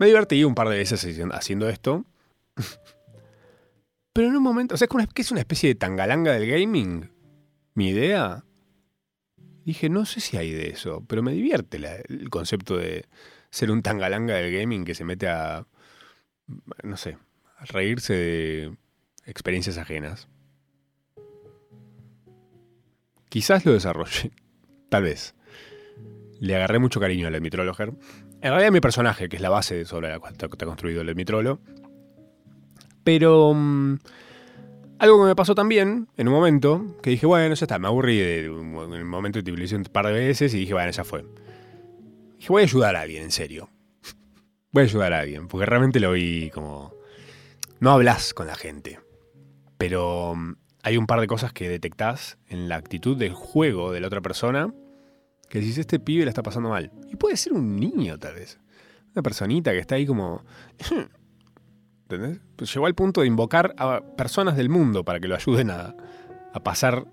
me 0.00 0.06
divertí 0.06 0.42
un 0.42 0.56
par 0.56 0.68
de 0.68 0.76
veces 0.76 1.06
haciendo 1.30 1.68
esto. 1.68 2.04
Pero 4.12 4.26
en 4.26 4.36
un 4.36 4.42
momento, 4.42 4.74
o 4.74 4.78
sea, 4.78 4.88
que 4.88 5.22
es 5.22 5.30
una 5.30 5.40
especie 5.40 5.68
de 5.68 5.76
tangalanga 5.76 6.32
del 6.32 6.50
gaming. 6.50 7.12
Mi 7.74 7.90
idea 7.90 8.44
dije, 9.64 9.88
no 9.88 10.04
sé 10.04 10.18
si 10.20 10.36
hay 10.36 10.50
de 10.50 10.70
eso, 10.70 11.04
pero 11.06 11.22
me 11.22 11.32
divierte 11.32 11.76
el 12.08 12.30
concepto 12.30 12.76
de 12.76 13.04
ser 13.50 13.70
un 13.70 13.82
tangalanga 13.82 14.34
del 14.34 14.52
gaming 14.52 14.84
que 14.84 14.94
se 14.94 15.04
mete 15.04 15.28
a, 15.28 15.66
no 16.82 16.96
sé, 16.96 17.18
a 17.58 17.64
reírse 17.66 18.14
de 18.14 18.76
experiencias 19.26 19.76
ajenas. 19.76 20.28
Quizás 23.36 23.66
lo 23.66 23.74
desarrolle, 23.74 24.30
tal 24.88 25.02
vez. 25.02 25.34
Le 26.40 26.56
agarré 26.56 26.78
mucho 26.78 27.00
cariño 27.00 27.26
al 27.26 27.34
Edmitrologer. 27.34 27.90
En 28.40 28.50
realidad 28.50 28.72
mi 28.72 28.80
personaje, 28.80 29.28
que 29.28 29.36
es 29.36 29.42
la 29.42 29.50
base 29.50 29.84
sobre 29.84 30.08
la 30.08 30.18
cual 30.18 30.32
está 30.32 30.48
construido 30.64 31.02
el 31.02 31.10
Edmitrolo. 31.10 31.60
Pero... 33.04 33.52
Mm, 33.54 33.98
algo 34.98 35.20
que 35.20 35.26
me 35.26 35.36
pasó 35.36 35.54
también 35.54 36.08
en 36.16 36.28
un 36.28 36.32
momento, 36.32 36.96
que 37.02 37.10
dije, 37.10 37.26
bueno, 37.26 37.54
ya 37.54 37.66
está, 37.66 37.78
me 37.78 37.88
aburrí 37.88 38.16
de, 38.16 38.46
el 38.46 39.04
momento 39.04 39.42
de 39.42 39.52
utilización 39.52 39.82
un 39.82 39.92
par 39.92 40.06
de 40.06 40.14
veces 40.14 40.54
y 40.54 40.60
dije, 40.60 40.72
bueno, 40.72 40.90
ya 40.90 41.04
fue. 41.04 41.26
Dije, 42.38 42.48
voy 42.48 42.62
a 42.62 42.64
ayudar 42.64 42.96
a 42.96 43.02
alguien, 43.02 43.24
en 43.24 43.32
serio. 43.32 43.68
Voy 44.72 44.84
a 44.84 44.86
ayudar 44.86 45.12
a 45.12 45.20
alguien, 45.20 45.46
porque 45.46 45.66
realmente 45.66 46.00
lo 46.00 46.12
vi 46.12 46.48
como... 46.48 46.94
No 47.80 47.90
hablas 47.90 48.32
con 48.32 48.46
la 48.46 48.54
gente, 48.54 48.98
pero 49.76 50.34
mm, 50.34 50.54
hay 50.86 50.96
un 50.96 51.08
par 51.08 51.18
de 51.18 51.26
cosas 51.26 51.52
que 51.52 51.68
detectás 51.68 52.38
en 52.46 52.68
la 52.68 52.76
actitud 52.76 53.16
del 53.16 53.32
juego 53.32 53.90
de 53.90 53.98
la 53.98 54.06
otra 54.06 54.20
persona 54.20 54.72
que 55.48 55.58
decís, 55.58 55.78
este 55.78 55.98
pibe 55.98 56.24
la 56.24 56.28
está 56.28 56.44
pasando 56.44 56.68
mal. 56.68 56.92
Y 57.10 57.16
puede 57.16 57.36
ser 57.36 57.54
un 57.54 57.74
niño, 57.74 58.16
tal 58.20 58.36
vez. 58.36 58.60
Una 59.12 59.20
personita 59.20 59.72
que 59.72 59.80
está 59.80 59.96
ahí 59.96 60.06
como... 60.06 60.44
¿Entendés? 62.02 62.38
Pues 62.54 62.72
llegó 62.72 62.86
al 62.86 62.94
punto 62.94 63.22
de 63.22 63.26
invocar 63.26 63.74
a 63.78 64.00
personas 64.16 64.56
del 64.56 64.68
mundo 64.68 65.04
para 65.04 65.18
que 65.18 65.26
lo 65.26 65.34
ayuden 65.34 65.72
a, 65.72 65.96
pasar 66.62 67.04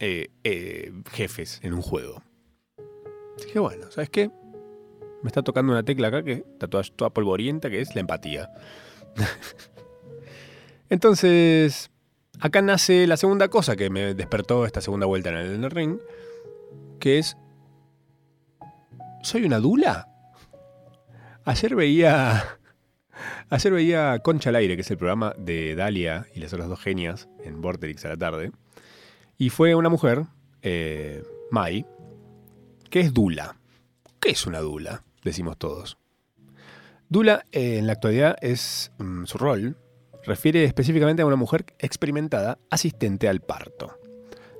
eh, 0.00 0.32
eh, 0.42 0.92
jefes 1.12 1.60
en 1.62 1.72
un 1.72 1.82
juego. 1.82 2.20
Dije, 3.46 3.60
bueno, 3.60 3.92
¿sabes 3.92 4.10
qué? 4.10 4.32
Me 5.22 5.28
está 5.28 5.42
tocando 5.42 5.70
una 5.70 5.84
tecla 5.84 6.08
acá 6.08 6.24
que 6.24 6.32
está 6.32 6.66
toda, 6.66 6.82
toda 6.82 7.10
polvorienta, 7.10 7.70
que 7.70 7.80
es 7.80 7.94
la 7.94 8.00
empatía. 8.00 8.50
Entonces, 10.88 11.92
acá 12.44 12.60
nace 12.60 13.06
la 13.06 13.16
segunda 13.16 13.48
cosa 13.48 13.74
que 13.74 13.88
me 13.88 14.12
despertó 14.12 14.66
esta 14.66 14.82
segunda 14.82 15.06
vuelta 15.06 15.30
en 15.30 15.64
el 15.64 15.70
ring, 15.70 15.98
que 17.00 17.18
es 17.18 17.38
¿Soy 19.22 19.46
una 19.46 19.58
dula? 19.58 20.06
Ayer 21.46 21.74
veía. 21.74 22.58
Ayer 23.48 23.72
veía 23.72 24.18
Concha 24.18 24.50
al 24.50 24.56
aire, 24.56 24.76
que 24.76 24.82
es 24.82 24.90
el 24.90 24.98
programa 24.98 25.34
de 25.38 25.74
Dalia 25.74 26.26
y 26.34 26.40
las 26.40 26.52
otras 26.52 26.68
dos 26.68 26.80
genias 26.80 27.30
en 27.42 27.62
Vorterix 27.62 28.04
a 28.04 28.10
la 28.10 28.18
tarde. 28.18 28.52
Y 29.38 29.48
fue 29.48 29.74
una 29.74 29.88
mujer, 29.88 30.26
eh, 30.60 31.22
Mai, 31.50 31.86
que 32.90 33.00
es 33.00 33.14
dula. 33.14 33.56
¿Qué 34.20 34.32
es 34.32 34.46
una 34.46 34.60
dula? 34.60 35.04
Decimos 35.22 35.56
todos. 35.56 35.96
Dula 37.08 37.46
eh, 37.52 37.78
en 37.78 37.86
la 37.86 37.94
actualidad 37.94 38.36
es 38.42 38.92
mm, 38.98 39.24
su 39.24 39.38
rol, 39.38 39.78
refiere 40.26 40.64
específicamente 40.64 41.22
a 41.22 41.26
una 41.26 41.36
mujer 41.36 41.64
experimentada 41.78 42.58
asistente 42.70 43.28
al 43.28 43.40
parto. 43.40 43.98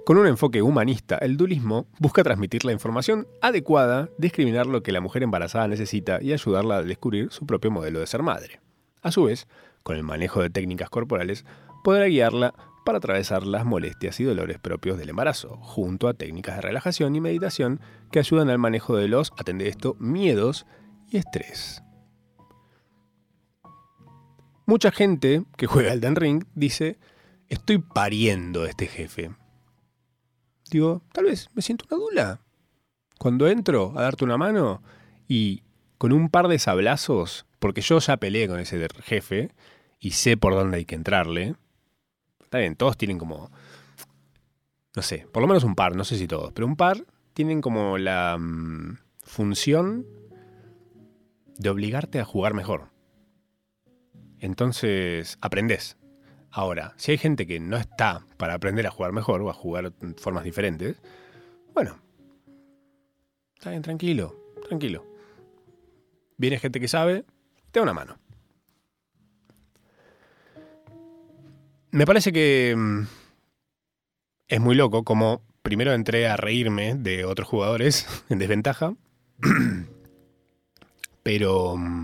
Con 0.04 0.18
un 0.18 0.26
enfoque 0.26 0.60
humanista, 0.60 1.16
el 1.16 1.38
dulismo 1.38 1.86
busca 1.98 2.22
transmitir 2.22 2.64
la 2.66 2.72
información 2.72 3.26
adecuada, 3.40 4.10
discriminar 4.18 4.66
lo 4.66 4.82
que 4.82 4.92
la 4.92 5.00
mujer 5.00 5.22
embarazada 5.22 5.66
necesita 5.66 6.20
y 6.20 6.34
ayudarla 6.34 6.76
a 6.76 6.82
descubrir 6.82 7.30
su 7.30 7.46
propio 7.46 7.70
modelo 7.70 8.00
de 8.00 8.06
ser 8.06 8.22
madre. 8.22 8.60
A 9.00 9.10
su 9.10 9.24
vez, 9.24 9.48
con 9.82 9.96
el 9.96 10.02
manejo 10.02 10.42
de 10.42 10.50
técnicas 10.50 10.90
corporales, 10.90 11.46
podrá 11.82 12.06
guiarla 12.06 12.54
para 12.84 12.98
atravesar 12.98 13.46
las 13.46 13.64
molestias 13.64 14.20
y 14.20 14.24
dolores 14.24 14.58
propios 14.58 14.98
del 14.98 15.10
embarazo, 15.10 15.56
junto 15.62 16.08
a 16.08 16.14
técnicas 16.14 16.56
de 16.56 16.62
relajación 16.62 17.16
y 17.16 17.20
meditación 17.20 17.80
que 18.10 18.18
ayudan 18.18 18.50
al 18.50 18.58
manejo 18.58 18.96
de 18.96 19.08
los, 19.08 19.32
atende 19.38 19.68
esto, 19.68 19.96
miedos 19.98 20.66
y 21.10 21.16
estrés. 21.16 21.83
Mucha 24.66 24.90
gente 24.90 25.44
que 25.56 25.66
juega 25.66 25.92
al 25.92 26.00
Den 26.00 26.16
Ring 26.16 26.44
dice, 26.54 26.98
estoy 27.48 27.78
pariendo 27.78 28.62
a 28.62 28.68
este 28.68 28.86
jefe. 28.86 29.30
Digo, 30.70 31.02
tal 31.12 31.24
vez 31.24 31.48
me 31.54 31.62
siento 31.62 31.84
una 31.90 32.02
dula. 32.02 32.40
Cuando 33.18 33.46
entro 33.46 33.92
a 33.96 34.02
darte 34.02 34.24
una 34.24 34.38
mano 34.38 34.82
y 35.28 35.62
con 35.98 36.12
un 36.12 36.30
par 36.30 36.48
de 36.48 36.58
sablazos, 36.58 37.46
porque 37.58 37.82
yo 37.82 37.98
ya 37.98 38.16
peleé 38.16 38.48
con 38.48 38.58
ese 38.58 38.88
jefe 39.02 39.52
y 40.00 40.12
sé 40.12 40.36
por 40.36 40.54
dónde 40.54 40.78
hay 40.78 40.84
que 40.84 40.94
entrarle. 40.94 41.56
Está 42.42 42.58
bien, 42.58 42.74
todos 42.74 42.96
tienen 42.96 43.18
como, 43.18 43.50
no 44.96 45.02
sé, 45.02 45.26
por 45.32 45.42
lo 45.42 45.46
menos 45.46 45.64
un 45.64 45.74
par, 45.74 45.94
no 45.94 46.04
sé 46.04 46.16
si 46.16 46.26
todos, 46.26 46.52
pero 46.52 46.66
un 46.66 46.76
par 46.76 47.04
tienen 47.34 47.60
como 47.60 47.98
la 47.98 48.36
mm, 48.38 48.98
función 49.22 50.06
de 51.58 51.68
obligarte 51.68 52.20
a 52.20 52.24
jugar 52.24 52.54
mejor. 52.54 52.93
Entonces, 54.40 55.38
aprendes. 55.40 55.96
Ahora, 56.50 56.94
si 56.96 57.12
hay 57.12 57.18
gente 57.18 57.46
que 57.46 57.58
no 57.58 57.76
está 57.76 58.24
para 58.36 58.54
aprender 58.54 58.86
a 58.86 58.90
jugar 58.90 59.12
mejor 59.12 59.42
o 59.42 59.50
a 59.50 59.54
jugar 59.54 59.92
formas 60.18 60.44
diferentes, 60.44 61.00
bueno, 61.74 61.98
está 63.56 63.70
bien, 63.70 63.82
tranquilo, 63.82 64.36
tranquilo. 64.68 65.04
Viene 66.36 66.58
gente 66.58 66.78
que 66.78 66.88
sabe, 66.88 67.24
te 67.72 67.80
da 67.80 67.82
una 67.82 67.92
mano. 67.92 68.18
Me 71.90 72.06
parece 72.06 72.32
que 72.32 72.74
mm, 72.76 73.02
es 74.48 74.60
muy 74.60 74.74
loco 74.74 75.04
como 75.04 75.42
primero 75.62 75.92
entré 75.92 76.28
a 76.28 76.36
reírme 76.36 76.94
de 76.94 77.24
otros 77.24 77.48
jugadores 77.48 78.06
en 78.28 78.38
desventaja, 78.38 78.94
pero 81.22 81.76
mm, 81.76 82.03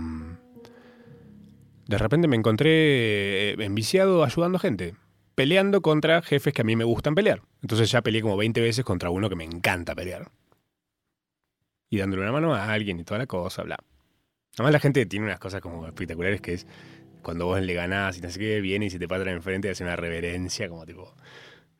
de 1.91 1.97
repente 1.97 2.29
me 2.29 2.37
encontré 2.37 3.51
eh, 3.51 3.55
enviciado 3.59 4.23
ayudando 4.23 4.55
a 4.55 4.61
gente, 4.61 4.95
peleando 5.35 5.81
contra 5.81 6.21
jefes 6.21 6.53
que 6.53 6.61
a 6.61 6.63
mí 6.63 6.77
me 6.77 6.85
gustan 6.85 7.15
pelear. 7.15 7.41
Entonces 7.61 7.91
ya 7.91 8.01
peleé 8.01 8.21
como 8.21 8.37
20 8.37 8.61
veces 8.61 8.85
contra 8.85 9.09
uno 9.09 9.27
que 9.29 9.35
me 9.35 9.43
encanta 9.43 9.93
pelear. 9.93 10.31
Y 11.89 11.97
dándole 11.97 12.21
una 12.21 12.31
mano 12.31 12.55
a 12.55 12.71
alguien 12.71 12.97
y 12.97 13.03
toda 13.03 13.17
la 13.17 13.27
cosa, 13.27 13.63
bla. 13.63 13.75
Además 14.53 14.71
la 14.71 14.79
gente 14.79 15.05
tiene 15.05 15.25
unas 15.25 15.39
cosas 15.39 15.59
como 15.59 15.85
espectaculares 15.85 16.39
que 16.39 16.53
es 16.53 16.67
cuando 17.21 17.45
vos 17.45 17.61
le 17.61 17.73
ganás 17.73 18.17
y 18.17 18.21
no 18.21 18.29
sé 18.29 18.39
qué, 18.39 18.61
viene 18.61 18.85
y 18.85 18.89
se 18.89 18.97
te 18.97 19.09
pasa 19.09 19.29
enfrente 19.29 19.67
y 19.67 19.71
hace 19.71 19.83
una 19.83 19.97
reverencia 19.97 20.69
como 20.69 20.85
tipo, 20.85 21.13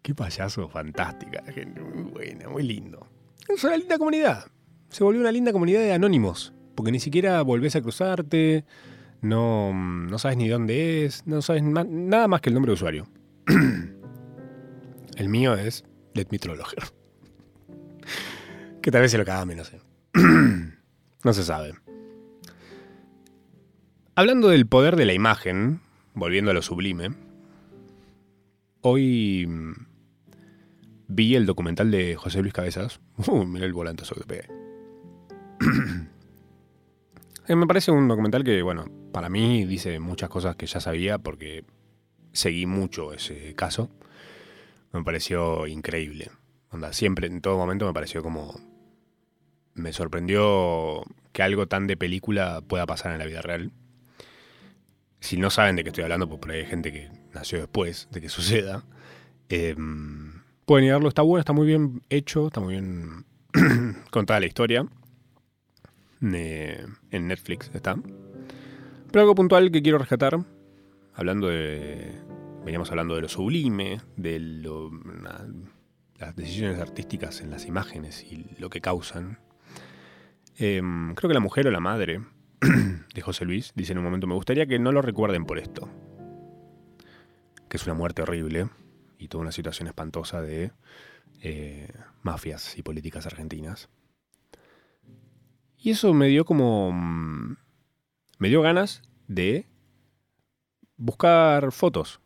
qué 0.02 0.14
payaso, 0.14 0.68
fantástica, 0.68 1.42
gente 1.54 1.80
muy 1.80 2.04
buena, 2.04 2.50
muy 2.50 2.64
lindo. 2.64 3.08
Es 3.48 3.64
una 3.64 3.78
linda 3.78 3.98
comunidad. 3.98 4.48
Se 4.90 5.06
volvió 5.06 5.22
una 5.22 5.32
linda 5.32 5.54
comunidad 5.54 5.80
de 5.80 5.94
anónimos, 5.94 6.54
porque 6.76 6.92
ni 6.92 7.00
siquiera 7.00 7.42
volvés 7.44 7.78
a 7.78 7.82
cruzarte, 7.82 8.66
no, 9.22 9.74
no 9.74 10.20
sabes 10.20 10.38
ni 10.38 10.48
dónde 10.50 11.06
es, 11.06 11.26
no 11.28 11.42
sabes 11.42 11.64
nada 11.64 12.28
más 12.28 12.42
que 12.42 12.50
el 12.50 12.56
nombre 12.56 12.72
de 12.72 12.74
usuario. 12.74 13.08
el 15.18 15.30
mío 15.30 15.56
es 15.56 15.86
Let 16.14 16.28
Me 16.32 16.40
que 18.82 18.92
tal 18.92 19.02
vez 19.02 19.12
se 19.12 19.18
lo 19.18 19.26
cagame, 19.26 19.56
no 19.56 19.64
sé. 19.64 19.80
no 21.24 21.34
se 21.34 21.44
sabe. 21.44 21.74
Hablando 24.16 24.50
del 24.50 24.68
poder 24.68 24.96
de 24.96 25.06
la 25.06 25.14
imagen, 25.14 25.82
volviendo 26.14 26.52
a 26.52 26.54
lo 26.54 26.62
sublime, 26.62 27.12
hoy 28.82 29.46
mm, 29.48 29.74
vi 31.08 31.36
el 31.36 31.46
documental 31.46 31.92
de 31.92 32.16
José 32.16 32.42
Luis 32.42 32.54
Cabezas. 32.54 33.00
Uh, 33.28 33.46
mira 33.46 33.68
el 33.68 33.74
volantazo 33.74 34.16
que 34.16 34.24
pegué. 34.24 34.48
Eh, 37.52 37.56
me 37.58 37.68
parece 37.68 37.92
un 37.92 38.08
documental 38.08 38.46
que, 38.46 38.62
bueno, 38.62 38.86
para 39.12 39.28
mí 39.28 39.66
dice 39.66 40.00
muchas 40.00 40.30
cosas 40.30 40.56
que 40.56 40.68
ya 40.68 40.80
sabía 40.80 41.18
porque 41.18 41.66
seguí 42.32 42.66
mucho 42.66 43.12
ese 43.12 43.54
caso. 43.56 43.90
Me 44.94 45.04
pareció 45.04 45.68
increíble. 45.68 46.32
Onda, 46.70 46.94
siempre, 46.94 47.28
en 47.28 47.42
todo 47.42 47.58
momento 47.58 47.86
me 47.86 47.94
pareció 47.94 48.24
como... 48.24 48.58
Me 49.74 49.92
sorprendió 49.92 51.04
que 51.34 51.44
algo 51.44 51.68
tan 51.68 51.88
de 51.88 51.98
película 51.98 52.62
pueda 52.66 52.86
pasar 52.86 53.12
en 53.12 53.20
la 53.20 53.26
vida 53.26 53.42
real. 53.42 53.74
Si 55.20 55.36
no 55.36 55.50
saben 55.50 55.76
de 55.76 55.84
qué 55.84 55.90
estoy 55.90 56.06
hablando, 56.06 56.30
pues 56.30 56.40
por 56.40 56.52
ahí 56.52 56.60
hay 56.62 56.68
gente 56.68 56.94
que 56.94 57.10
nació 57.34 57.60
después 57.60 58.08
de 58.12 58.22
que 58.22 58.30
suceda. 58.30 58.86
Eh, 59.50 59.76
pueden 60.66 60.86
ir 60.86 61.06
está 61.06 61.22
bueno, 61.22 61.42
está 61.42 61.52
muy 61.52 61.68
bien 61.68 62.02
hecho, 62.10 62.48
está 62.48 62.62
muy 62.62 62.76
bien 62.76 63.26
contada 64.10 64.40
la 64.40 64.46
historia. 64.46 64.88
En 66.22 67.28
Netflix 67.28 67.72
está. 67.74 67.98
Pero 69.12 69.22
algo 69.22 69.36
puntual 69.36 69.72
que 69.72 69.82
quiero 69.82 69.98
rescatar, 69.98 70.40
hablando 71.14 71.48
de. 71.48 72.12
Veníamos 72.64 72.92
hablando 72.92 73.16
de 73.16 73.22
lo 73.22 73.28
sublime, 73.28 74.02
de 74.16 74.40
las 76.20 76.36
decisiones 76.36 76.80
artísticas 76.80 77.42
en 77.42 77.50
las 77.50 77.66
imágenes 77.66 78.24
y 78.24 78.46
lo 78.60 78.70
que 78.70 78.82
causan. 78.82 79.40
Em, 80.58 81.16
creo 81.16 81.28
que 81.28 81.34
la 81.34 81.40
mujer 81.40 81.68
o 81.68 81.72
la 81.72 81.80
madre 81.80 82.22
de 83.16 83.22
José 83.22 83.46
Luis 83.46 83.74
dice 83.76 83.94
en 83.94 83.98
un 83.98 84.04
momento: 84.04 84.28
Me 84.28 84.36
gustaría 84.36 84.68
que 84.68 84.80
no 84.80 84.92
lo 84.92 85.02
recuerden 85.02 85.46
por 85.46 85.58
esto. 85.58 85.90
Que 87.68 87.78
es 87.78 87.86
una 87.86 87.96
muerte 87.96 88.22
horrible 88.22 88.70
y 89.18 89.28
toda 89.28 89.42
una 89.42 89.52
situación 89.52 89.88
espantosa 89.88 90.42
de 90.42 90.72
eh, 91.42 91.88
mafias 92.22 92.78
y 92.78 92.84
políticas 92.84 93.26
argentinas. 93.26 93.90
Y 95.84 95.90
eso 95.90 96.14
me 96.14 96.28
dio 96.28 96.46
como. 96.46 96.92
Mm, 96.92 97.58
me 98.38 98.50
dio 98.50 98.62
ganas 98.62 99.02
de 99.28 99.68
buscar 100.96 101.72
fotos, 101.72 102.22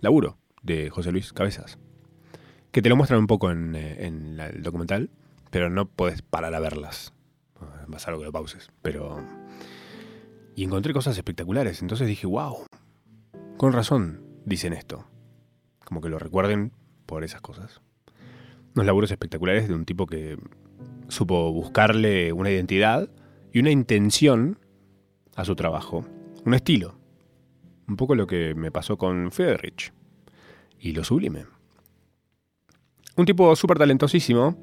laburo, 0.00 0.38
de 0.62 0.88
José 0.88 1.12
Luis 1.12 1.32
Cabezas. 1.34 1.78
Que 2.72 2.80
te 2.80 2.88
lo 2.88 2.96
muestran 2.96 3.20
un 3.20 3.26
poco 3.26 3.50
en, 3.50 3.74
eh, 3.76 4.06
el 4.06 4.62
documental, 4.62 5.10
pero 5.50 5.68
no 5.68 5.86
puedes 5.86 6.22
parar 6.22 6.54
a 6.54 6.60
verlas. 6.60 7.12
Vas 7.86 8.06
a 8.06 8.10
algo 8.10 8.22
que 8.22 8.26
lo 8.26 8.32
pauses. 8.32 8.70
Pero. 8.80 9.22
Y 10.56 10.64
encontré 10.64 10.94
cosas 10.94 11.16
espectaculares. 11.16 11.82
Entonces 11.82 12.08
dije, 12.08 12.26
wow. 12.26 12.64
Con 13.58 13.72
razón 13.72 14.22
dicen 14.46 14.72
esto. 14.72 15.06
Como 15.84 16.00
que 16.00 16.08
lo 16.08 16.18
recuerden 16.18 16.72
por 17.04 17.22
esas 17.22 17.42
cosas. 17.42 17.82
Unos 18.74 18.86
laburos 18.86 19.10
espectaculares 19.10 19.68
de 19.68 19.74
un 19.74 19.84
tipo 19.84 20.06
que 20.06 20.38
supo 21.08 21.52
buscarle 21.52 22.32
una 22.32 22.50
identidad 22.50 23.08
y 23.52 23.60
una 23.60 23.70
intención 23.70 24.58
a 25.36 25.44
su 25.44 25.54
trabajo, 25.54 26.04
un 26.44 26.54
estilo. 26.54 26.98
Un 27.86 27.96
poco 27.96 28.14
lo 28.14 28.26
que 28.26 28.54
me 28.54 28.70
pasó 28.70 28.96
con 28.96 29.30
Friedrich 29.30 29.92
y 30.78 30.92
lo 30.92 31.04
sublime. 31.04 31.46
Un 33.16 33.26
tipo 33.26 33.54
súper 33.54 33.78
talentosísimo 33.78 34.56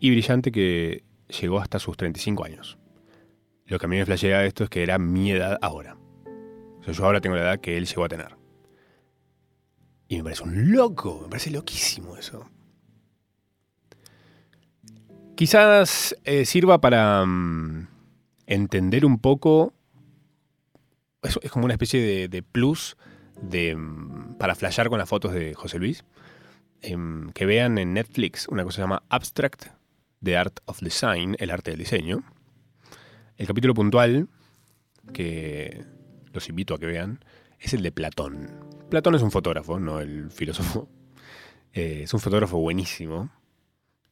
y 0.00 0.10
brillante 0.10 0.50
que 0.50 1.04
llegó 1.40 1.60
hasta 1.60 1.78
sus 1.78 1.96
35 1.96 2.44
años. 2.44 2.78
Lo 3.66 3.78
que 3.78 3.86
a 3.86 3.88
mí 3.88 3.96
me 3.96 4.06
flashea 4.06 4.44
esto 4.44 4.64
es 4.64 4.70
que 4.70 4.82
era 4.82 4.98
mi 4.98 5.32
edad 5.32 5.58
ahora. 5.60 5.96
O 6.80 6.84
sea, 6.84 6.92
yo 6.92 7.04
ahora 7.04 7.20
tengo 7.20 7.36
la 7.36 7.42
edad 7.42 7.60
que 7.60 7.76
él 7.76 7.86
llegó 7.86 8.04
a 8.04 8.08
tener. 8.08 8.36
Y 10.08 10.16
me 10.18 10.24
parece 10.24 10.44
un 10.44 10.72
loco, 10.72 11.20
me 11.22 11.28
parece 11.28 11.50
loquísimo 11.50 12.16
eso. 12.16 12.48
Quizás 15.36 16.16
eh, 16.24 16.46
sirva 16.46 16.80
para 16.80 17.24
mm, 17.26 17.88
entender 18.46 19.04
un 19.04 19.18
poco. 19.18 19.74
Es, 21.22 21.50
como 21.50 21.66
una 21.66 21.74
especie 21.74 22.28
de, 22.28 22.42
plus 22.42 22.96
mm, 23.42 24.36
para 24.38 24.54
flashear 24.54 24.88
con 24.88 24.98
las 24.98 25.08
fotos 25.08 25.34
de 25.34 25.52
José 25.54 25.78
Luis. 25.78 26.04
Em, 26.80 27.30
que 27.32 27.44
vean 27.44 27.76
en 27.76 27.92
Netflix 27.92 28.48
una 28.48 28.64
cosa 28.64 28.76
que 28.76 28.76
se 28.76 28.82
llama 28.82 29.02
Abstract, 29.10 29.66
The 30.22 30.38
Art 30.38 30.60
of 30.64 30.80
Design, 30.80 31.36
el 31.38 31.50
arte 31.50 31.72
del 31.72 31.80
diseño. 31.80 32.22
El 33.36 33.46
capítulo 33.46 33.74
puntual, 33.74 34.28
que 35.12 35.84
los 36.32 36.48
invito 36.48 36.74
a 36.74 36.78
que 36.78 36.86
vean, 36.86 37.22
es 37.60 37.74
el 37.74 37.82
de 37.82 37.92
Platón. 37.92 38.64
Platón 38.88 39.14
es 39.14 39.22
un 39.22 39.30
fotógrafo, 39.30 39.78
no 39.78 40.00
el 40.00 40.30
filósofo. 40.30 40.88
Eh, 41.72 42.04
es 42.04 42.14
un 42.14 42.20
fotógrafo 42.20 42.56
buenísimo, 42.56 43.28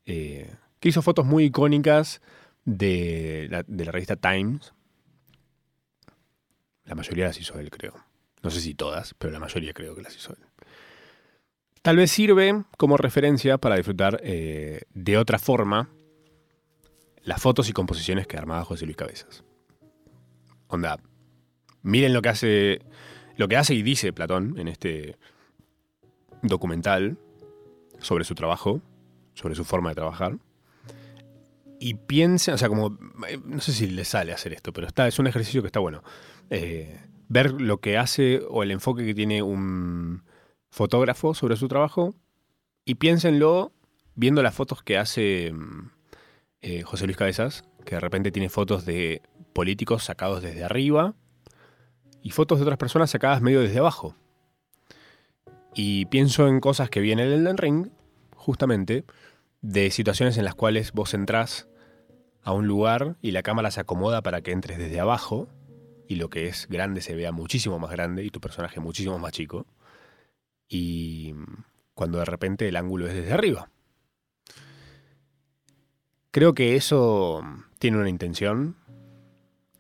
eh, 0.04 0.52
que 0.84 0.90
hizo 0.90 1.00
fotos 1.00 1.24
muy 1.24 1.44
icónicas 1.44 2.20
de 2.66 3.48
la, 3.50 3.90
revista 3.90 4.16
Times. 4.16 4.74
La 6.84 6.94
mayoría 6.94 7.28
las 7.28 7.40
hizo 7.40 7.58
él, 7.58 7.70
creo. 7.70 7.94
No 8.42 8.50
sé 8.50 8.60
si 8.60 8.74
todas, 8.74 9.14
pero 9.14 9.32
la 9.32 9.40
mayoría 9.40 9.72
creo 9.72 9.94
que 9.94 10.02
las 10.02 10.14
hizo 10.14 10.34
él. 10.34 10.44
Tal 11.80 11.96
vez 11.96 12.10
sirve 12.10 12.64
como 12.76 12.98
referencia 12.98 13.56
para 13.56 13.76
disfrutar 13.76 14.20
eh, 14.24 14.82
de 14.92 15.16
otra 15.16 15.38
forma 15.38 15.88
las 17.22 17.40
fotos 17.40 17.70
y 17.70 17.72
composiciones 17.72 18.26
que 18.26 18.36
armaba 18.36 18.62
José 18.66 18.84
Luis 18.84 18.98
Cabezas. 18.98 19.42
Onda, 20.66 20.98
miren 21.80 22.12
lo 22.12 22.20
que 22.20 22.28
hace, 22.28 22.82
lo 23.38 23.48
que 23.48 23.56
hace 23.56 23.72
y 23.72 23.80
dice 23.80 24.12
Platón 24.12 24.58
en 24.58 24.68
este 24.68 25.16
documental 26.42 27.16
sobre 28.00 28.24
su 28.24 28.34
trabajo, 28.34 28.82
sobre 29.32 29.54
su 29.54 29.64
forma 29.64 29.88
de 29.88 29.94
trabajar. 29.94 30.36
Y 31.84 31.92
piensen, 31.92 32.54
o 32.54 32.56
sea, 32.56 32.70
como, 32.70 32.96
eh, 33.28 33.38
no 33.44 33.60
sé 33.60 33.74
si 33.74 33.86
le 33.86 34.06
sale 34.06 34.32
hacer 34.32 34.54
esto, 34.54 34.72
pero 34.72 34.86
está, 34.86 35.06
es 35.06 35.18
un 35.18 35.26
ejercicio 35.26 35.60
que 35.60 35.66
está 35.66 35.80
bueno. 35.80 36.02
Eh, 36.48 36.98
ver 37.28 37.52
lo 37.52 37.82
que 37.82 37.98
hace 37.98 38.40
o 38.48 38.62
el 38.62 38.70
enfoque 38.70 39.04
que 39.04 39.12
tiene 39.12 39.42
un 39.42 40.24
fotógrafo 40.70 41.34
sobre 41.34 41.56
su 41.56 41.68
trabajo 41.68 42.14
y 42.86 42.94
piénsenlo 42.94 43.74
viendo 44.14 44.42
las 44.42 44.54
fotos 44.54 44.82
que 44.82 44.96
hace 44.96 45.52
mm, 45.52 45.90
eh, 46.62 46.82
José 46.84 47.04
Luis 47.04 47.18
Cabezas, 47.18 47.64
que 47.84 47.96
de 47.96 48.00
repente 48.00 48.32
tiene 48.32 48.48
fotos 48.48 48.86
de 48.86 49.20
políticos 49.52 50.04
sacados 50.04 50.42
desde 50.42 50.64
arriba 50.64 51.14
y 52.22 52.30
fotos 52.30 52.60
de 52.60 52.62
otras 52.62 52.78
personas 52.78 53.10
sacadas 53.10 53.42
medio 53.42 53.60
desde 53.60 53.80
abajo. 53.80 54.16
Y 55.74 56.06
pienso 56.06 56.48
en 56.48 56.60
cosas 56.60 56.88
que 56.88 57.00
viene 57.00 57.24
el 57.24 57.32
Elden 57.34 57.58
Ring, 57.58 57.90
justamente, 58.34 59.04
de 59.60 59.90
situaciones 59.90 60.38
en 60.38 60.46
las 60.46 60.54
cuales 60.54 60.92
vos 60.92 61.12
entrás 61.12 61.68
a 62.44 62.52
un 62.52 62.66
lugar 62.66 63.16
y 63.22 63.30
la 63.32 63.42
cámara 63.42 63.70
se 63.70 63.80
acomoda 63.80 64.22
para 64.22 64.42
que 64.42 64.52
entres 64.52 64.78
desde 64.78 65.00
abajo 65.00 65.48
y 66.06 66.16
lo 66.16 66.28
que 66.28 66.46
es 66.46 66.68
grande 66.68 67.00
se 67.00 67.14
vea 67.14 67.32
muchísimo 67.32 67.78
más 67.78 67.90
grande 67.90 68.22
y 68.22 68.30
tu 68.30 68.40
personaje 68.40 68.80
muchísimo 68.80 69.18
más 69.18 69.32
chico. 69.32 69.66
Y 70.68 71.34
cuando 71.94 72.18
de 72.18 72.26
repente 72.26 72.68
el 72.68 72.76
ángulo 72.76 73.06
es 73.06 73.14
desde 73.14 73.32
arriba. 73.32 73.70
Creo 76.30 76.52
que 76.54 76.76
eso 76.76 77.42
tiene 77.78 77.96
una 77.98 78.10
intención 78.10 78.76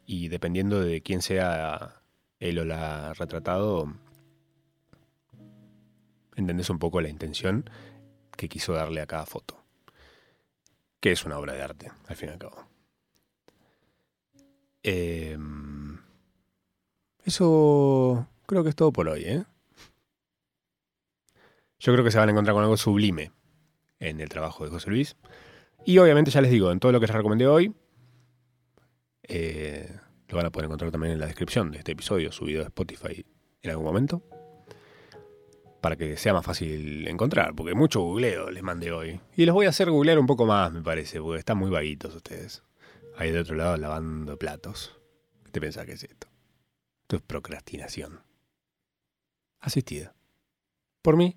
y 0.06 0.28
dependiendo 0.28 0.80
de 0.80 1.02
quién 1.02 1.20
sea 1.20 2.00
él 2.38 2.58
o 2.58 2.64
la 2.64 3.12
retratado, 3.14 3.92
entendés 6.36 6.70
un 6.70 6.78
poco 6.78 7.00
la 7.00 7.08
intención 7.08 7.68
que 8.36 8.48
quiso 8.48 8.72
darle 8.72 9.02
a 9.02 9.06
cada 9.06 9.26
foto. 9.26 9.63
Que 11.04 11.12
es 11.12 11.26
una 11.26 11.38
obra 11.38 11.52
de 11.52 11.60
arte, 11.60 11.92
al 12.06 12.16
fin 12.16 12.30
y 12.30 12.32
al 12.32 12.38
cabo. 12.38 12.66
Eh, 14.82 15.36
eso 17.26 18.26
creo 18.46 18.62
que 18.62 18.70
es 18.70 18.74
todo 18.74 18.90
por 18.90 19.06
hoy, 19.08 19.24
¿eh? 19.24 19.44
Yo 21.78 21.92
creo 21.92 22.02
que 22.04 22.10
se 22.10 22.16
van 22.16 22.30
a 22.30 22.32
encontrar 22.32 22.54
con 22.54 22.62
algo 22.62 22.78
sublime 22.78 23.32
en 23.98 24.18
el 24.18 24.30
trabajo 24.30 24.64
de 24.64 24.70
José 24.70 24.88
Luis. 24.88 25.14
Y 25.84 25.98
obviamente, 25.98 26.30
ya 26.30 26.40
les 26.40 26.50
digo, 26.50 26.72
en 26.72 26.80
todo 26.80 26.90
lo 26.90 27.00
que 27.00 27.06
les 27.06 27.14
recomendé 27.14 27.48
hoy, 27.48 27.74
eh, 29.24 30.00
lo 30.28 30.38
van 30.38 30.46
a 30.46 30.50
poder 30.50 30.64
encontrar 30.64 30.90
también 30.90 31.12
en 31.12 31.20
la 31.20 31.26
descripción 31.26 31.70
de 31.70 31.80
este 31.80 31.92
episodio 31.92 32.32
subido 32.32 32.62
a 32.62 32.68
Spotify 32.68 33.26
en 33.60 33.70
algún 33.70 33.84
momento. 33.84 34.22
Para 35.84 35.96
que 35.96 36.16
sea 36.16 36.32
más 36.32 36.46
fácil 36.46 37.06
encontrar, 37.08 37.54
porque 37.54 37.74
mucho 37.74 38.00
googleo 38.00 38.50
les 38.50 38.62
mandé 38.62 38.90
hoy. 38.90 39.20
Y 39.36 39.44
los 39.44 39.52
voy 39.52 39.66
a 39.66 39.68
hacer 39.68 39.90
googlear 39.90 40.18
un 40.18 40.26
poco 40.26 40.46
más, 40.46 40.72
me 40.72 40.80
parece, 40.80 41.20
porque 41.20 41.40
están 41.40 41.58
muy 41.58 41.68
vaguitos 41.68 42.14
ustedes. 42.14 42.62
Ahí 43.18 43.30
de 43.30 43.40
otro 43.40 43.54
lado 43.54 43.76
lavando 43.76 44.38
platos. 44.38 44.98
¿Qué 45.44 45.50
te 45.50 45.60
pensás 45.60 45.84
que 45.84 45.92
es 45.92 46.04
esto? 46.04 46.26
Esto 47.02 47.16
es 47.16 47.22
procrastinación. 47.22 48.22
Asistida. 49.60 50.14
Por 51.02 51.18
mí, 51.18 51.36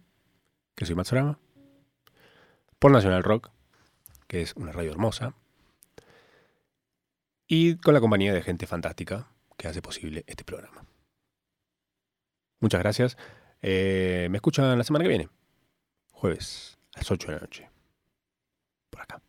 que 0.76 0.86
soy 0.86 0.96
Matsurama. 0.96 1.38
Por 2.80 2.92
Nacional 2.92 3.24
Rock, 3.24 3.52
que 4.30 4.42
es 4.44 4.54
una 4.56 4.72
radio 4.72 4.92
hermosa. 4.92 5.36
Y 7.48 7.76
con 7.76 7.94
la 7.94 8.00
compañía 8.00 8.34
de 8.34 8.44
gente 8.44 8.66
fantástica 8.66 9.28
que 9.58 9.68
hace 9.68 9.82
posible 9.82 10.24
este 10.26 10.46
programa. 10.46 10.86
Muchas 12.62 12.80
gracias. 12.80 13.18
Eh, 13.62 14.28
me 14.30 14.38
escuchan 14.38 14.78
la 14.78 14.84
semana 14.84 15.04
que 15.04 15.10
viene. 15.10 15.30
Jueves 16.12 16.78
a 16.96 17.00
las 17.00 17.12
8 17.12 17.28
de 17.28 17.34
la 17.34 17.40
noche. 17.40 17.70
Por 18.90 19.02
acá. 19.02 19.22